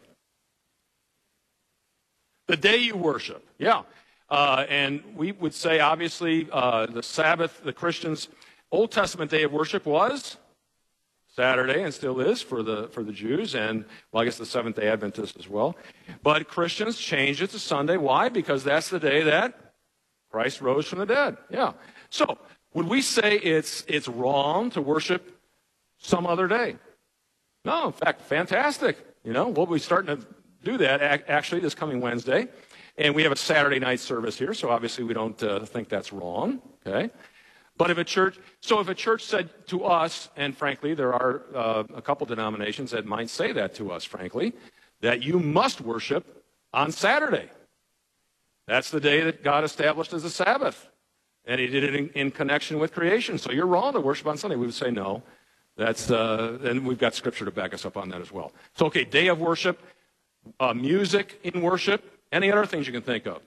The 2.48 2.58
day 2.58 2.78
you 2.78 2.98
worship, 2.98 3.46
yeah. 3.60 3.84
Uh, 4.30 4.66
and 4.68 5.04
we 5.16 5.32
would 5.34 5.54
say, 5.54 5.80
obviously, 5.80 6.48
uh, 6.52 6.88
the 6.88 7.04
Sabbath, 7.04 7.62
the 7.64 7.74
Christians' 7.74 8.28
Old 8.72 8.92
Testament 8.92 9.30
day 9.30 9.44
of 9.44 9.52
worship 9.52 9.86
was 9.86 10.38
Saturday 11.36 11.84
and 11.84 11.94
still 11.94 12.20
is 12.20 12.42
for 12.42 12.64
the, 12.64 12.88
for 12.90 13.04
the 13.04 13.12
Jews, 13.12 13.56
and 13.56 13.86
well, 14.12 14.22
I 14.22 14.26
guess 14.26 14.38
the 14.38 14.46
Seventh 14.46 14.76
day 14.76 14.88
Adventists 14.88 15.38
as 15.38 15.48
well. 15.48 15.76
But 16.24 16.48
Christians 16.48 16.98
changed 16.98 17.42
it 17.42 17.52
to 17.52 17.60
Sunday. 17.60 17.98
Why? 17.98 18.30
Because 18.30 18.64
that's 18.64 18.90
the 18.90 19.00
day 19.00 19.24
that 19.24 19.71
Christ 20.32 20.62
rose 20.62 20.88
from 20.88 21.00
the 21.00 21.06
dead. 21.06 21.38
Yeah. 21.50 21.74
So, 22.10 22.38
would 22.74 22.88
we 22.88 23.02
say 23.02 23.36
it's, 23.36 23.84
it's 23.88 24.08
wrong 24.08 24.70
to 24.72 24.82
worship 24.82 25.38
some 25.98 26.26
other 26.26 26.48
day? 26.48 26.78
No, 27.66 27.88
in 27.88 27.94
fact, 27.94 28.22
fantastic. 28.22 28.98
You 29.24 29.34
know, 29.34 29.50
we'll 29.50 29.66
be 29.66 29.80
starting 29.80 30.18
to 30.18 30.26
do 30.64 30.78
that 30.78 31.02
actually 31.30 31.62
this 31.62 31.76
coming 31.76 32.02
Wednesday. 32.02 32.48
And 32.98 33.16
we 33.16 33.24
have 33.24 33.32
a 33.32 33.38
Saturday 33.38 33.80
night 33.80 34.00
service 34.00 34.38
here, 34.38 34.54
so 34.54 34.70
obviously 34.70 35.04
we 35.04 35.14
don't 35.14 35.42
uh, 35.44 35.66
think 35.66 35.90
that's 35.90 36.12
wrong. 36.12 36.62
Okay. 36.86 37.10
But 37.78 37.90
if 37.90 37.98
a 37.98 38.04
church, 38.04 38.38
so 38.60 38.80
if 38.80 38.90
a 38.90 38.96
church 38.96 39.24
said 39.24 39.50
to 39.68 39.86
us, 39.86 40.30
and 40.36 40.56
frankly, 40.56 40.94
there 40.94 41.14
are 41.14 41.44
uh, 41.56 41.84
a 41.96 42.02
couple 42.02 42.28
denominations 42.28 42.92
that 42.92 43.06
might 43.06 43.30
say 43.30 43.54
that 43.54 43.74
to 43.76 43.92
us, 43.92 44.04
frankly, 44.04 44.54
that 45.00 45.24
you 45.24 45.40
must 45.40 45.82
worship 45.82 46.46
on 46.74 46.92
Saturday. 46.92 47.50
That's 48.72 48.90
the 48.90 49.02
day 49.02 49.20
that 49.20 49.44
God 49.44 49.66
established 49.66 50.14
as 50.14 50.24
a 50.24 50.30
Sabbath. 50.30 50.88
And 51.44 51.60
he 51.60 51.68
did 51.68 51.84
it 51.84 51.94
in, 51.94 52.08
in 52.12 52.32
connection 52.32 52.80
with 52.80 52.94
creation. 52.94 53.38
So 53.38 53.52
you're 53.52 53.68
wrong 53.68 53.92
to 53.92 54.00
worship 54.00 54.28
on 54.28 54.38
Sunday. 54.38 54.56
We 54.56 54.66
would 54.66 54.74
say 54.74 54.92
no. 54.92 55.24
That's, 55.76 56.10
uh, 56.10 56.58
and 56.64 56.88
we've 56.88 56.98
got 56.98 57.14
scripture 57.14 57.44
to 57.44 57.52
back 57.52 57.74
us 57.74 57.86
up 57.86 57.98
on 57.98 58.08
that 58.08 58.22
as 58.22 58.32
well. 58.32 58.54
So, 58.78 58.86
okay, 58.86 59.04
day 59.04 59.28
of 59.28 59.42
worship, 59.42 59.82
uh, 60.58 60.74
music 60.74 61.38
in 61.44 61.62
worship, 61.62 62.18
any 62.32 62.50
other 62.50 62.66
things 62.66 62.88
you 62.88 62.94
can 62.94 63.02
think 63.02 63.26
of? 63.26 63.42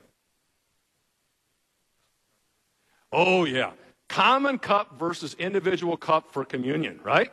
Oh, 3.10 3.46
yeah. 3.46 3.70
Common 4.10 4.58
cup 4.58 4.98
versus 4.98 5.32
individual 5.38 5.96
cup 5.96 6.34
for 6.34 6.44
communion, 6.44 7.00
right? 7.02 7.32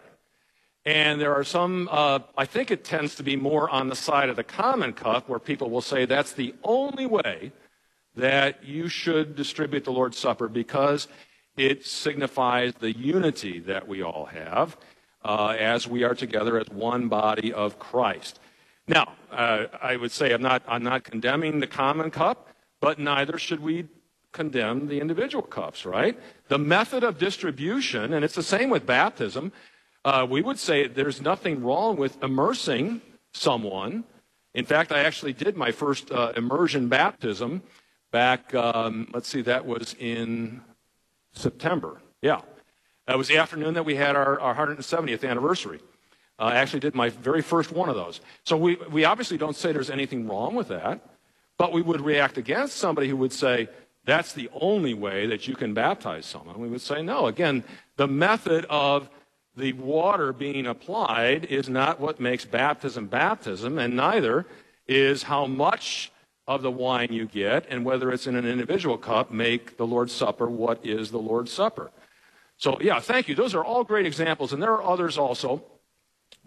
And 0.86 1.20
there 1.20 1.34
are 1.34 1.44
some, 1.44 1.90
uh, 1.92 2.20
I 2.38 2.46
think 2.46 2.72
it 2.72 2.86
tends 2.86 3.16
to 3.16 3.24
be 3.24 3.36
more 3.36 3.70
on 3.70 3.90
the 3.90 3.98
side 3.98 4.30
of 4.30 4.38
the 4.38 4.46
common 4.46 4.94
cup 4.94 5.28
where 5.28 5.40
people 5.40 5.70
will 5.70 5.82
say 5.82 6.06
that's 6.06 6.32
the 6.32 6.56
only 6.64 7.06
way 7.06 7.52
that 8.16 8.64
you 8.64 8.88
should 8.88 9.36
distribute 9.36 9.84
the 9.84 9.92
Lord's 9.92 10.18
Supper 10.18 10.48
because 10.48 11.08
it 11.58 11.86
signifies 11.86 12.74
the 12.80 12.92
unity 12.92 13.60
that 13.60 13.88
we 13.88 14.02
all 14.04 14.26
have 14.26 14.78
uh, 15.24 15.56
as 15.60 15.88
we 15.88 16.04
are 16.04 16.16
together 16.16 16.58
as 16.58 16.68
one 16.70 17.08
body 17.08 17.54
of 17.54 17.80
Christ. 17.80 18.40
Now, 18.88 19.14
uh, 19.32 19.66
I 19.82 19.96
would 19.96 20.12
say 20.12 20.34
I'm 20.34 20.42
not, 20.42 20.64
I'm 20.68 20.84
not 20.84 21.04
condemning 21.04 21.60
the 21.60 21.68
common 21.68 22.12
cup, 22.12 22.48
but 22.80 23.00
neither 23.00 23.38
should 23.38 23.60
we 23.60 23.88
condemn 24.32 24.88
the 24.88 25.00
individual 25.00 25.44
cups, 25.44 25.86
right? 25.86 26.18
The 26.48 26.58
method 26.58 27.04
of 27.04 27.18
distribution, 27.18 28.14
and 28.14 28.26
it's 28.26 28.36
the 28.36 28.44
same 28.44 28.70
with 28.70 28.86
baptism, 28.86 29.52
uh, 30.04 30.26
we 30.30 30.42
would 30.42 30.58
say 30.58 30.88
there's 30.88 31.22
nothing 31.22 31.64
wrong 31.64 31.98
with 31.98 32.22
immersing 32.24 33.02
someone. 33.34 34.04
In 34.54 34.66
fact, 34.66 34.92
I 34.92 35.00
actually 35.00 35.34
did 35.34 35.56
my 35.56 35.72
first 35.72 36.12
uh, 36.12 36.34
immersion 36.36 36.88
baptism 36.88 37.62
back, 38.12 38.54
um, 38.54 39.10
let's 39.14 39.28
see, 39.28 39.42
that 39.42 39.66
was 39.66 39.96
in 40.00 40.62
September. 41.34 42.02
Yeah. 42.22 42.42
That 43.08 43.18
was 43.18 43.28
the 43.28 43.38
afternoon 43.38 43.74
that 43.74 43.84
we 43.84 43.96
had 43.96 44.16
our, 44.16 44.40
our 44.40 44.56
170th 44.56 45.28
anniversary. 45.28 45.80
Uh, 46.38 46.44
I 46.44 46.56
actually 46.56 46.82
did 46.82 46.96
my 46.96 47.10
very 47.10 47.42
first 47.42 47.72
one 47.72 47.90
of 47.90 47.96
those. 47.96 48.22
So 48.44 48.58
we, 48.58 48.76
we 48.90 49.06
obviously 49.06 49.38
don't 49.38 49.56
say 49.56 49.72
there's 49.72 49.90
anything 49.90 50.28
wrong 50.28 50.56
with 50.56 50.68
that, 50.68 51.02
but 51.58 51.72
we 51.72 51.82
would 51.82 52.02
react 52.02 52.38
against 52.38 52.78
somebody 52.78 53.08
who 53.08 53.18
would 53.18 53.34
say, 53.34 53.70
that's 54.06 54.34
the 54.34 54.50
only 54.54 54.94
way 54.94 55.28
that 55.28 55.48
you 55.48 55.56
can 55.56 55.74
baptize 55.74 56.26
someone. 56.26 56.60
We 56.60 56.68
would 56.68 56.82
say, 56.82 57.02
no. 57.02 57.28
Again, 57.28 57.64
the 57.98 58.08
method 58.08 58.66
of 58.70 59.10
the 59.56 59.74
water 59.74 60.34
being 60.34 60.66
applied 60.66 61.46
is 61.46 61.70
not 61.70 62.00
what 62.00 62.20
makes 62.20 62.46
baptism 62.46 63.08
baptism, 63.08 63.78
and 63.78 63.96
neither 63.96 64.48
is 64.88 65.24
how 65.24 65.46
much 65.46 66.11
of 66.48 66.62
the 66.62 66.72
wine 66.72 67.10
you 67.12 67.26
get, 67.26 67.66
and 67.70 67.86
whether 67.86 68.12
it's 68.12 68.28
in 68.28 68.36
an 68.36 68.46
individual 68.46 68.98
cup, 68.98 69.32
make 69.32 69.78
the 69.78 69.86
Lord's 69.86 70.14
Supper 70.14 70.48
what 70.48 70.86
is 70.86 71.12
the 71.12 71.20
Lord's 71.20 71.52
Supper. 71.52 71.92
So, 72.58 72.78
yeah, 72.82 73.00
thank 73.00 73.28
you. 73.28 73.36
Those 73.36 73.56
are 73.56 73.64
all 73.64 73.84
great 73.84 74.06
examples. 74.06 74.54
And 74.54 74.62
there 74.62 74.72
are 74.72 74.84
others 74.84 75.18
also 75.18 75.64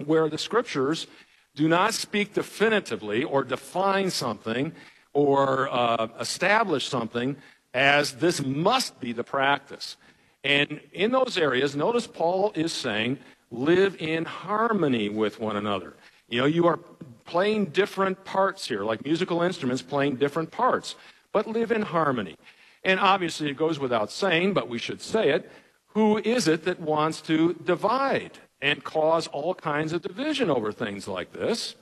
where 0.04 0.28
the 0.28 0.38
scriptures 0.38 1.06
do 1.54 1.68
not 1.68 1.94
speak 1.94 2.34
definitively 2.34 3.24
or 3.24 3.44
define 3.44 4.10
something 4.10 4.72
or 5.12 5.68
uh, 5.72 6.08
establish 6.20 6.88
something 6.88 7.36
as 7.72 8.12
this 8.14 8.44
must 8.44 9.00
be 9.00 9.12
the 9.12 9.24
practice. 9.24 9.96
And 10.42 10.80
in 10.92 11.10
those 11.10 11.38
areas, 11.38 11.74
notice 11.74 12.06
Paul 12.06 12.52
is 12.54 12.72
saying, 12.72 13.18
live 13.50 13.96
in 14.00 14.24
harmony 14.24 15.08
with 15.08 15.40
one 15.40 15.56
another. 15.56 15.94
You 16.28 16.40
know, 16.40 16.46
you 16.46 16.66
are 16.66 16.78
playing 17.24 17.66
different 17.66 18.24
parts 18.24 18.66
here, 18.66 18.84
like 18.84 19.04
musical 19.04 19.42
instruments 19.42 19.82
playing 19.82 20.16
different 20.16 20.50
parts, 20.50 20.94
but 21.32 21.46
live 21.46 21.72
in 21.72 21.82
harmony. 21.82 22.36
And 22.84 23.00
obviously, 23.00 23.48
it 23.48 23.56
goes 23.56 23.78
without 23.78 24.10
saying, 24.10 24.52
but 24.52 24.68
we 24.68 24.78
should 24.78 25.00
say 25.00 25.30
it. 25.30 25.50
Who 25.88 26.18
is 26.18 26.48
it 26.48 26.64
that 26.64 26.80
wants 26.80 27.20
to 27.22 27.54
divide 27.54 28.38
and 28.60 28.84
cause 28.84 29.26
all 29.28 29.54
kinds 29.54 29.92
of 29.92 30.02
division 30.02 30.50
over 30.50 30.72
things 30.72 31.08
like 31.08 31.32
this? 31.32 31.76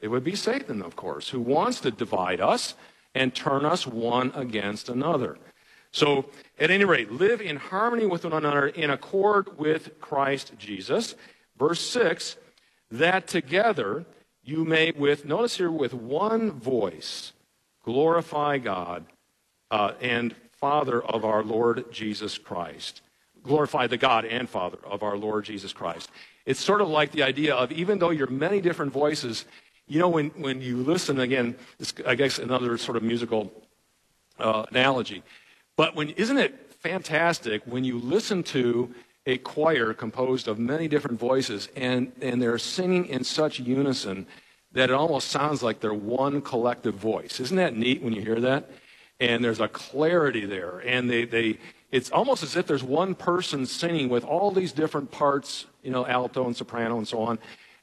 It 0.00 0.08
would 0.08 0.24
be 0.24 0.36
Satan, 0.36 0.82
of 0.82 0.94
course, 0.94 1.30
who 1.30 1.40
wants 1.40 1.80
to 1.80 1.90
divide 1.90 2.40
us 2.40 2.74
and 3.14 3.34
turn 3.34 3.64
us 3.64 3.86
one 3.86 4.30
against 4.34 4.88
another. 4.88 5.38
So, 5.90 6.26
at 6.58 6.70
any 6.70 6.84
rate, 6.84 7.10
live 7.10 7.40
in 7.40 7.56
harmony 7.56 8.04
with 8.04 8.24
one 8.24 8.34
another 8.34 8.66
in 8.66 8.90
accord 8.90 9.58
with 9.58 9.98
Christ 10.00 10.52
Jesus. 10.58 11.14
Verse 11.56 11.80
6 11.80 12.36
that 12.90 13.26
together 13.26 14.04
you 14.46 14.64
may, 14.64 14.92
with, 14.92 15.24
notice 15.24 15.56
here, 15.56 15.70
with 15.70 15.92
one 15.92 16.52
voice, 16.52 17.32
glorify 17.84 18.58
God 18.58 19.04
uh, 19.72 19.92
and 20.00 20.34
Father 20.52 21.02
of 21.02 21.24
our 21.24 21.42
Lord 21.42 21.90
Jesus 21.92 22.38
Christ. 22.38 23.02
Glorify 23.42 23.88
the 23.88 23.96
God 23.96 24.24
and 24.24 24.48
Father 24.48 24.78
of 24.84 25.02
our 25.02 25.16
Lord 25.16 25.44
Jesus 25.44 25.72
Christ. 25.72 26.10
It's 26.46 26.60
sort 26.60 26.80
of 26.80 26.88
like 26.88 27.10
the 27.10 27.24
idea 27.24 27.56
of 27.56 27.72
even 27.72 27.98
though 27.98 28.10
you're 28.10 28.28
many 28.28 28.60
different 28.60 28.92
voices, 28.92 29.46
you 29.88 29.98
know, 29.98 30.08
when, 30.08 30.30
when 30.30 30.62
you 30.62 30.76
listen, 30.76 31.18
again, 31.18 31.56
I 32.06 32.14
guess 32.14 32.38
another 32.38 32.78
sort 32.78 32.96
of 32.96 33.02
musical 33.02 33.52
uh, 34.38 34.64
analogy, 34.70 35.24
but 35.76 35.96
when, 35.96 36.10
isn't 36.10 36.38
it 36.38 36.72
fantastic 36.78 37.62
when 37.66 37.82
you 37.82 37.98
listen 37.98 38.44
to 38.44 38.94
a 39.26 39.38
choir 39.38 39.92
composed 39.92 40.46
of 40.46 40.58
many 40.58 40.86
different 40.86 41.18
voices 41.18 41.68
and, 41.76 42.12
and 42.22 42.40
they're 42.40 42.58
singing 42.58 43.06
in 43.06 43.24
such 43.24 43.58
unison 43.58 44.26
that 44.72 44.90
it 44.90 44.94
almost 44.94 45.28
sounds 45.28 45.62
like 45.62 45.80
they're 45.80 45.92
one 45.94 46.40
collective 46.40 46.94
voice. 46.94 47.40
Isn't 47.40 47.56
that 47.56 47.76
neat 47.76 48.02
when 48.02 48.12
you 48.12 48.22
hear 48.22 48.40
that? 48.40 48.70
And 49.18 49.42
there's 49.42 49.60
a 49.60 49.68
clarity 49.68 50.44
there. 50.44 50.78
And 50.78 51.10
they, 51.10 51.24
they, 51.24 51.58
it's 51.90 52.10
almost 52.10 52.42
as 52.42 52.56
if 52.56 52.66
there's 52.66 52.84
one 52.84 53.14
person 53.14 53.66
singing 53.66 54.08
with 54.08 54.24
all 54.24 54.50
these 54.50 54.72
different 54.72 55.10
parts, 55.10 55.66
you 55.82 55.90
know, 55.90 56.06
alto 56.06 56.46
and 56.46 56.56
soprano 56.56 56.98
and 56.98 57.08
so 57.08 57.20
on, 57.20 57.38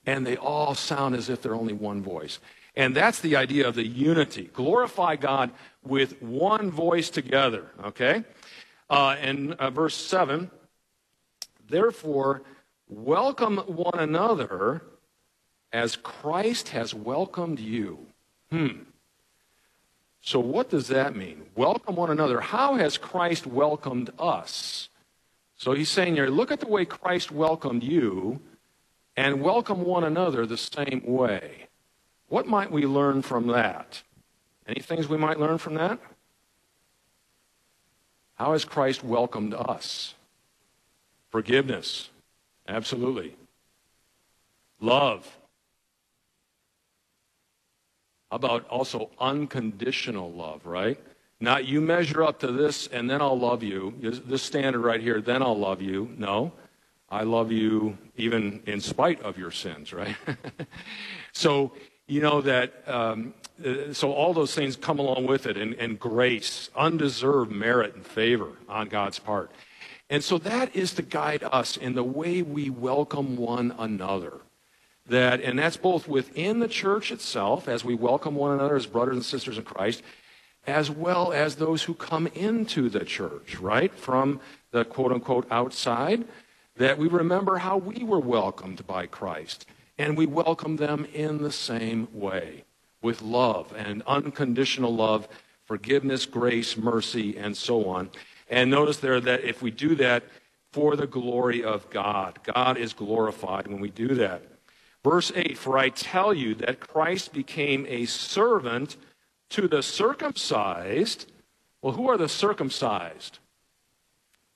and 0.05 0.25
they 0.25 0.37
all 0.37 0.75
sound 0.75 1.15
as 1.15 1.29
if 1.29 1.41
they're 1.41 1.55
only 1.55 1.73
one 1.73 2.01
voice. 2.01 2.39
And 2.75 2.95
that's 2.95 3.19
the 3.19 3.35
idea 3.35 3.67
of 3.67 3.75
the 3.75 3.85
unity. 3.85 4.49
Glorify 4.53 5.15
God 5.15 5.51
with 5.83 6.21
one 6.21 6.71
voice 6.71 7.09
together, 7.09 7.71
okay? 7.83 8.23
Uh, 8.89 9.15
and 9.19 9.53
uh, 9.53 9.69
verse 9.69 9.95
7 9.95 10.49
Therefore, 11.67 12.43
welcome 12.87 13.57
one 13.57 13.99
another 13.99 14.83
as 15.71 15.95
Christ 15.95 16.69
has 16.69 16.93
welcomed 16.93 17.59
you. 17.59 18.05
Hmm. 18.51 18.83
So, 20.21 20.39
what 20.39 20.69
does 20.69 20.87
that 20.87 21.15
mean? 21.15 21.43
Welcome 21.55 21.95
one 21.95 22.11
another. 22.11 22.39
How 22.39 22.75
has 22.75 22.97
Christ 22.97 23.45
welcomed 23.45 24.11
us? 24.17 24.89
So, 25.57 25.73
he's 25.73 25.89
saying 25.89 26.15
here, 26.15 26.27
look 26.27 26.51
at 26.51 26.59
the 26.59 26.67
way 26.67 26.85
Christ 26.85 27.31
welcomed 27.31 27.83
you 27.83 28.39
and 29.17 29.41
welcome 29.41 29.83
one 29.83 30.03
another 30.03 30.45
the 30.45 30.57
same 30.57 31.01
way. 31.05 31.67
What 32.29 32.47
might 32.47 32.71
we 32.71 32.85
learn 32.85 33.21
from 33.21 33.47
that? 33.47 34.01
Any 34.67 34.81
things 34.81 35.07
we 35.07 35.17
might 35.17 35.39
learn 35.39 35.57
from 35.57 35.75
that? 35.75 35.99
How 38.35 38.53
has 38.53 38.65
Christ 38.65 39.03
welcomed 39.03 39.53
us? 39.53 40.15
Forgiveness. 41.33 42.11
Absolutely. 42.67 43.35
Love. 44.79 45.25
How 48.29 48.35
about 48.35 48.69
also 48.69 49.09
unconditional 49.19 50.31
love, 50.31 50.67
right? 50.67 50.99
Not 51.39 51.65
you 51.65 51.81
measure 51.81 52.21
up 52.21 52.39
to 52.41 52.51
this 52.51 52.85
and 52.85 53.09
then 53.09 53.19
I'll 53.19 53.39
love 53.39 53.63
you. 53.63 53.95
This 53.99 54.43
standard 54.43 54.81
right 54.81 55.01
here, 55.01 55.21
then 55.21 55.41
I'll 55.41 55.57
love 55.57 55.81
you. 55.81 56.13
No. 56.19 56.51
I 57.09 57.23
love 57.23 57.51
you 57.51 57.97
even 58.15 58.61
in 58.67 58.79
spite 58.79 59.19
of 59.23 59.35
your 59.35 59.49
sins, 59.49 59.91
right? 59.91 60.15
so, 61.31 61.71
you 62.05 62.21
know 62.21 62.41
that, 62.41 62.87
um, 62.87 63.33
uh, 63.65 63.91
so 63.91 64.11
all 64.11 64.35
those 64.35 64.53
things 64.53 64.75
come 64.75 64.99
along 64.99 65.25
with 65.25 65.47
it 65.47 65.57
and, 65.57 65.73
and 65.75 65.99
grace, 65.99 66.69
undeserved 66.75 67.51
merit 67.51 67.95
and 67.95 68.05
favor 68.05 68.51
on 68.69 68.87
God's 68.87 69.17
part. 69.17 69.49
And 70.09 70.23
so 70.23 70.37
that 70.39 70.75
is 70.75 70.93
to 70.93 71.01
guide 71.01 71.43
us 71.43 71.77
in 71.77 71.95
the 71.95 72.03
way 72.03 72.41
we 72.41 72.69
welcome 72.69 73.37
one 73.37 73.73
another 73.77 74.41
that, 75.07 75.41
and 75.41 75.59
that's 75.59 75.77
both 75.77 76.07
within 76.07 76.59
the 76.59 76.67
church 76.67 77.11
itself, 77.11 77.67
as 77.67 77.83
we 77.83 77.95
welcome 77.95 78.35
one 78.35 78.53
another 78.53 78.75
as 78.75 78.85
brothers 78.85 79.15
and 79.15 79.25
sisters 79.25 79.57
in 79.57 79.63
Christ, 79.63 80.01
as 80.65 80.89
well 80.89 81.33
as 81.33 81.55
those 81.55 81.83
who 81.83 81.93
come 81.93 82.27
into 82.27 82.89
the 82.89 83.03
church, 83.03 83.59
right, 83.59 83.93
from 83.93 84.39
the 84.71 84.85
quote 84.85 85.11
unquote 85.11 85.45
outside, 85.51 86.25
that 86.77 86.97
we 86.97 87.07
remember 87.07 87.57
how 87.57 87.77
we 87.77 88.03
were 88.03 88.19
welcomed 88.19 88.85
by 88.87 89.05
Christ, 89.05 89.65
and 89.97 90.17
we 90.17 90.25
welcome 90.25 90.77
them 90.77 91.05
in 91.13 91.43
the 91.43 91.51
same 91.51 92.07
way, 92.13 92.63
with 93.01 93.21
love 93.21 93.73
and 93.77 94.01
unconditional 94.07 94.95
love, 94.95 95.27
forgiveness, 95.65 96.25
grace, 96.25 96.77
mercy, 96.77 97.37
and 97.37 97.55
so 97.57 97.89
on. 97.89 98.09
And 98.53 98.69
notice 98.69 98.97
there 98.97 99.19
that 99.19 99.43
if 99.43 99.63
we 99.63 99.71
do 99.71 99.95
that 99.95 100.23
for 100.71 100.95
the 100.95 101.07
glory 101.07 101.63
of 101.63 101.89
God, 101.89 102.37
God 102.43 102.77
is 102.77 102.93
glorified 102.93 103.65
when 103.65 103.79
we 103.79 103.89
do 103.89 104.09
that. 104.09 104.43
Verse 105.03 105.31
8 105.33 105.57
For 105.57 105.75
I 105.75 105.89
tell 105.89 106.35
you 106.35 106.53
that 106.55 106.79
Christ 106.79 107.33
became 107.33 107.87
a 107.89 108.05
servant 108.05 108.95
to 109.49 109.67
the 109.67 109.81
circumcised. 109.81 111.31
Well, 111.81 111.93
who 111.93 112.07
are 112.11 112.17
the 112.17 112.29
circumcised? 112.29 113.39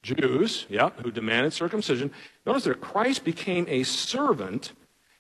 Jews, 0.03 0.67
yeah, 0.69 0.91
who 1.01 1.09
demanded 1.09 1.53
circumcision. 1.53 2.11
Notice 2.45 2.65
that 2.65 2.79
Christ 2.79 3.23
became 3.23 3.65
a 3.67 3.81
servant, 3.81 4.73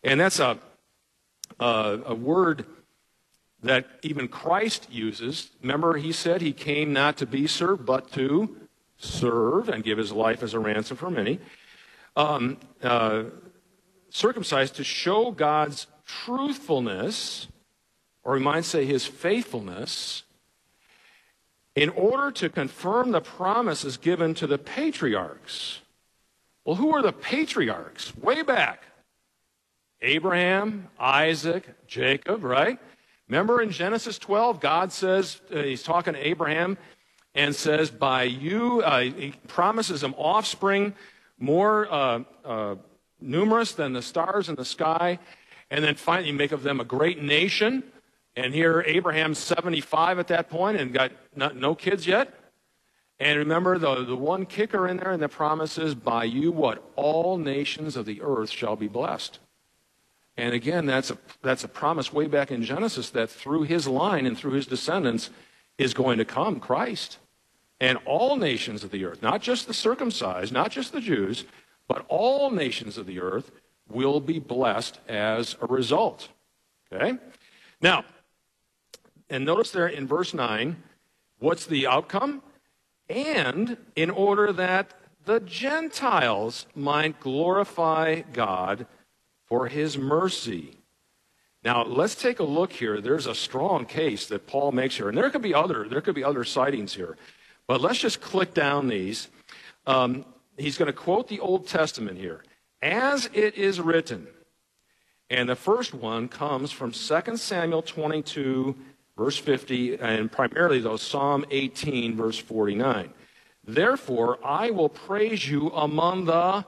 and 0.03 0.19
that's 0.19 0.39
a, 0.39 0.59
a, 1.59 1.99
a 2.05 2.13
word 2.13 2.67
that 3.63 3.87
even 4.03 4.27
Christ 4.27 4.87
uses. 4.91 5.49
Remember, 5.63 5.97
he 5.97 6.11
said 6.11 6.41
he 6.41 6.53
came 6.53 6.93
not 6.93 7.17
to 7.17 7.25
be 7.25 7.47
served, 7.47 7.83
but 7.83 8.11
to 8.11 8.55
serve 8.97 9.69
and 9.69 9.83
give 9.83 9.97
his 9.97 10.11
life 10.11 10.43
as 10.43 10.53
a 10.53 10.59
ransom 10.59 10.97
for 10.97 11.09
many. 11.09 11.39
Um, 12.15 12.57
uh, 12.81 13.25
circumcised 14.09 14.75
to 14.75 14.83
show 14.83 15.31
God's 15.31 15.87
truthfulness, 16.05 17.47
or 18.23 18.33
we 18.33 18.39
might 18.39 18.65
say 18.65 18.85
his 18.85 19.05
faithfulness, 19.05 20.23
in 21.75 21.89
order 21.89 22.31
to 22.31 22.49
confirm 22.49 23.11
the 23.11 23.21
promises 23.21 23.97
given 23.97 24.33
to 24.33 24.47
the 24.47 24.57
patriarchs. 24.57 25.81
Well, 26.65 26.75
who 26.75 26.93
are 26.95 27.03
the 27.03 27.13
patriarchs? 27.13 28.17
Way 28.17 28.41
back. 28.41 28.83
Abraham, 30.01 30.87
Isaac, 30.99 31.87
Jacob, 31.87 32.43
right? 32.43 32.79
Remember 33.27 33.61
in 33.61 33.71
Genesis 33.71 34.17
12, 34.17 34.59
God 34.59 34.91
says, 34.91 35.41
uh, 35.53 35.61
he's 35.61 35.83
talking 35.83 36.13
to 36.13 36.27
Abraham 36.27 36.77
and 37.37 37.55
says, 37.55 37.89
By 37.89 38.23
you, 38.23 38.81
uh, 38.81 39.01
he 39.01 39.33
promises 39.47 40.03
him 40.03 40.13
offspring 40.17 40.93
more 41.39 41.87
uh, 41.89 42.23
uh 42.43 42.75
numerous 43.21 43.71
than 43.71 43.93
the 43.93 44.01
stars 44.01 44.49
in 44.49 44.55
the 44.55 44.65
sky. 44.65 45.19
And 45.69 45.83
then 45.83 45.95
finally, 45.95 46.31
make 46.31 46.51
of 46.51 46.63
them 46.63 46.79
a 46.79 46.85
great 46.85 47.21
nation. 47.21 47.83
And 48.35 48.53
here, 48.53 48.83
Abraham's 48.85 49.39
75 49.39 50.19
at 50.19 50.27
that 50.27 50.49
point 50.49 50.79
and 50.79 50.93
got 50.93 51.11
not, 51.35 51.55
no 51.55 51.75
kids 51.75 52.05
yet. 52.05 52.33
And 53.19 53.39
remember, 53.39 53.79
the, 53.79 54.05
the 54.05 54.15
one 54.15 54.45
kicker 54.45 54.87
in 54.87 54.97
there 54.97 55.11
in 55.11 55.19
the 55.19 55.27
promise 55.27 55.77
is, 55.77 55.95
by 55.95 56.25
you, 56.25 56.51
what? 56.51 56.83
All 56.95 57.37
nations 57.37 57.95
of 57.95 58.05
the 58.05 58.21
earth 58.21 58.51
shall 58.51 58.75
be 58.75 58.87
blessed. 58.87 59.39
And 60.37 60.53
again, 60.53 60.85
that's 60.85 61.09
a, 61.09 61.17
that's 61.41 61.63
a 61.63 61.67
promise 61.67 62.13
way 62.13 62.27
back 62.27 62.51
in 62.51 62.63
Genesis 62.63 63.09
that 63.09 63.31
through 63.31 63.63
his 63.63 63.87
line 63.87 64.27
and 64.27 64.37
through 64.37 64.51
his 64.51 64.67
descendants 64.67 65.31
is 65.79 65.95
going 65.95 66.19
to 66.19 66.25
come 66.25 66.59
Christ. 66.59 67.17
And 67.79 67.99
all 68.05 68.37
nations 68.37 68.83
of 68.83 68.91
the 68.91 69.05
earth, 69.05 69.21
not 69.21 69.41
just 69.41 69.67
the 69.67 69.73
circumcised, 69.73 70.51
not 70.51 70.71
just 70.71 70.91
the 70.91 71.01
Jews, 71.01 71.45
but 71.87 72.05
all 72.09 72.49
nations 72.51 72.97
of 72.97 73.05
the 73.05 73.19
earth 73.19 73.51
will 73.89 74.19
be 74.19 74.39
blessed 74.39 74.99
as 75.07 75.55
a 75.61 75.67
result. 75.67 76.29
Okay? 76.91 77.17
Now, 77.81 78.03
and 79.29 79.45
notice 79.45 79.71
there 79.71 79.87
in 79.87 80.07
verse 80.07 80.33
9, 80.33 80.81
what's 81.39 81.65
the 81.65 81.87
outcome? 81.87 82.41
And 83.09 83.77
in 83.95 84.09
order 84.09 84.51
that 84.53 84.93
the 85.25 85.39
Gentiles 85.41 86.65
might 86.73 87.19
glorify 87.19 88.21
God 88.33 88.87
for 89.45 89.67
his 89.67 89.97
mercy. 89.97 90.77
Now, 91.63 91.83
let's 91.83 92.15
take 92.15 92.39
a 92.39 92.43
look 92.43 92.71
here. 92.71 93.01
There's 93.01 93.27
a 93.27 93.35
strong 93.35 93.85
case 93.85 94.27
that 94.27 94.47
Paul 94.47 94.71
makes 94.71 94.95
here, 94.95 95.09
and 95.09 95.17
there 95.17 95.29
could 95.29 95.41
be 95.41 95.53
other 95.53 95.87
there 95.89 96.01
could 96.01 96.15
be 96.15 96.23
other 96.23 96.45
sightings 96.45 96.93
here. 96.93 97.17
But 97.67 97.81
let's 97.81 97.99
just 97.99 98.21
click 98.21 98.53
down 98.53 98.87
these. 98.87 99.27
um, 99.85 100.25
he's 100.57 100.77
going 100.77 100.87
to 100.87 100.93
quote 100.93 101.27
the 101.27 101.39
Old 101.39 101.67
Testament 101.67 102.17
here. 102.17 102.43
As 102.81 103.29
it 103.33 103.55
is 103.55 103.79
written, 103.79 104.27
and 105.29 105.49
the 105.49 105.55
first 105.55 105.93
one 105.93 106.29
comes 106.29 106.71
from 106.71 106.91
2 106.91 107.37
Samuel 107.37 107.81
22, 107.81 108.75
verse 109.17 109.37
50, 109.37 109.95
and 109.95 110.31
primarily, 110.31 110.79
though, 110.79 110.95
Psalm 110.95 111.45
18, 111.51 112.15
verse 112.15 112.37
49. 112.37 113.13
Therefore, 113.65 114.39
I 114.45 114.71
will 114.71 114.89
praise 114.89 115.49
you 115.49 115.69
among 115.71 116.25
the 116.25 116.65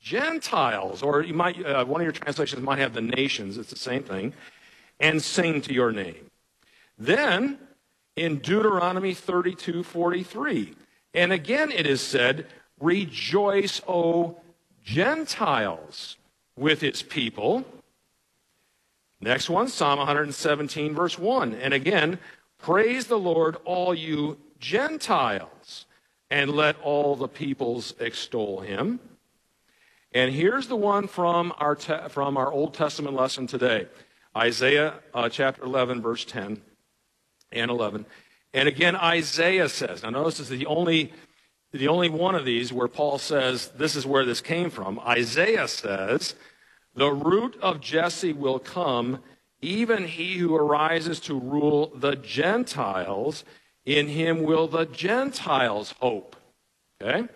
Gentiles, 0.00 1.02
or 1.02 1.22
you 1.22 1.34
might, 1.34 1.64
uh, 1.64 1.84
one 1.84 2.00
of 2.00 2.04
your 2.04 2.12
translations 2.12 2.60
might 2.60 2.78
have 2.78 2.94
the 2.94 3.00
nations, 3.00 3.56
it's 3.56 3.70
the 3.70 3.76
same 3.76 4.02
thing, 4.02 4.34
and 4.98 5.22
sing 5.22 5.60
to 5.62 5.72
your 5.72 5.92
name. 5.92 6.30
Then, 6.98 7.58
in 8.16 8.38
Deuteronomy 8.38 9.14
32 9.14 9.82
43, 9.82 10.74
and 11.14 11.32
again 11.32 11.70
it 11.70 11.86
is 11.86 12.00
said, 12.00 12.46
Rejoice, 12.80 13.80
O 13.86 14.40
Gentiles, 14.82 16.16
with 16.56 16.82
its 16.82 17.02
people. 17.02 17.64
Next 19.20 19.48
one, 19.48 19.68
Psalm 19.68 19.98
117, 19.98 20.94
verse 20.94 21.16
1. 21.16 21.54
And 21.54 21.72
again, 21.72 22.18
praise 22.58 23.06
the 23.06 23.18
Lord, 23.18 23.56
all 23.64 23.94
you 23.94 24.38
Gentiles, 24.58 25.86
and 26.28 26.50
let 26.50 26.80
all 26.80 27.14
the 27.14 27.28
peoples 27.28 27.94
extol 28.00 28.60
him. 28.60 28.98
And 30.12 30.34
here's 30.34 30.66
the 30.66 30.76
one 30.76 31.06
from 31.06 31.52
our, 31.58 31.76
te- 31.76 32.08
from 32.08 32.36
our 32.36 32.52
Old 32.52 32.74
Testament 32.74 33.14
lesson 33.14 33.46
today 33.46 33.86
Isaiah 34.36 34.94
uh, 35.14 35.28
chapter 35.28 35.62
11, 35.62 36.02
verse 36.02 36.24
10 36.24 36.60
and 37.52 37.70
11. 37.70 38.06
And 38.54 38.68
again, 38.68 38.96
Isaiah 38.96 39.68
says, 39.68 40.02
now 40.02 40.10
notice 40.10 40.38
this 40.38 40.50
is 40.50 40.58
the 40.58 40.66
only, 40.66 41.12
the 41.72 41.88
only 41.88 42.08
one 42.08 42.34
of 42.34 42.44
these 42.44 42.72
where 42.72 42.88
Paul 42.88 43.18
says 43.18 43.68
this 43.76 43.96
is 43.96 44.06
where 44.06 44.24
this 44.24 44.40
came 44.40 44.70
from. 44.70 44.98
Isaiah 45.00 45.68
says, 45.68 46.34
the 46.94 47.10
root 47.10 47.56
of 47.62 47.80
Jesse 47.80 48.32
will 48.32 48.58
come, 48.58 49.20
even 49.60 50.06
he 50.06 50.36
who 50.36 50.54
arises 50.54 51.20
to 51.20 51.38
rule 51.38 51.92
the 51.94 52.16
Gentiles. 52.16 53.44
In 53.84 54.08
him 54.08 54.42
will 54.42 54.68
the 54.68 54.84
Gentiles 54.84 55.94
hope. 56.00 56.36
Okay? 57.00 57.26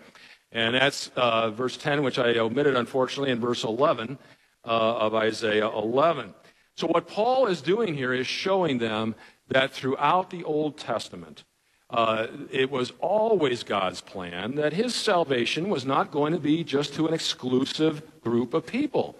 And 0.51 0.75
that's 0.75 1.09
uh, 1.15 1.49
verse 1.49 1.75
10, 1.77 2.03
which 2.03 2.19
I 2.19 2.37
omitted, 2.37 2.75
unfortunately, 2.75 3.31
in 3.31 3.39
verse 3.39 3.63
11 3.63 4.17
uh, 4.63 4.67
of 4.67 5.15
Isaiah 5.15 5.69
11. 5.69 6.33
So, 6.75 6.87
what 6.87 7.07
Paul 7.07 7.47
is 7.47 7.61
doing 7.61 7.95
here 7.95 8.13
is 8.13 8.27
showing 8.27 8.77
them 8.77 9.15
that 9.49 9.71
throughout 9.71 10.29
the 10.29 10.43
Old 10.43 10.77
Testament, 10.77 11.43
uh, 11.89 12.27
it 12.51 12.69
was 12.69 12.91
always 12.99 13.63
God's 13.63 14.01
plan 14.01 14.55
that 14.55 14.73
his 14.73 14.93
salvation 14.93 15.69
was 15.69 15.85
not 15.85 16.11
going 16.11 16.33
to 16.33 16.39
be 16.39 16.63
just 16.63 16.93
to 16.95 17.07
an 17.07 17.13
exclusive 17.13 18.21
group 18.21 18.53
of 18.53 18.65
people, 18.65 19.17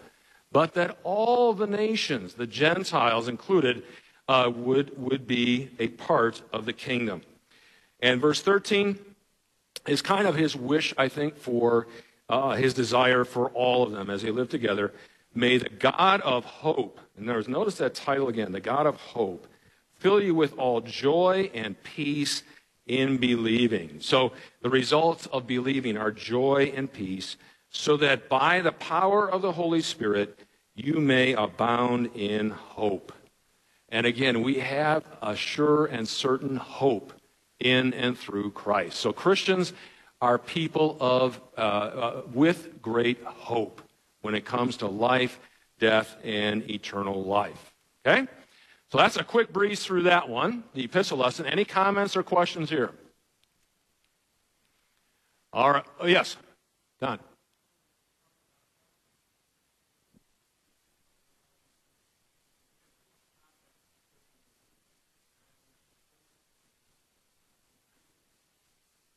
but 0.52 0.74
that 0.74 0.98
all 1.04 1.54
the 1.54 1.68
nations, 1.68 2.34
the 2.34 2.48
Gentiles 2.48 3.30
included, 3.30 3.84
uh, 4.28 4.52
would, 4.54 4.98
would 4.98 5.26
be 5.26 5.70
a 5.80 5.88
part 5.88 6.42
of 6.52 6.66
the 6.66 6.74
kingdom. 6.74 7.22
And 8.02 8.20
verse 8.20 8.42
13 8.42 9.00
is 9.88 10.02
kind 10.02 10.28
of 10.28 10.36
his 10.36 10.56
wish, 10.56 10.94
I 10.98 11.08
think, 11.08 11.38
for 11.38 11.88
uh, 12.28 12.56
his 12.56 12.74
desire 12.74 13.24
for 13.24 13.50
all 13.50 13.84
of 13.84 13.92
them 13.92 14.10
as 14.10 14.22
they 14.22 14.32
live 14.32 14.50
together. 14.50 14.94
May 15.34 15.58
the 15.58 15.70
God 15.70 16.20
of 16.22 16.44
hope, 16.44 17.00
and 17.16 17.26
notice 17.48 17.76
that 17.76 17.96
title 17.96 18.28
again, 18.28 18.52
the 18.52 18.60
God 18.60 18.86
of 18.86 18.96
hope, 18.98 19.48
fill 20.00 20.22
you 20.22 20.36
with 20.36 20.58
all 20.58 20.82
joy 20.82 21.50
and 21.54 21.82
peace 21.84 22.44
in 22.86 23.18
believing. 23.18 23.98
So 24.00 24.32
the 24.62 24.70
results 24.70 25.26
of 25.28 25.48
believing 25.48 25.98
are 25.98 26.12
joy 26.12 26.72
and 26.76 26.92
peace, 26.92 27.38
so 27.70 27.98
that 27.98 28.30
by 28.30 28.62
the 28.62 28.72
power 28.72 29.30
of 29.30 29.42
the 29.42 29.52
Holy 29.52 29.82
Spirit 29.82 30.40
you 30.74 31.00
may 31.00 31.34
abound 31.34 32.12
in 32.16 32.52
hope. 32.52 33.12
And 33.90 34.06
again, 34.06 34.44
we 34.44 34.56
have 34.56 35.04
a 35.22 35.36
sure 35.36 35.86
and 35.86 36.08
certain 36.08 36.56
hope 36.56 37.14
in 37.60 37.94
and 37.94 38.18
through 38.18 38.52
Christ. 38.52 39.00
So 39.00 39.12
Christians 39.12 39.74
are 40.22 40.38
people 40.38 40.98
of 41.00 41.40
uh, 41.58 41.62
uh, 41.62 42.22
with 42.34 42.82
great 42.82 43.24
hope 43.24 43.82
when 44.22 44.36
it 44.36 44.46
comes 44.46 44.78
to 44.78 44.88
life, 44.88 45.40
death, 45.80 46.16
and 46.24 46.70
eternal 46.70 47.24
life. 47.24 47.74
Okay? 48.06 48.28
So 48.92 48.98
that's 48.98 49.18
a 49.18 49.24
quick 49.24 49.52
breeze 49.52 49.84
through 49.84 50.04
that 50.04 50.30
one, 50.30 50.64
the 50.74 50.86
epistle 50.86 51.18
lesson. 51.18 51.46
Any 51.46 51.66
comments 51.66 52.16
or 52.16 52.24
questions 52.24 52.70
here? 52.70 52.92
All 55.52 55.72
right. 55.72 55.86
Oh, 56.00 56.08
yes, 56.08 56.38
Don. 57.02 57.20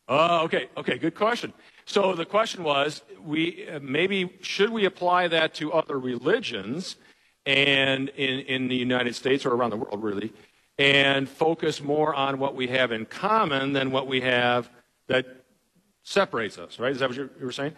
Uh, 0.08 0.42
okay, 0.42 0.68
okay, 0.76 0.98
good 0.98 1.14
question. 1.14 1.52
So 1.84 2.14
the 2.14 2.24
question 2.24 2.64
was, 2.64 3.02
we 3.22 3.68
maybe 3.80 4.36
should 4.40 4.70
we 4.70 4.84
apply 4.84 5.28
that 5.28 5.54
to 5.54 5.72
other 5.72 6.00
religions, 6.00 6.96
and 7.46 8.08
in 8.10 8.40
in 8.40 8.68
the 8.68 8.76
United 8.76 9.14
States 9.14 9.46
or 9.46 9.50
around 9.54 9.70
the 9.70 9.76
world, 9.76 10.02
really, 10.02 10.32
and 10.78 11.28
focus 11.28 11.82
more 11.82 12.14
on 12.14 12.38
what 12.38 12.54
we 12.54 12.68
have 12.68 12.92
in 12.92 13.06
common 13.06 13.72
than 13.72 13.90
what 13.90 14.06
we 14.06 14.20
have 14.20 14.68
that 15.08 15.26
separates 16.02 16.58
us, 16.58 16.78
right? 16.78 16.92
Is 16.92 17.00
that 17.00 17.08
what 17.08 17.16
you 17.16 17.30
were 17.40 17.52
saying? 17.52 17.72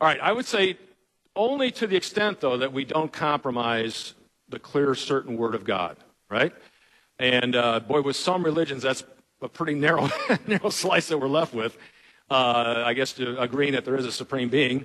All 0.00 0.08
right, 0.08 0.20
I 0.20 0.32
would 0.32 0.46
say 0.46 0.78
only 1.36 1.70
to 1.72 1.86
the 1.86 1.96
extent, 1.96 2.40
though, 2.40 2.58
that 2.58 2.72
we 2.72 2.84
don't 2.84 3.12
compromise 3.12 4.14
the 4.48 4.58
clear, 4.58 4.94
certain 4.94 5.36
Word 5.36 5.54
of 5.54 5.64
God, 5.64 5.96
right? 6.30 6.52
And 7.18 7.56
uh, 7.56 7.80
boy, 7.80 8.02
with 8.02 8.16
some 8.16 8.44
religions, 8.44 8.82
that's 8.82 9.04
a 9.40 9.48
pretty 9.48 9.74
narrow, 9.74 10.08
narrow 10.46 10.70
slice 10.70 11.08
that 11.08 11.18
we're 11.18 11.28
left 11.28 11.54
with. 11.54 11.76
Uh, 12.30 12.82
I 12.86 12.94
guess 12.94 13.12
to 13.14 13.40
agreeing 13.40 13.72
that 13.72 13.84
there 13.84 13.96
is 13.96 14.06
a 14.06 14.12
supreme 14.12 14.48
being, 14.48 14.84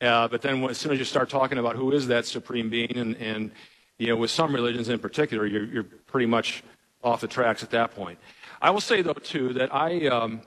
uh, 0.00 0.28
but 0.28 0.42
then 0.42 0.60
when, 0.60 0.70
as 0.70 0.78
soon 0.78 0.92
as 0.92 0.98
you 0.98 1.04
start 1.04 1.28
talking 1.28 1.58
about 1.58 1.76
who 1.76 1.92
is 1.92 2.06
that 2.08 2.26
supreme 2.26 2.70
being, 2.70 2.96
and, 2.96 3.16
and 3.16 3.50
you 3.98 4.08
know, 4.08 4.16
with 4.16 4.30
some 4.30 4.54
religions 4.54 4.88
in 4.88 4.98
particular, 4.98 5.46
you're, 5.46 5.64
you're, 5.64 5.86
pretty 6.06 6.26
much 6.26 6.64
off 7.04 7.20
the 7.20 7.28
tracks 7.28 7.62
at 7.62 7.70
that 7.70 7.94
point. 7.94 8.18
I 8.60 8.70
will 8.70 8.80
say 8.80 9.02
though 9.02 9.12
too 9.12 9.52
that 9.54 9.72
I, 9.74 10.06
um, 10.08 10.40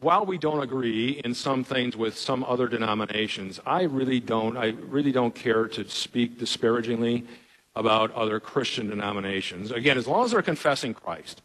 while 0.00 0.26
we 0.26 0.36
don't 0.36 0.62
agree 0.62 1.20
in 1.24 1.34
some 1.34 1.62
things 1.62 1.96
with 1.96 2.16
some 2.16 2.44
other 2.44 2.68
denominations, 2.68 3.60
I 3.64 3.82
really 3.82 4.20
don't. 4.20 4.56
I 4.56 4.74
really 4.88 5.12
don't 5.12 5.34
care 5.34 5.68
to 5.68 5.88
speak 5.88 6.38
disparagingly 6.38 7.26
about 7.74 8.12
other 8.12 8.40
Christian 8.40 8.88
denominations. 8.88 9.70
Again, 9.70 9.96
as 9.96 10.06
long 10.06 10.24
as 10.24 10.32
they're 10.32 10.42
confessing 10.42 10.94
Christ. 10.94 11.42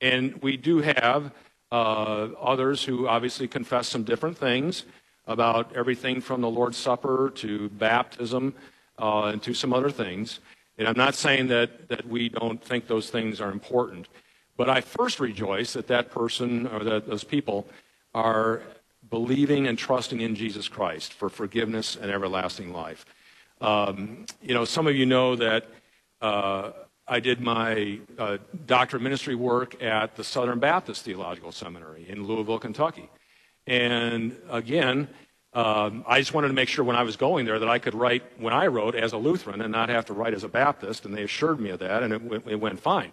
And 0.00 0.40
we 0.42 0.56
do 0.56 0.78
have 0.78 1.32
uh, 1.72 2.28
others 2.40 2.84
who 2.84 3.08
obviously 3.08 3.48
confess 3.48 3.88
some 3.88 4.04
different 4.04 4.36
things 4.38 4.84
about 5.28 5.76
everything 5.76 6.20
from 6.20 6.40
the 6.40 6.50
Lord's 6.50 6.78
Supper 6.78 7.30
to 7.36 7.68
baptism 7.70 8.54
uh, 8.98 9.24
and 9.24 9.42
to 9.42 9.54
some 9.54 9.72
other 9.72 9.90
things. 9.90 10.40
And 10.78 10.88
I'm 10.88 10.96
not 10.96 11.14
saying 11.14 11.48
that, 11.48 11.88
that 11.88 12.06
we 12.06 12.28
don't 12.28 12.62
think 12.62 12.86
those 12.86 13.10
things 13.10 13.40
are 13.40 13.50
important. 13.50 14.08
But 14.56 14.68
I 14.68 14.80
first 14.80 15.20
rejoice 15.20 15.74
that 15.74 15.86
that 15.88 16.10
person 16.10 16.66
or 16.66 16.82
that 16.84 17.06
those 17.06 17.24
people 17.24 17.68
are 18.14 18.62
believing 19.10 19.68
and 19.68 19.78
trusting 19.78 20.20
in 20.20 20.34
Jesus 20.34 20.66
Christ 20.66 21.12
for 21.12 21.28
forgiveness 21.28 21.96
and 21.96 22.10
everlasting 22.10 22.72
life. 22.72 23.04
Um, 23.60 24.26
you 24.42 24.54
know, 24.54 24.64
some 24.64 24.86
of 24.86 24.96
you 24.96 25.06
know 25.06 25.36
that 25.36 25.66
uh, 26.20 26.72
I 27.06 27.20
did 27.20 27.40
my 27.40 27.98
uh, 28.18 28.38
doctorate 28.66 29.02
ministry 29.02 29.34
work 29.34 29.82
at 29.82 30.16
the 30.16 30.24
Southern 30.24 30.58
Baptist 30.58 31.04
Theological 31.04 31.52
Seminary 31.52 32.06
in 32.08 32.24
Louisville, 32.24 32.58
Kentucky. 32.58 33.08
And 33.68 34.34
again, 34.48 35.08
um, 35.52 36.04
I 36.08 36.18
just 36.18 36.32
wanted 36.32 36.48
to 36.48 36.54
make 36.54 36.68
sure 36.68 36.84
when 36.84 36.96
I 36.96 37.02
was 37.02 37.16
going 37.16 37.44
there 37.44 37.58
that 37.58 37.68
I 37.68 37.78
could 37.78 37.94
write 37.94 38.22
when 38.38 38.54
I 38.54 38.66
wrote 38.66 38.94
as 38.94 39.12
a 39.12 39.18
Lutheran 39.18 39.60
and 39.60 39.70
not 39.70 39.90
have 39.90 40.06
to 40.06 40.14
write 40.14 40.32
as 40.32 40.42
a 40.42 40.48
Baptist, 40.48 41.04
and 41.04 41.14
they 41.14 41.22
assured 41.22 41.60
me 41.60 41.70
of 41.70 41.78
that, 41.80 42.02
and 42.02 42.14
it, 42.14 42.22
went, 42.22 42.46
it 42.48 42.56
went 42.56 42.80
fine. 42.80 43.12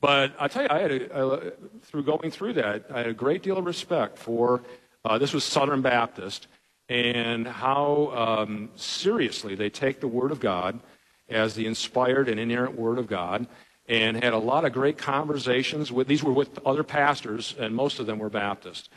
But 0.00 0.34
I 0.38 0.48
tell 0.48 0.62
you, 0.62 0.68
I 0.70 0.78
had 0.80 0.90
a, 0.90 1.18
a, 1.18 1.52
through 1.82 2.04
going 2.04 2.30
through 2.30 2.54
that, 2.54 2.86
I 2.92 2.98
had 2.98 3.06
a 3.06 3.14
great 3.14 3.42
deal 3.42 3.58
of 3.58 3.66
respect 3.66 4.18
for 4.18 4.62
uh, 5.04 5.18
this 5.18 5.34
was 5.34 5.44
Southern 5.44 5.82
Baptist 5.82 6.46
and 6.88 7.46
how 7.46 8.12
um, 8.14 8.70
seriously 8.76 9.54
they 9.54 9.70
take 9.70 10.00
the 10.00 10.08
Word 10.08 10.32
of 10.32 10.40
God 10.40 10.80
as 11.28 11.54
the 11.54 11.66
inspired 11.66 12.28
and 12.28 12.40
inerrant 12.40 12.78
Word 12.78 12.98
of 12.98 13.06
God, 13.06 13.46
and 13.88 14.22
had 14.22 14.32
a 14.32 14.38
lot 14.38 14.64
of 14.64 14.72
great 14.72 14.98
conversations 14.98 15.90
with. 15.90 16.06
These 16.06 16.22
were 16.22 16.32
with 16.32 16.58
other 16.66 16.82
pastors, 16.82 17.54
and 17.58 17.74
most 17.74 17.98
of 17.98 18.06
them 18.06 18.18
were 18.18 18.30
Baptist. 18.30 18.90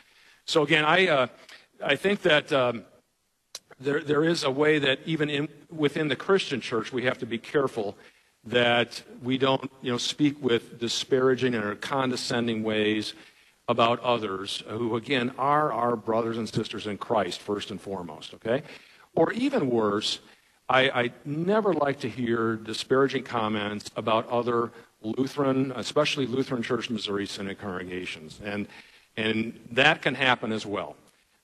So 0.45 0.63
again, 0.63 0.85
I 0.85 1.07
uh, 1.07 1.27
I 1.83 1.95
think 1.95 2.21
that. 2.21 2.51
Um, 2.51 2.85
there, 3.79 4.01
there 4.01 4.23
is 4.23 4.43
a 4.43 4.51
way 4.51 4.79
that 4.79 4.99
even 5.05 5.29
in, 5.29 5.49
within 5.69 6.07
the 6.07 6.15
Christian 6.15 6.61
church, 6.61 6.93
we 6.93 7.03
have 7.03 7.17
to 7.17 7.25
be 7.25 7.37
careful 7.37 7.97
that 8.45 9.01
we 9.23 9.37
don't 9.37 9.71
you 9.81 9.91
know, 9.91 9.97
speak 9.97 10.41
with 10.41 10.79
disparaging 10.79 11.55
or 11.55 11.75
condescending 11.75 12.63
ways 12.63 13.13
about 13.67 13.99
others 14.01 14.63
who, 14.67 14.95
again, 14.95 15.33
are 15.37 15.73
our 15.73 15.95
brothers 15.95 16.37
and 16.37 16.47
sisters 16.47 16.85
in 16.85 16.97
Christ, 16.97 17.41
first 17.41 17.71
and 17.71 17.81
foremost, 17.81 18.33
okay? 18.35 18.61
Or 19.15 19.33
even 19.33 19.69
worse, 19.69 20.19
I, 20.69 20.89
I 20.89 21.11
never 21.25 21.73
like 21.73 21.99
to 22.01 22.09
hear 22.09 22.55
disparaging 22.55 23.23
comments 23.23 23.89
about 23.95 24.29
other 24.29 24.71
Lutheran, 25.01 25.73
especially 25.75 26.27
Lutheran 26.27 26.61
Church 26.61 26.89
Missouri 26.89 27.25
Synod 27.25 27.57
congregations. 27.57 28.39
And, 28.43 28.67
and 29.17 29.57
that 29.71 30.01
can 30.01 30.15
happen 30.15 30.51
as 30.51 30.65
well. 30.65 30.95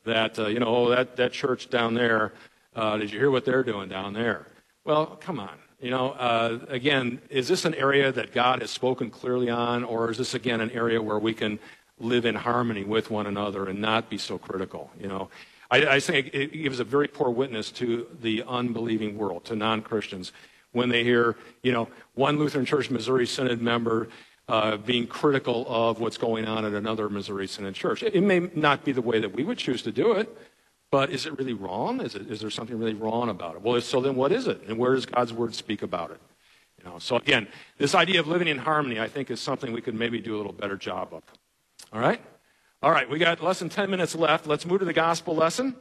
That, 0.05 0.37
uh, 0.39 0.47
you 0.47 0.59
know, 0.59 0.67
oh, 0.67 0.89
that, 0.89 1.15
that 1.17 1.31
church 1.31 1.69
down 1.69 1.93
there, 1.93 2.33
uh, 2.75 2.97
did 2.97 3.11
you 3.11 3.19
hear 3.19 3.31
what 3.31 3.45
they're 3.45 3.63
doing 3.63 3.89
down 3.89 4.13
there? 4.13 4.47
Well, 4.83 5.17
come 5.19 5.39
on. 5.39 5.57
You 5.79 5.89
know, 5.89 6.11
uh, 6.11 6.59
again, 6.69 7.21
is 7.29 7.47
this 7.47 7.65
an 7.65 7.73
area 7.75 8.11
that 8.11 8.33
God 8.33 8.61
has 8.61 8.69
spoken 8.69 9.09
clearly 9.09 9.49
on, 9.49 9.83
or 9.83 10.11
is 10.11 10.17
this, 10.17 10.33
again, 10.33 10.61
an 10.61 10.71
area 10.71 11.01
where 11.01 11.19
we 11.19 11.33
can 11.33 11.59
live 11.99 12.25
in 12.25 12.35
harmony 12.35 12.83
with 12.83 13.09
one 13.09 13.27
another 13.27 13.67
and 13.67 13.79
not 13.79 14.09
be 14.09 14.17
so 14.17 14.37
critical? 14.37 14.91
You 14.99 15.07
know, 15.07 15.29
I, 15.71 15.95
I 15.95 15.99
think 15.99 16.31
it 16.33 16.53
gives 16.53 16.79
a 16.79 16.83
very 16.83 17.07
poor 17.07 17.29
witness 17.29 17.71
to 17.73 18.07
the 18.21 18.43
unbelieving 18.47 19.17
world, 19.17 19.45
to 19.45 19.55
non 19.55 19.81
Christians, 19.81 20.33
when 20.71 20.89
they 20.89 21.03
hear, 21.03 21.35
you 21.63 21.71
know, 21.71 21.87
one 22.13 22.37
Lutheran 22.37 22.65
Church 22.65 22.89
Missouri 22.89 23.25
Synod 23.25 23.61
member 23.61 24.07
uh, 24.51 24.75
being 24.75 25.07
critical 25.07 25.65
of 25.69 26.01
what's 26.01 26.17
going 26.17 26.45
on 26.45 26.65
at 26.65 26.73
another 26.73 27.07
Missouri 27.07 27.47
Synod 27.47 27.73
church. 27.73 28.03
It, 28.03 28.15
it 28.15 28.21
may 28.21 28.49
not 28.53 28.83
be 28.83 28.91
the 28.91 29.01
way 29.01 29.17
that 29.17 29.33
we 29.33 29.45
would 29.45 29.57
choose 29.57 29.81
to 29.83 29.93
do 29.93 30.11
it, 30.11 30.37
but 30.91 31.09
is 31.09 31.25
it 31.25 31.37
really 31.37 31.53
wrong? 31.53 32.01
Is, 32.01 32.15
it, 32.15 32.29
is 32.29 32.41
there 32.41 32.49
something 32.49 32.77
really 32.77 32.93
wrong 32.93 33.29
about 33.29 33.55
it? 33.55 33.61
Well, 33.61 33.79
so 33.79 34.01
then 34.01 34.17
what 34.17 34.33
is 34.33 34.47
it? 34.47 34.61
And 34.67 34.77
where 34.77 34.93
does 34.93 35.05
God's 35.05 35.31
word 35.31 35.55
speak 35.55 35.83
about 35.83 36.11
it? 36.11 36.19
You 36.77 36.89
know, 36.89 36.99
so 36.99 37.15
again, 37.15 37.47
this 37.77 37.95
idea 37.95 38.19
of 38.19 38.27
living 38.27 38.49
in 38.49 38.57
harmony, 38.57 38.99
I 38.99 39.07
think, 39.07 39.31
is 39.31 39.39
something 39.39 39.71
we 39.71 39.81
could 39.81 39.95
maybe 39.95 40.19
do 40.19 40.35
a 40.35 40.37
little 40.37 40.51
better 40.51 40.75
job 40.75 41.13
of. 41.13 41.23
All 41.93 42.01
right? 42.01 42.19
All 42.83 42.91
right, 42.91 43.09
we 43.09 43.19
got 43.19 43.41
less 43.41 43.59
than 43.59 43.69
10 43.69 43.89
minutes 43.89 44.15
left. 44.15 44.47
Let's 44.47 44.65
move 44.65 44.79
to 44.79 44.85
the 44.85 44.91
gospel 44.91 45.33
lesson. 45.33 45.77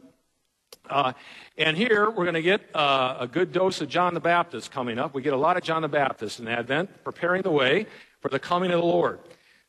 Uh, 0.89 1.11
and 1.57 1.75
here 1.75 2.09
we're 2.09 2.23
going 2.23 2.35
to 2.35 2.41
get 2.41 2.73
uh, 2.73 3.17
a 3.19 3.27
good 3.27 3.51
dose 3.51 3.81
of 3.81 3.89
John 3.89 4.13
the 4.13 4.21
Baptist 4.21 4.71
coming 4.71 4.97
up. 4.97 5.13
We 5.13 5.21
get 5.21 5.33
a 5.33 5.37
lot 5.37 5.57
of 5.57 5.63
John 5.63 5.81
the 5.81 5.89
Baptist 5.89 6.39
in 6.39 6.47
Advent, 6.47 7.03
preparing 7.03 7.41
the 7.41 7.51
way 7.51 7.87
for 8.21 8.29
the 8.29 8.39
coming 8.39 8.71
of 8.71 8.79
the 8.79 8.87
Lord. 8.87 9.19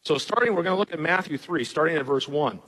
So, 0.02 0.18
starting, 0.18 0.54
we're 0.54 0.62
going 0.62 0.74
to 0.74 0.78
look 0.78 0.92
at 0.92 1.00
Matthew 1.00 1.38
3, 1.38 1.64
starting 1.64 1.96
at 1.96 2.04
verse 2.04 2.28
1. 2.28 2.60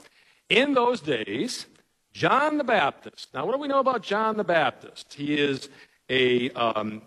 In 0.49 0.73
those 0.73 1.01
days, 1.01 1.65
John 2.13 2.57
the 2.57 2.63
Baptist. 2.63 3.33
Now, 3.33 3.45
what 3.45 3.53
do 3.53 3.59
we 3.59 3.67
know 3.67 3.79
about 3.79 4.01
John 4.01 4.37
the 4.37 4.43
Baptist? 4.43 5.13
He 5.13 5.35
is 5.35 5.69
a, 6.09 6.49
um, 6.51 7.01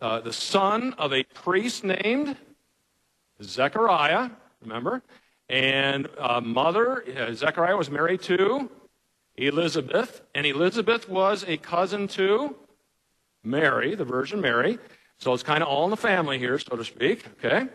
uh, 0.00 0.20
the 0.20 0.32
son 0.32 0.94
of 0.98 1.12
a 1.12 1.22
priest 1.22 1.84
named 1.84 2.36
Zechariah, 3.42 4.30
remember? 4.60 5.02
And 5.48 6.08
uh, 6.18 6.40
mother, 6.40 7.04
uh, 7.16 7.32
Zechariah 7.32 7.76
was 7.76 7.90
married 7.90 8.22
to 8.22 8.70
Elizabeth, 9.36 10.20
and 10.34 10.46
Elizabeth 10.46 11.08
was 11.08 11.44
a 11.48 11.56
cousin 11.56 12.06
to 12.08 12.54
Mary, 13.42 13.94
the 13.94 14.04
Virgin 14.04 14.40
Mary. 14.40 14.78
So 15.18 15.32
it's 15.32 15.42
kind 15.42 15.62
of 15.62 15.68
all 15.68 15.84
in 15.84 15.90
the 15.90 15.96
family 15.96 16.38
here, 16.38 16.58
so 16.58 16.76
to 16.76 16.84
speak, 16.84 17.24
okay? 17.38 17.68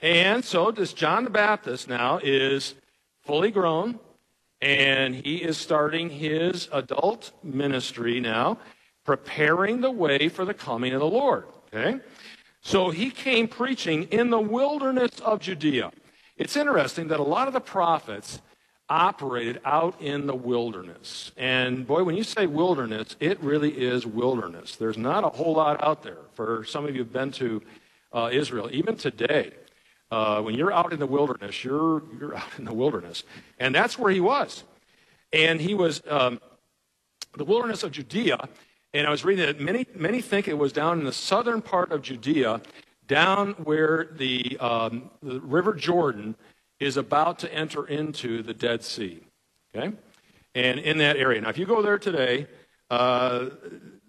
And 0.00 0.44
so 0.44 0.70
this 0.70 0.92
John 0.92 1.24
the 1.24 1.30
Baptist 1.30 1.88
now 1.88 2.20
is 2.22 2.74
fully 3.22 3.50
grown, 3.50 3.98
and 4.60 5.14
he 5.14 5.36
is 5.36 5.56
starting 5.56 6.10
his 6.10 6.68
adult 6.72 7.32
ministry 7.42 8.20
now, 8.20 8.58
preparing 9.04 9.80
the 9.80 9.90
way 9.90 10.28
for 10.28 10.44
the 10.44 10.54
coming 10.54 10.92
of 10.92 11.00
the 11.00 11.06
Lord. 11.06 11.46
Okay? 11.72 12.00
So 12.60 12.90
he 12.90 13.10
came 13.10 13.48
preaching 13.48 14.04
in 14.04 14.30
the 14.30 14.40
wilderness 14.40 15.20
of 15.20 15.40
Judea. 15.40 15.92
It's 16.36 16.56
interesting 16.56 17.08
that 17.08 17.20
a 17.20 17.24
lot 17.24 17.46
of 17.46 17.54
the 17.54 17.60
prophets 17.60 18.40
operated 18.88 19.60
out 19.64 20.00
in 20.00 20.26
the 20.26 20.34
wilderness. 20.34 21.32
And 21.36 21.86
boy, 21.86 22.04
when 22.04 22.16
you 22.16 22.24
say 22.24 22.46
wilderness, 22.46 23.16
it 23.20 23.40
really 23.40 23.70
is 23.70 24.06
wilderness. 24.06 24.76
There's 24.76 24.98
not 24.98 25.24
a 25.24 25.28
whole 25.28 25.54
lot 25.54 25.82
out 25.82 26.02
there. 26.02 26.18
For 26.34 26.64
some 26.64 26.84
of 26.84 26.94
you 26.94 27.02
who've 27.02 27.12
been 27.12 27.32
to 27.32 27.62
uh, 28.12 28.30
Israel, 28.32 28.68
even 28.72 28.96
today, 28.96 29.52
uh, 30.14 30.40
when 30.40 30.54
you're 30.54 30.72
out 30.72 30.92
in 30.92 31.00
the 31.00 31.06
wilderness, 31.08 31.64
you're, 31.64 32.00
you're 32.20 32.36
out 32.36 32.46
in 32.56 32.64
the 32.64 32.72
wilderness. 32.72 33.24
And 33.58 33.74
that's 33.74 33.98
where 33.98 34.12
he 34.12 34.20
was. 34.20 34.62
And 35.32 35.60
he 35.60 35.74
was 35.74 36.02
um, 36.08 36.40
the 37.36 37.44
wilderness 37.44 37.82
of 37.82 37.90
Judea. 37.90 38.48
And 38.92 39.08
I 39.08 39.10
was 39.10 39.24
reading 39.24 39.44
that 39.44 39.58
many, 39.58 39.86
many 39.92 40.20
think 40.20 40.46
it 40.46 40.56
was 40.56 40.72
down 40.72 41.00
in 41.00 41.04
the 41.04 41.12
southern 41.12 41.60
part 41.60 41.90
of 41.90 42.00
Judea, 42.00 42.60
down 43.08 43.54
where 43.64 44.10
the, 44.12 44.56
um, 44.60 45.10
the 45.20 45.40
River 45.40 45.74
Jordan 45.74 46.36
is 46.78 46.96
about 46.96 47.40
to 47.40 47.52
enter 47.52 47.84
into 47.84 48.44
the 48.44 48.54
Dead 48.54 48.84
Sea. 48.84 49.20
Okay? 49.74 49.92
And 50.54 50.78
in 50.78 50.98
that 50.98 51.16
area. 51.16 51.40
Now, 51.40 51.48
if 51.48 51.58
you 51.58 51.66
go 51.66 51.82
there 51.82 51.98
today, 51.98 52.46
uh, 52.88 53.46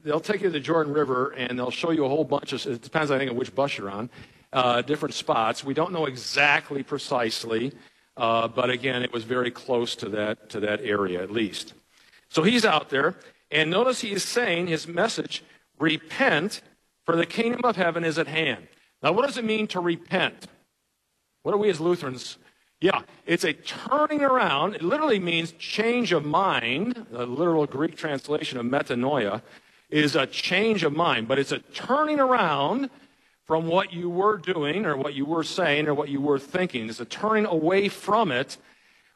they'll 0.04 0.20
take 0.20 0.42
you 0.42 0.50
to 0.50 0.54
the 0.54 0.60
Jordan 0.60 0.94
River 0.94 1.32
and 1.32 1.58
they'll 1.58 1.72
show 1.72 1.90
you 1.90 2.06
a 2.06 2.10
whole 2.10 2.26
bunch 2.26 2.54
of, 2.54 2.64
it 2.68 2.84
depends, 2.84 3.10
I 3.10 3.18
think, 3.18 3.32
on 3.32 3.38
which 3.38 3.56
bus 3.56 3.80
you're 3.80 3.90
on 3.90 4.12
uh, 4.56 4.82
different 4.82 5.14
spots. 5.14 5.64
We 5.66 5.74
don't 5.74 5.92
know 5.92 6.06
exactly 6.06 6.82
precisely, 6.82 7.74
uh, 8.16 8.48
but 8.48 8.70
again, 8.70 9.04
it 9.04 9.12
was 9.12 9.26
very 9.26 9.52
close 9.52 9.96
to 9.98 10.10
that, 10.10 10.50
to 10.52 10.62
that 10.62 10.80
area 10.82 11.22
at 11.22 11.30
least. 11.30 11.74
So 12.30 12.42
he's 12.42 12.66
out 12.66 12.90
there, 12.90 13.16
and 13.52 13.70
notice 13.70 14.00
he 14.00 14.14
is 14.14 14.24
saying 14.24 14.68
his 14.68 14.88
message 14.88 15.44
repent, 15.78 16.62
for 17.06 17.18
the 17.18 17.26
kingdom 17.26 17.62
of 17.66 17.76
heaven 17.76 18.04
is 18.06 18.18
at 18.18 18.28
hand. 18.28 18.68
Now, 19.04 19.12
what 19.12 19.28
does 19.28 19.38
it 19.38 19.46
mean 19.46 19.68
to 19.68 19.80
repent? 19.82 20.48
What 21.44 21.54
are 21.54 21.58
we 21.58 21.70
as 21.70 21.82
Lutherans? 21.82 22.38
Yeah, 22.80 23.02
it's 23.26 23.44
a 23.44 23.54
turning 23.54 24.22
around. 24.22 24.76
It 24.76 24.82
literally 24.82 25.20
means 25.20 25.52
change 25.54 26.14
of 26.14 26.26
mind. 26.26 27.06
The 27.12 27.26
literal 27.26 27.66
Greek 27.68 27.96
translation 27.96 28.58
of 28.58 28.66
metanoia 28.66 29.42
is 29.90 30.16
a 30.16 30.26
change 30.26 30.84
of 30.84 30.94
mind, 30.94 31.28
but 31.28 31.40
it's 31.40 31.52
a 31.52 31.60
turning 31.60 32.20
around 32.20 32.90
from 33.46 33.68
what 33.68 33.94
you 33.94 34.10
were 34.10 34.38
doing 34.38 34.86
or 34.86 34.98
what 34.98 35.14
you 35.14 35.26
were 35.26 35.44
saying 35.44 35.88
or 35.88 35.94
what 35.94 36.10
you 36.10 36.20
were 36.20 36.40
thinking. 36.40 36.90
It's 36.90 37.00
a 37.00 37.06
turning 37.06 37.46
away 37.46 37.88
from 37.90 38.32
it. 38.32 38.58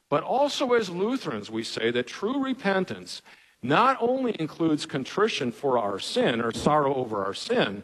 But 0.09 0.23
also, 0.23 0.73
as 0.73 0.89
Lutherans, 0.89 1.51
we 1.51 1.63
say 1.63 1.91
that 1.91 2.07
true 2.07 2.43
repentance 2.43 3.21
not 3.61 3.97
only 3.99 4.36
includes 4.39 4.86
contrition 4.86 5.51
for 5.51 5.77
our 5.77 5.99
sin 5.99 6.41
or 6.41 6.51
sorrow 6.51 6.95
over 6.95 7.23
our 7.25 7.34
sin, 7.34 7.84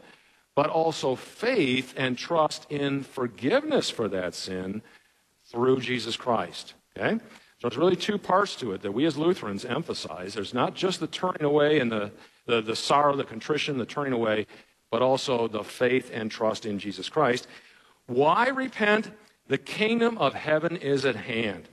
but 0.55 0.69
also 0.69 1.15
faith 1.15 1.93
and 1.97 2.17
trust 2.17 2.65
in 2.71 3.03
forgiveness 3.03 3.89
for 3.89 4.07
that 4.07 4.33
sin 4.33 4.81
through 5.51 5.79
Jesus 5.81 6.15
Christ. 6.15 6.75
Okay? 6.97 7.19
So 7.59 7.67
it's 7.67 7.77
really 7.77 7.95
two 7.95 8.17
parts 8.17 8.55
to 8.57 8.71
it 8.71 8.81
that 8.81 8.91
we 8.91 9.05
as 9.05 9.17
Lutherans 9.17 9.65
emphasize. 9.65 10.33
There's 10.33 10.53
not 10.53 10.75
just 10.75 10.99
the 10.99 11.07
turning 11.07 11.43
away 11.43 11.79
and 11.79 11.91
the, 11.91 12.11
the, 12.45 12.61
the 12.61 12.75
sorrow, 12.75 13.15
the 13.15 13.23
contrition, 13.23 13.77
the 13.77 13.85
turning 13.85 14.13
away, 14.13 14.47
but 14.91 15.01
also 15.01 15.47
the 15.47 15.63
faith 15.63 16.11
and 16.13 16.31
trust 16.31 16.65
in 16.65 16.79
Jesus 16.79 17.09
Christ. 17.09 17.47
Why 18.07 18.49
repent? 18.49 19.11
The 19.47 19.57
kingdom 19.57 20.17
of 20.17 20.33
heaven 20.33 20.75
is 20.77 21.05
at 21.05 21.15
hand. 21.15 21.69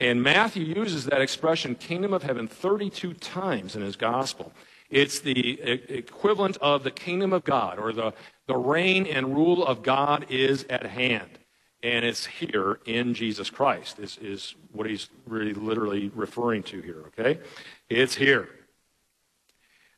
And 0.00 0.22
Matthew 0.22 0.64
uses 0.64 1.06
that 1.06 1.20
expression, 1.20 1.74
kingdom 1.74 2.12
of 2.12 2.22
heaven, 2.22 2.48
32 2.48 3.14
times 3.14 3.76
in 3.76 3.82
his 3.82 3.96
gospel. 3.96 4.52
It's 4.90 5.20
the 5.20 5.60
equivalent 5.62 6.56
of 6.58 6.84
the 6.84 6.90
kingdom 6.90 7.32
of 7.32 7.44
God, 7.44 7.78
or 7.78 7.92
the, 7.92 8.12
the 8.46 8.56
reign 8.56 9.06
and 9.06 9.34
rule 9.34 9.64
of 9.64 9.82
God 9.82 10.26
is 10.28 10.64
at 10.68 10.84
hand. 10.84 11.38
And 11.82 12.04
it's 12.04 12.24
here 12.24 12.80
in 12.86 13.14
Jesus 13.14 13.50
Christ, 13.50 13.98
is, 13.98 14.18
is 14.18 14.54
what 14.72 14.88
he's 14.88 15.08
really 15.26 15.52
literally 15.52 16.10
referring 16.14 16.62
to 16.64 16.80
here, 16.80 17.04
okay? 17.08 17.40
It's 17.88 18.14
here. 18.14 18.48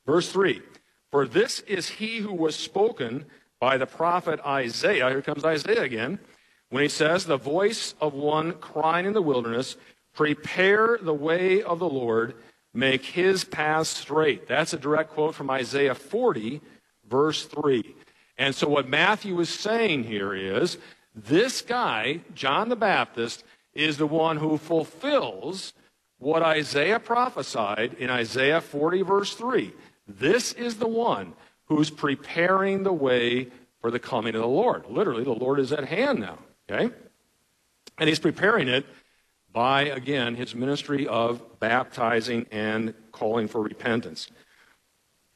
Verse 0.05 0.31
3 0.31 0.63
for 1.17 1.27
this 1.27 1.61
is 1.61 1.89
he 1.89 2.19
who 2.19 2.35
was 2.35 2.55
spoken 2.55 3.25
by 3.59 3.79
the 3.79 3.87
prophet 3.87 4.39
Isaiah. 4.45 5.09
Here 5.09 5.23
comes 5.23 5.47
Isaiah 5.47 5.81
again. 5.81 6.19
When 6.69 6.83
he 6.83 6.91
says, 6.91 7.25
The 7.25 7.39
voice 7.39 7.95
of 8.03 8.13
one 8.13 8.53
crying 8.53 9.07
in 9.07 9.15
the 9.15 9.23
wilderness, 9.23 9.79
Prepare 10.13 10.99
the 11.01 11.15
way 11.15 11.63
of 11.63 11.79
the 11.79 11.89
Lord, 11.89 12.35
make 12.75 13.03
his 13.03 13.45
paths 13.45 13.89
straight. 13.89 14.47
That's 14.47 14.75
a 14.75 14.79
direct 14.79 15.13
quote 15.13 15.35
from 15.35 15.49
Isaiah 15.49 15.95
40, 15.95 16.61
verse 17.09 17.47
3. 17.47 17.97
And 18.37 18.55
so, 18.55 18.69
what 18.69 18.87
Matthew 18.87 19.41
is 19.41 19.49
saying 19.49 20.05
here 20.05 20.35
is 20.35 20.77
this 21.15 21.63
guy, 21.63 22.21
John 22.35 22.69
the 22.69 22.77
Baptist, 22.77 23.43
is 23.73 23.97
the 23.97 24.07
one 24.07 24.37
who 24.37 24.59
fulfills 24.59 25.73
what 26.19 26.43
Isaiah 26.43 27.01
prophesied 27.01 27.95
in 27.95 28.11
Isaiah 28.11 28.61
40, 28.61 29.01
verse 29.01 29.35
3. 29.35 29.73
This 30.07 30.53
is 30.53 30.77
the 30.77 30.89
one 30.89 31.35
who's 31.67 31.91
preparing 31.91 32.83
the 32.83 32.93
way 32.93 33.49
for 33.81 33.91
the 33.91 33.99
coming 33.99 34.35
of 34.35 34.41
the 34.41 34.49
Lord. 34.49 34.85
Literally, 34.89 35.25
the 35.25 35.33
Lord 35.33 35.59
is 35.59 35.73
at 35.73 35.85
hand 35.85 36.21
now. 36.21 36.39
Okay? 36.71 36.95
And 37.99 38.09
he's 38.09 38.19
preparing 38.19 38.69
it 38.69 38.87
by, 39.53 39.83
again, 39.83 40.35
his 40.35 40.55
ministry 40.55 41.07
of 41.07 41.61
baptizing 41.61 42.47
and 42.51 42.95
calling 43.13 43.49
for 43.49 43.63
repentance. 43.63 44.29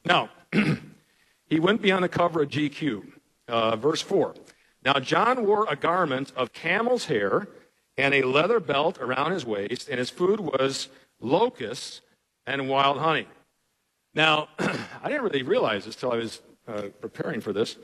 Now, 0.05 0.29
he 1.47 1.59
went 1.59 1.81
beyond 1.81 2.03
the 2.03 2.09
cover 2.09 2.43
of 2.43 2.49
GQ. 2.49 3.03
Uh, 3.47 3.75
verse 3.75 4.01
4. 4.01 4.35
Now, 4.85 4.93
John 4.99 5.45
wore 5.45 5.65
a 5.69 5.75
garment 5.75 6.31
of 6.35 6.53
camel's 6.53 7.05
hair 7.05 7.47
and 7.97 8.13
a 8.13 8.21
leather 8.23 8.59
belt 8.59 8.99
around 8.99 9.31
his 9.31 9.45
waist, 9.45 9.89
and 9.89 9.99
his 9.99 10.09
food 10.09 10.39
was 10.39 10.87
locusts 11.19 12.01
and 12.45 12.69
wild 12.69 12.97
honey. 12.97 13.27
Now, 14.13 14.49
I 14.59 15.09
didn't 15.09 15.23
really 15.23 15.43
realize 15.43 15.85
this 15.85 15.95
till 15.95 16.11
I 16.11 16.17
was 16.17 16.41
uh, 16.67 16.83
preparing 16.99 17.41
for 17.41 17.53
this, 17.53 17.77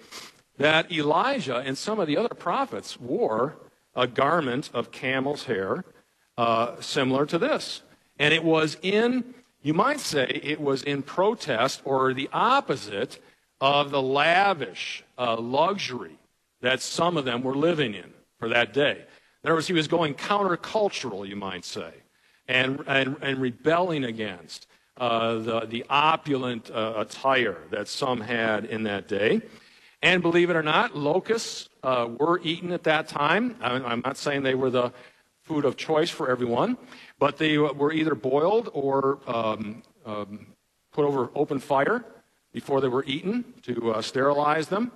that 0.58 0.92
Elijah 0.92 1.58
and 1.58 1.78
some 1.78 2.00
of 2.00 2.08
the 2.08 2.18
other 2.18 2.34
prophets 2.34 3.00
wore 3.00 3.58
a 3.96 4.08
garment 4.08 4.70
of 4.74 4.92
camel's 4.92 5.46
hair 5.46 5.84
uh, 6.38 6.80
similar 6.80 7.26
to 7.26 7.38
this. 7.38 7.82
And 8.20 8.34
it 8.34 8.44
was 8.44 8.78
in, 8.82 9.34
you 9.62 9.74
might 9.74 10.00
say, 10.00 10.28
it 10.44 10.60
was 10.60 10.84
in 10.84 11.04
protest 11.04 11.82
or 11.86 12.14
the 12.14 12.30
opposite 12.34 13.20
of 13.60 13.92
the 13.92 14.02
lavish 14.02 15.04
uh, 15.18 15.38
luxury 15.38 16.18
that 16.62 16.82
some 16.82 17.18
of 17.18 17.26
them 17.26 17.44
were 17.44 17.56
living 17.56 17.94
in 17.94 18.14
for 18.40 18.50
that 18.50 18.74
day. 18.74 19.06
In 19.44 19.50
other 19.50 19.56
words, 19.56 19.68
he 19.68 19.74
was 19.74 19.88
going 19.88 20.14
countercultural, 20.16 21.28
you 21.28 21.36
might 21.36 21.66
say, 21.66 21.92
and, 22.48 22.84
and, 22.88 23.18
and 23.22 23.40
rebelling 23.40 24.04
against 24.04 24.68
the, 24.98 25.66
the 25.68 25.86
opulent 25.90 26.70
uh, 26.72 26.94
attire 26.98 27.58
that 27.72 27.88
some 27.88 28.22
had 28.22 28.66
in 28.66 28.84
that 28.84 29.08
day. 29.08 29.42
And 30.02 30.22
believe 30.22 30.50
it 30.50 30.56
or 30.56 30.64
not, 30.64 30.96
locusts 30.96 31.70
uh, 31.84 32.08
were 32.20 32.40
eaten 32.44 32.72
at 32.72 32.84
that 32.84 33.08
time. 33.08 33.56
I'm 33.62 34.02
not 34.06 34.18
saying 34.18 34.44
they 34.44 34.56
were 34.56 34.70
the 34.70 34.92
food 35.44 35.66
of 35.66 35.78
choice 35.78 36.10
for 36.10 36.30
everyone, 36.30 36.78
but 37.20 37.38
they 37.38 37.58
were 37.58 37.92
either 37.92 38.14
boiled 38.14 38.70
or 38.74 39.20
um, 39.28 39.82
um, 40.06 40.48
put 40.92 41.06
over 41.06 41.32
open 41.36 41.60
fire 41.60 42.06
before 42.54 42.82
they 42.82 42.88
were 42.88 43.04
eaten 43.06 43.54
to 43.64 43.94
uh, 43.94 44.02
sterilize 44.02 44.68
them. 44.68 44.92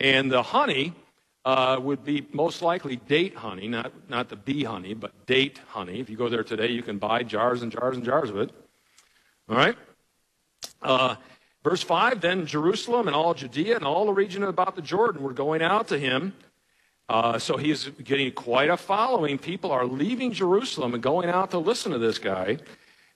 And 0.00 0.30
the 0.30 0.42
honey 0.42 0.94
uh, 1.44 1.78
would 1.80 2.04
be 2.04 2.26
most 2.32 2.62
likely 2.62 2.96
date 2.96 3.34
honey, 3.34 3.68
not, 3.68 3.92
not 4.08 4.28
the 4.28 4.36
bee 4.36 4.64
honey, 4.64 4.94
but 4.94 5.26
date 5.26 5.60
honey. 5.68 6.00
If 6.00 6.08
you 6.08 6.16
go 6.16 6.28
there 6.28 6.44
today, 6.44 6.68
you 6.68 6.82
can 6.82 6.98
buy 6.98 7.22
jars 7.22 7.62
and 7.62 7.70
jars 7.70 7.96
and 7.96 8.04
jars 8.04 8.30
of 8.30 8.36
it. 8.36 8.50
All 9.48 9.56
right? 9.56 9.76
Uh, 10.80 11.16
verse 11.64 11.82
5 11.82 12.20
Then 12.20 12.46
Jerusalem 12.46 13.06
and 13.06 13.16
all 13.16 13.34
Judea 13.34 13.76
and 13.76 13.84
all 13.84 14.06
the 14.06 14.12
region 14.12 14.42
about 14.42 14.76
the 14.76 14.82
Jordan 14.82 15.22
were 15.22 15.32
going 15.32 15.62
out 15.62 15.88
to 15.88 15.98
him. 15.98 16.34
Uh, 17.08 17.38
so 17.38 17.56
he's 17.56 17.88
getting 18.02 18.32
quite 18.32 18.70
a 18.70 18.76
following. 18.76 19.38
People 19.38 19.70
are 19.70 19.84
leaving 19.84 20.32
Jerusalem 20.32 20.94
and 20.94 21.02
going 21.02 21.28
out 21.28 21.50
to 21.50 21.58
listen 21.58 21.92
to 21.92 21.98
this 21.98 22.18
guy. 22.18 22.58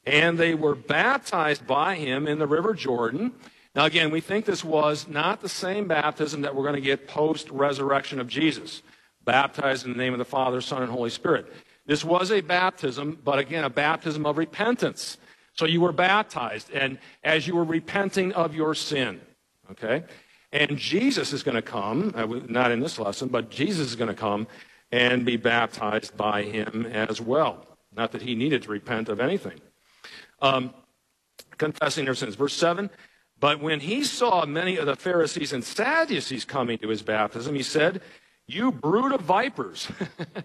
And 0.04 0.38
they 0.38 0.54
were 0.54 0.74
baptized 0.74 1.66
by 1.66 1.96
him 1.96 2.28
in 2.28 2.38
the 2.38 2.46
river 2.46 2.74
Jordan. 2.74 3.32
Now, 3.74 3.84
again, 3.84 4.10
we 4.10 4.20
think 4.20 4.44
this 4.44 4.64
was 4.64 5.06
not 5.06 5.40
the 5.40 5.48
same 5.48 5.86
baptism 5.86 6.42
that 6.42 6.54
we're 6.54 6.62
going 6.62 6.76
to 6.76 6.80
get 6.80 7.08
post 7.08 7.50
resurrection 7.50 8.20
of 8.20 8.28
Jesus, 8.28 8.82
baptized 9.24 9.84
in 9.84 9.92
the 9.92 9.98
name 9.98 10.14
of 10.14 10.18
the 10.18 10.24
Father, 10.24 10.60
Son, 10.60 10.82
and 10.82 10.90
Holy 10.90 11.10
Spirit. 11.10 11.52
This 11.84 12.04
was 12.04 12.30
a 12.30 12.40
baptism, 12.40 13.18
but 13.22 13.38
again, 13.38 13.64
a 13.64 13.70
baptism 13.70 14.26
of 14.26 14.38
repentance. 14.38 15.18
So 15.58 15.66
you 15.66 15.80
were 15.80 15.92
baptized, 15.92 16.70
and 16.72 16.98
as 17.24 17.46
you 17.46 17.54
were 17.54 17.64
repenting 17.64 18.32
of 18.32 18.54
your 18.54 18.74
sin, 18.74 19.20
okay? 19.70 20.04
And 20.52 20.76
Jesus 20.76 21.32
is 21.32 21.42
going 21.42 21.54
to 21.54 21.62
come, 21.62 22.12
not 22.48 22.70
in 22.70 22.80
this 22.80 22.98
lesson, 22.98 23.28
but 23.28 23.50
Jesus 23.50 23.88
is 23.88 23.96
going 23.96 24.08
to 24.08 24.14
come 24.14 24.46
and 24.92 25.24
be 25.24 25.36
baptized 25.36 26.16
by 26.16 26.42
him 26.42 26.86
as 26.86 27.20
well. 27.20 27.66
Not 27.94 28.12
that 28.12 28.22
he 28.22 28.34
needed 28.34 28.62
to 28.62 28.70
repent 28.70 29.08
of 29.08 29.18
anything. 29.18 29.60
Um, 30.40 30.74
confessing 31.56 32.04
their 32.04 32.14
sins. 32.14 32.34
Verse 32.34 32.54
7 32.54 32.90
but 33.38 33.60
when 33.60 33.80
he 33.80 34.02
saw 34.04 34.46
many 34.46 34.76
of 34.76 34.86
the 34.86 34.96
Pharisees 34.96 35.52
and 35.52 35.62
Sadducees 35.62 36.44
coming 36.44 36.78
to 36.78 36.88
his 36.88 37.02
baptism, 37.02 37.54
he 37.54 37.62
said, 37.62 38.00
You 38.46 38.72
brood 38.72 39.12
of 39.12 39.20
vipers. 39.20 39.88
In 40.18 40.44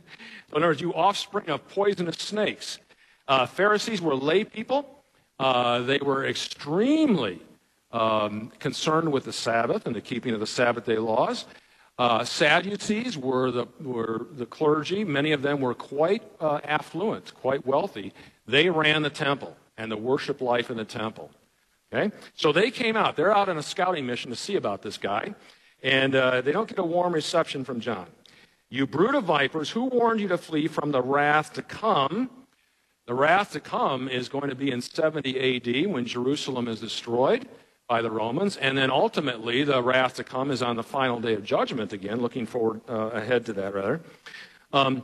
other 0.54 0.68
words, 0.68 0.82
you 0.82 0.94
offspring 0.94 1.50
of 1.50 1.68
poisonous 1.70 2.18
snakes. 2.18 2.80
Uh, 3.28 3.46
Pharisees 3.46 4.02
were 4.02 4.16
lay 4.16 4.44
people. 4.44 5.01
Uh, 5.42 5.80
they 5.80 5.98
were 5.98 6.28
extremely 6.28 7.42
um, 7.92 8.52
concerned 8.60 9.12
with 9.12 9.26
the 9.26 9.34
Sabbath 9.34 9.88
and 9.88 9.96
the 9.96 10.02
keeping 10.02 10.36
of 10.36 10.40
the 10.40 10.46
Sabbath 10.46 10.86
day 10.86 11.00
laws. 11.00 11.46
Uh, 11.98 12.24
Sadducees 12.24 13.18
were 13.18 13.50
the, 13.50 13.66
were 13.80 14.28
the 14.34 14.46
clergy. 14.46 15.04
Many 15.04 15.32
of 15.32 15.42
them 15.42 15.60
were 15.60 15.74
quite 15.74 16.22
uh, 16.40 16.60
affluent, 16.64 17.34
quite 17.34 17.66
wealthy. 17.66 18.14
They 18.46 18.70
ran 18.70 19.02
the 19.02 19.10
temple 19.10 19.58
and 19.78 19.92
the 19.92 19.98
worship 19.98 20.42
life 20.42 20.70
in 20.70 20.78
the 20.78 20.86
temple. 20.86 21.32
Okay? 21.92 22.16
So 22.36 22.52
they 22.52 22.70
came 22.70 22.96
out. 22.96 23.16
They're 23.16 23.36
out 23.36 23.50
on 23.50 23.58
a 23.58 23.64
scouting 23.64 24.06
mission 24.06 24.30
to 24.30 24.38
see 24.38 24.58
about 24.58 24.84
this 24.84 24.98
guy. 24.98 25.34
And 25.82 26.14
uh, 26.14 26.42
they 26.42 26.52
don't 26.52 26.70
get 26.70 26.78
a 26.78 26.84
warm 26.84 27.14
reception 27.14 27.66
from 27.66 27.80
John. 27.80 28.06
You 28.70 28.86
brood 28.86 29.16
of 29.16 29.24
vipers, 29.24 29.72
who 29.72 29.86
warned 29.86 30.20
you 30.22 30.28
to 30.28 30.38
flee 30.38 30.68
from 30.68 30.92
the 30.92 31.02
wrath 31.02 31.54
to 31.54 31.64
come? 31.64 32.30
The 33.08 33.14
wrath 33.14 33.52
to 33.54 33.60
come 33.60 34.08
is 34.08 34.30
going 34.30 34.50
to 34.50 34.56
be 34.56 34.72
in 34.72 34.82
70 34.82 35.58
AD 35.58 35.92
when 35.92 36.06
Jerusalem 36.06 36.68
is 36.68 36.80
destroyed 36.80 37.48
by 37.88 38.02
the 38.02 38.12
Romans. 38.12 38.58
And 38.58 38.78
then 38.78 38.92
ultimately, 38.92 39.64
the 39.64 39.82
wrath 39.82 40.16
to 40.16 40.24
come 40.24 40.52
is 40.52 40.62
on 40.62 40.76
the 40.76 40.84
final 40.84 41.20
day 41.20 41.34
of 41.34 41.44
judgment 41.44 41.94
again, 41.94 42.22
looking 42.22 42.46
forward 42.46 42.82
uh, 42.88 43.10
ahead 43.10 43.46
to 43.48 43.54
that, 43.54 43.74
rather. 43.74 44.02
Um, 44.72 45.04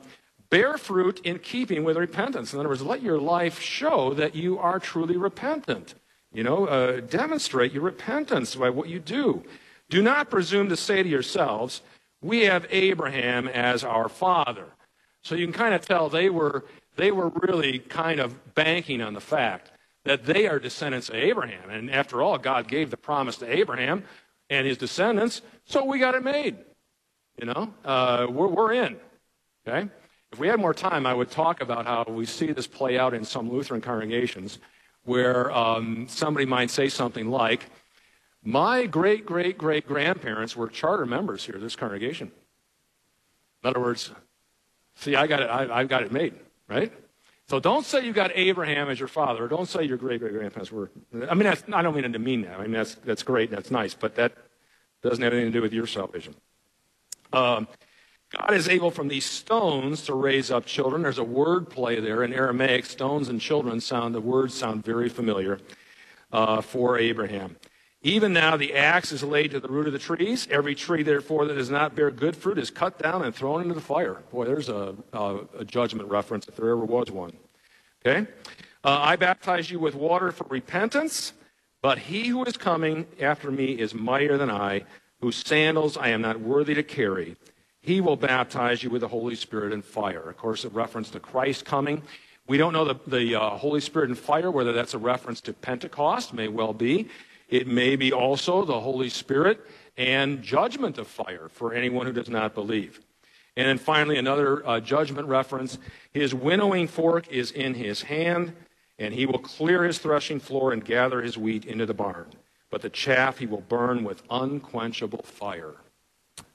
bear 0.49 0.77
fruit 0.77 1.19
in 1.23 1.39
keeping 1.39 1.83
with 1.83 1.97
repentance. 1.97 2.53
In 2.53 2.59
other 2.59 2.69
words, 2.69 2.81
let 2.81 3.01
your 3.01 3.19
life 3.19 3.59
show 3.59 4.13
that 4.13 4.35
you 4.35 4.57
are 4.59 4.79
truly 4.79 5.17
repentant. 5.17 5.95
You 6.31 6.43
know, 6.43 6.65
uh, 6.67 7.01
demonstrate 7.01 7.71
your 7.71 7.83
repentance 7.83 8.55
by 8.55 8.69
what 8.69 8.89
you 8.89 8.99
do. 8.99 9.43
Do 9.89 10.01
not 10.01 10.29
presume 10.29 10.69
to 10.69 10.77
say 10.77 11.01
to 11.01 11.09
yourselves, 11.09 11.81
We 12.21 12.43
have 12.43 12.67
Abraham 12.69 13.47
as 13.47 13.83
our 13.83 14.07
father. 14.07 14.65
So 15.23 15.35
you 15.35 15.45
can 15.45 15.53
kind 15.53 15.73
of 15.73 15.81
tell 15.85 16.09
they 16.09 16.29
were, 16.29 16.65
they 16.97 17.11
were 17.11 17.29
really 17.29 17.79
kind 17.79 18.19
of 18.19 18.53
banking 18.55 19.01
on 19.01 19.13
the 19.13 19.21
fact 19.21 19.71
that 20.03 20.25
they 20.25 20.47
are 20.47 20.59
descendants 20.59 21.09
of 21.09 21.15
Abraham. 21.15 21.69
And 21.69 21.91
after 21.91 22.21
all, 22.21 22.37
God 22.37 22.67
gave 22.67 22.89
the 22.89 22.97
promise 22.97 23.37
to 23.37 23.51
Abraham 23.51 24.03
and 24.49 24.65
his 24.65 24.77
descendants, 24.77 25.41
so 25.65 25.83
we 25.85 25.99
got 25.99 26.15
it 26.15 26.23
made. 26.23 26.57
You 27.39 27.47
know, 27.47 27.73
uh, 27.85 28.27
we're, 28.29 28.47
we're 28.47 28.73
in. 28.73 28.97
Okay? 29.67 29.89
If 30.31 30.39
we 30.39 30.47
had 30.47 30.59
more 30.59 30.73
time, 30.73 31.05
I 31.05 31.13
would 31.13 31.29
talk 31.29 31.61
about 31.61 31.85
how 31.85 32.05
we 32.07 32.25
see 32.25 32.51
this 32.51 32.67
play 32.67 32.97
out 32.97 33.13
in 33.13 33.23
some 33.23 33.49
Lutheran 33.49 33.81
congregations 33.81 34.59
where 35.03 35.51
um, 35.51 36.05
somebody 36.09 36.45
might 36.45 36.69
say 36.69 36.89
something 36.89 37.29
like, 37.29 37.69
My 38.43 38.85
great 38.85 39.25
great 39.25 39.57
great 39.57 39.87
grandparents 39.87 40.55
were 40.55 40.67
charter 40.67 41.05
members 41.05 41.45
here, 41.45 41.57
this 41.59 41.75
congregation. 41.75 42.31
In 43.63 43.69
other 43.69 43.79
words, 43.79 44.11
see, 44.95 45.15
I 45.15 45.27
got 45.27 45.41
it, 45.41 45.49
I, 45.49 45.79
have 45.79 45.87
got 45.87 46.03
it 46.03 46.11
made, 46.11 46.33
right? 46.67 46.91
So 47.49 47.59
don't 47.59 47.85
say 47.85 48.05
you 48.05 48.11
got 48.11 48.31
Abraham 48.35 48.89
as 48.89 48.99
your 48.99 49.07
father, 49.07 49.45
or 49.45 49.47
don't 49.47 49.67
say 49.67 49.83
your 49.83 49.97
great 49.97 50.19
great 50.19 50.33
grandparents 50.33 50.71
were. 50.71 50.91
I 51.29 51.33
mean, 51.33 51.47
I 51.47 51.81
don't 51.81 51.95
mean 51.95 52.11
to 52.11 52.19
mean 52.19 52.41
that. 52.41 52.59
I 52.59 52.63
mean, 52.63 52.73
that's, 52.73 52.95
that's 52.95 53.23
great, 53.23 53.49
that's 53.49 53.71
nice, 53.71 53.93
but 53.93 54.15
that 54.15 54.33
doesn't 55.01 55.23
have 55.23 55.31
anything 55.31 55.51
to 55.51 55.57
do 55.57 55.61
with 55.61 55.73
your 55.73 55.87
salvation. 55.87 56.35
Um, 57.31 57.67
God 58.29 58.53
is 58.53 58.67
able 58.67 58.91
from 58.91 59.07
these 59.07 59.25
stones 59.25 60.01
to 60.03 60.13
raise 60.13 60.51
up 60.51 60.65
children. 60.65 61.01
There's 61.01 61.17
a 61.17 61.23
word 61.23 61.69
play 61.69 62.01
there 62.01 62.23
in 62.23 62.33
Aramaic. 62.33 62.85
Stones 62.85 63.29
and 63.29 63.39
children 63.39 63.79
sound, 63.79 64.13
the 64.13 64.19
words 64.19 64.53
sound 64.53 64.83
very 64.83 65.07
familiar 65.07 65.59
uh, 66.33 66.59
for 66.59 66.99
Abraham. 66.99 67.55
Even 68.03 68.31
now 68.31 68.55
the 68.55 68.75
axe 68.75 69.11
is 69.11 69.23
laid 69.23 69.51
to 69.51 69.59
the 69.59 69.67
root 69.67 69.87
of 69.87 69.93
the 69.93 69.99
trees. 69.99 70.47
Every 70.51 70.75
tree, 70.75 71.03
therefore, 71.03 71.45
that 71.45 71.55
does 71.55 71.69
not 71.69 71.95
bear 71.95 72.11
good 72.11 72.35
fruit 72.35 72.57
is 72.57 72.69
cut 72.69 72.99
down 72.99 73.23
and 73.23 73.33
thrown 73.33 73.61
into 73.61 73.73
the 73.73 73.81
fire. 73.81 74.21
Boy, 74.31 74.45
there's 74.45 74.69
a, 74.69 74.95
a, 75.13 75.39
a 75.59 75.65
judgment 75.65 76.09
reference 76.09 76.47
if 76.47 76.55
there 76.55 76.69
ever 76.69 76.85
was 76.85 77.09
one. 77.09 77.33
Okay? 78.05 78.29
Uh, 78.83 78.99
I 79.01 79.15
baptize 79.15 79.71
you 79.71 79.79
with 79.79 79.95
water 79.95 80.31
for 80.31 80.45
repentance, 80.49 81.33
but 81.81 81.97
he 81.97 82.27
who 82.27 82.43
is 82.45 82.55
coming 82.55 83.07
after 83.19 83.49
me 83.49 83.73
is 83.73 83.93
mightier 83.93 84.37
than 84.37 84.51
I, 84.51 84.83
whose 85.19 85.37
sandals 85.37 85.97
I 85.97 86.09
am 86.09 86.21
not 86.21 86.39
worthy 86.39 86.75
to 86.75 86.83
carry. 86.83 87.35
He 87.81 87.99
will 87.99 88.15
baptize 88.15 88.83
you 88.83 88.89
with 88.89 89.01
the 89.01 89.07
Holy 89.07 89.35
Spirit 89.35 89.73
and 89.73 89.83
fire. 89.83 90.29
Of 90.29 90.37
course, 90.37 90.65
a 90.65 90.69
reference 90.69 91.09
to 91.11 91.19
Christ 91.19 91.65
coming. 91.65 92.03
We 92.45 92.57
don't 92.57 92.73
know 92.73 92.85
the, 92.85 92.95
the 93.07 93.35
uh, 93.35 93.49
Holy 93.51 93.81
Spirit 93.81 94.09
and 94.09 94.17
fire, 94.17 94.51
whether 94.51 94.71
that's 94.71 94.93
a 94.93 94.97
reference 94.99 95.41
to 95.41 95.53
Pentecost, 95.53 96.33
may 96.33 96.47
well 96.47 96.73
be. 96.73 97.09
It 97.47 97.67
may 97.67 97.95
be 97.95 98.11
also 98.11 98.65
the 98.65 98.79
Holy 98.79 99.09
Spirit 99.09 99.65
and 99.95 100.41
judgment 100.41 100.97
of 100.97 101.07
fire 101.07 101.49
for 101.49 101.73
anyone 101.73 102.05
who 102.05 102.13
does 102.13 102.29
not 102.29 102.53
believe. 102.53 103.01
And 103.55 103.67
then 103.67 103.77
finally, 103.77 104.17
another 104.17 104.67
uh, 104.67 104.79
judgment 104.79 105.27
reference. 105.27 105.79
His 106.11 106.33
winnowing 106.33 106.87
fork 106.87 107.27
is 107.29 107.51
in 107.51 107.73
his 107.73 108.03
hand, 108.03 108.53
and 108.99 109.13
he 109.13 109.25
will 109.25 109.39
clear 109.39 109.83
his 109.83 109.97
threshing 109.97 110.39
floor 110.39 110.71
and 110.73 110.85
gather 110.85 111.21
his 111.21 111.37
wheat 111.37 111.65
into 111.65 111.85
the 111.85 111.93
barn. 111.93 112.27
But 112.69 112.81
the 112.81 112.89
chaff 112.89 113.39
he 113.39 113.47
will 113.47 113.61
burn 113.61 114.03
with 114.03 114.21
unquenchable 114.29 115.23
fire 115.23 115.75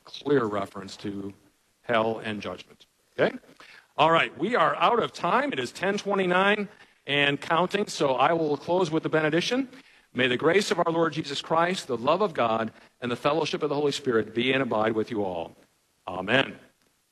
clear 0.05 0.45
reference 0.45 0.97
to 0.99 1.33
hell 1.83 2.21
and 2.25 2.41
judgment. 2.41 2.87
Okay? 3.19 3.37
All 3.97 4.11
right, 4.11 4.37
we 4.39 4.57
are 4.57 4.77
out 4.77 5.03
of 5.03 5.13
time. 5.13 5.53
It 5.53 5.59
is 5.59 5.71
1029 5.71 6.69
and 7.07 7.41
counting, 7.41 7.87
so 7.87 8.15
I 8.15 8.33
will 8.33 8.57
close 8.57 8.91
with 8.91 9.03
the 9.03 9.09
benediction. 9.09 9.69
May 10.15 10.27
the 10.27 10.37
grace 10.37 10.71
of 10.71 10.79
our 10.79 10.93
Lord 10.93 11.15
Jesus 11.15 11.41
Christ, 11.41 11.87
the 11.87 11.97
love 11.97 12.21
of 12.21 12.35
God, 12.35 12.71
and 13.01 13.11
the 13.11 13.17
fellowship 13.17 13.63
of 13.63 13.71
the 13.71 13.75
Holy 13.75 13.93
Spirit 13.93 14.35
be 14.35 14.53
and 14.53 14.63
abide 14.63 14.93
with 14.93 15.11
you 15.11 15.25
all. 15.25 15.57
Amen. 16.07 16.57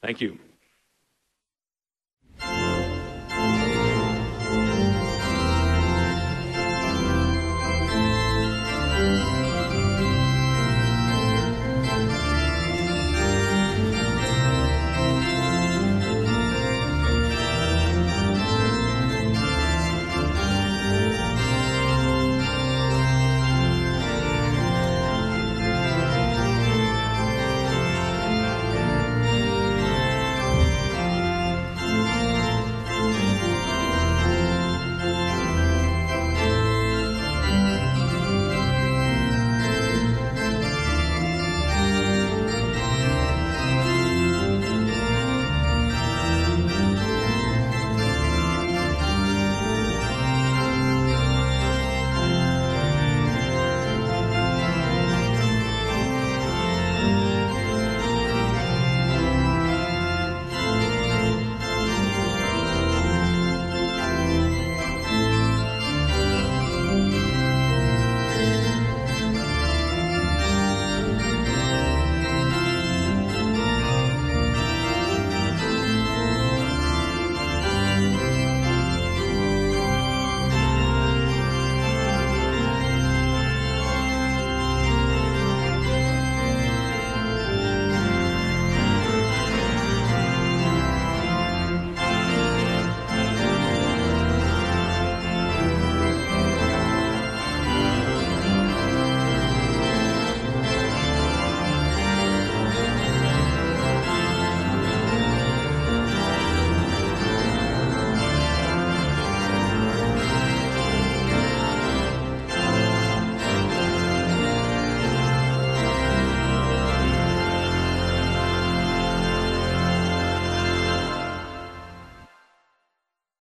Thank 0.02 0.20
you. 0.20 0.38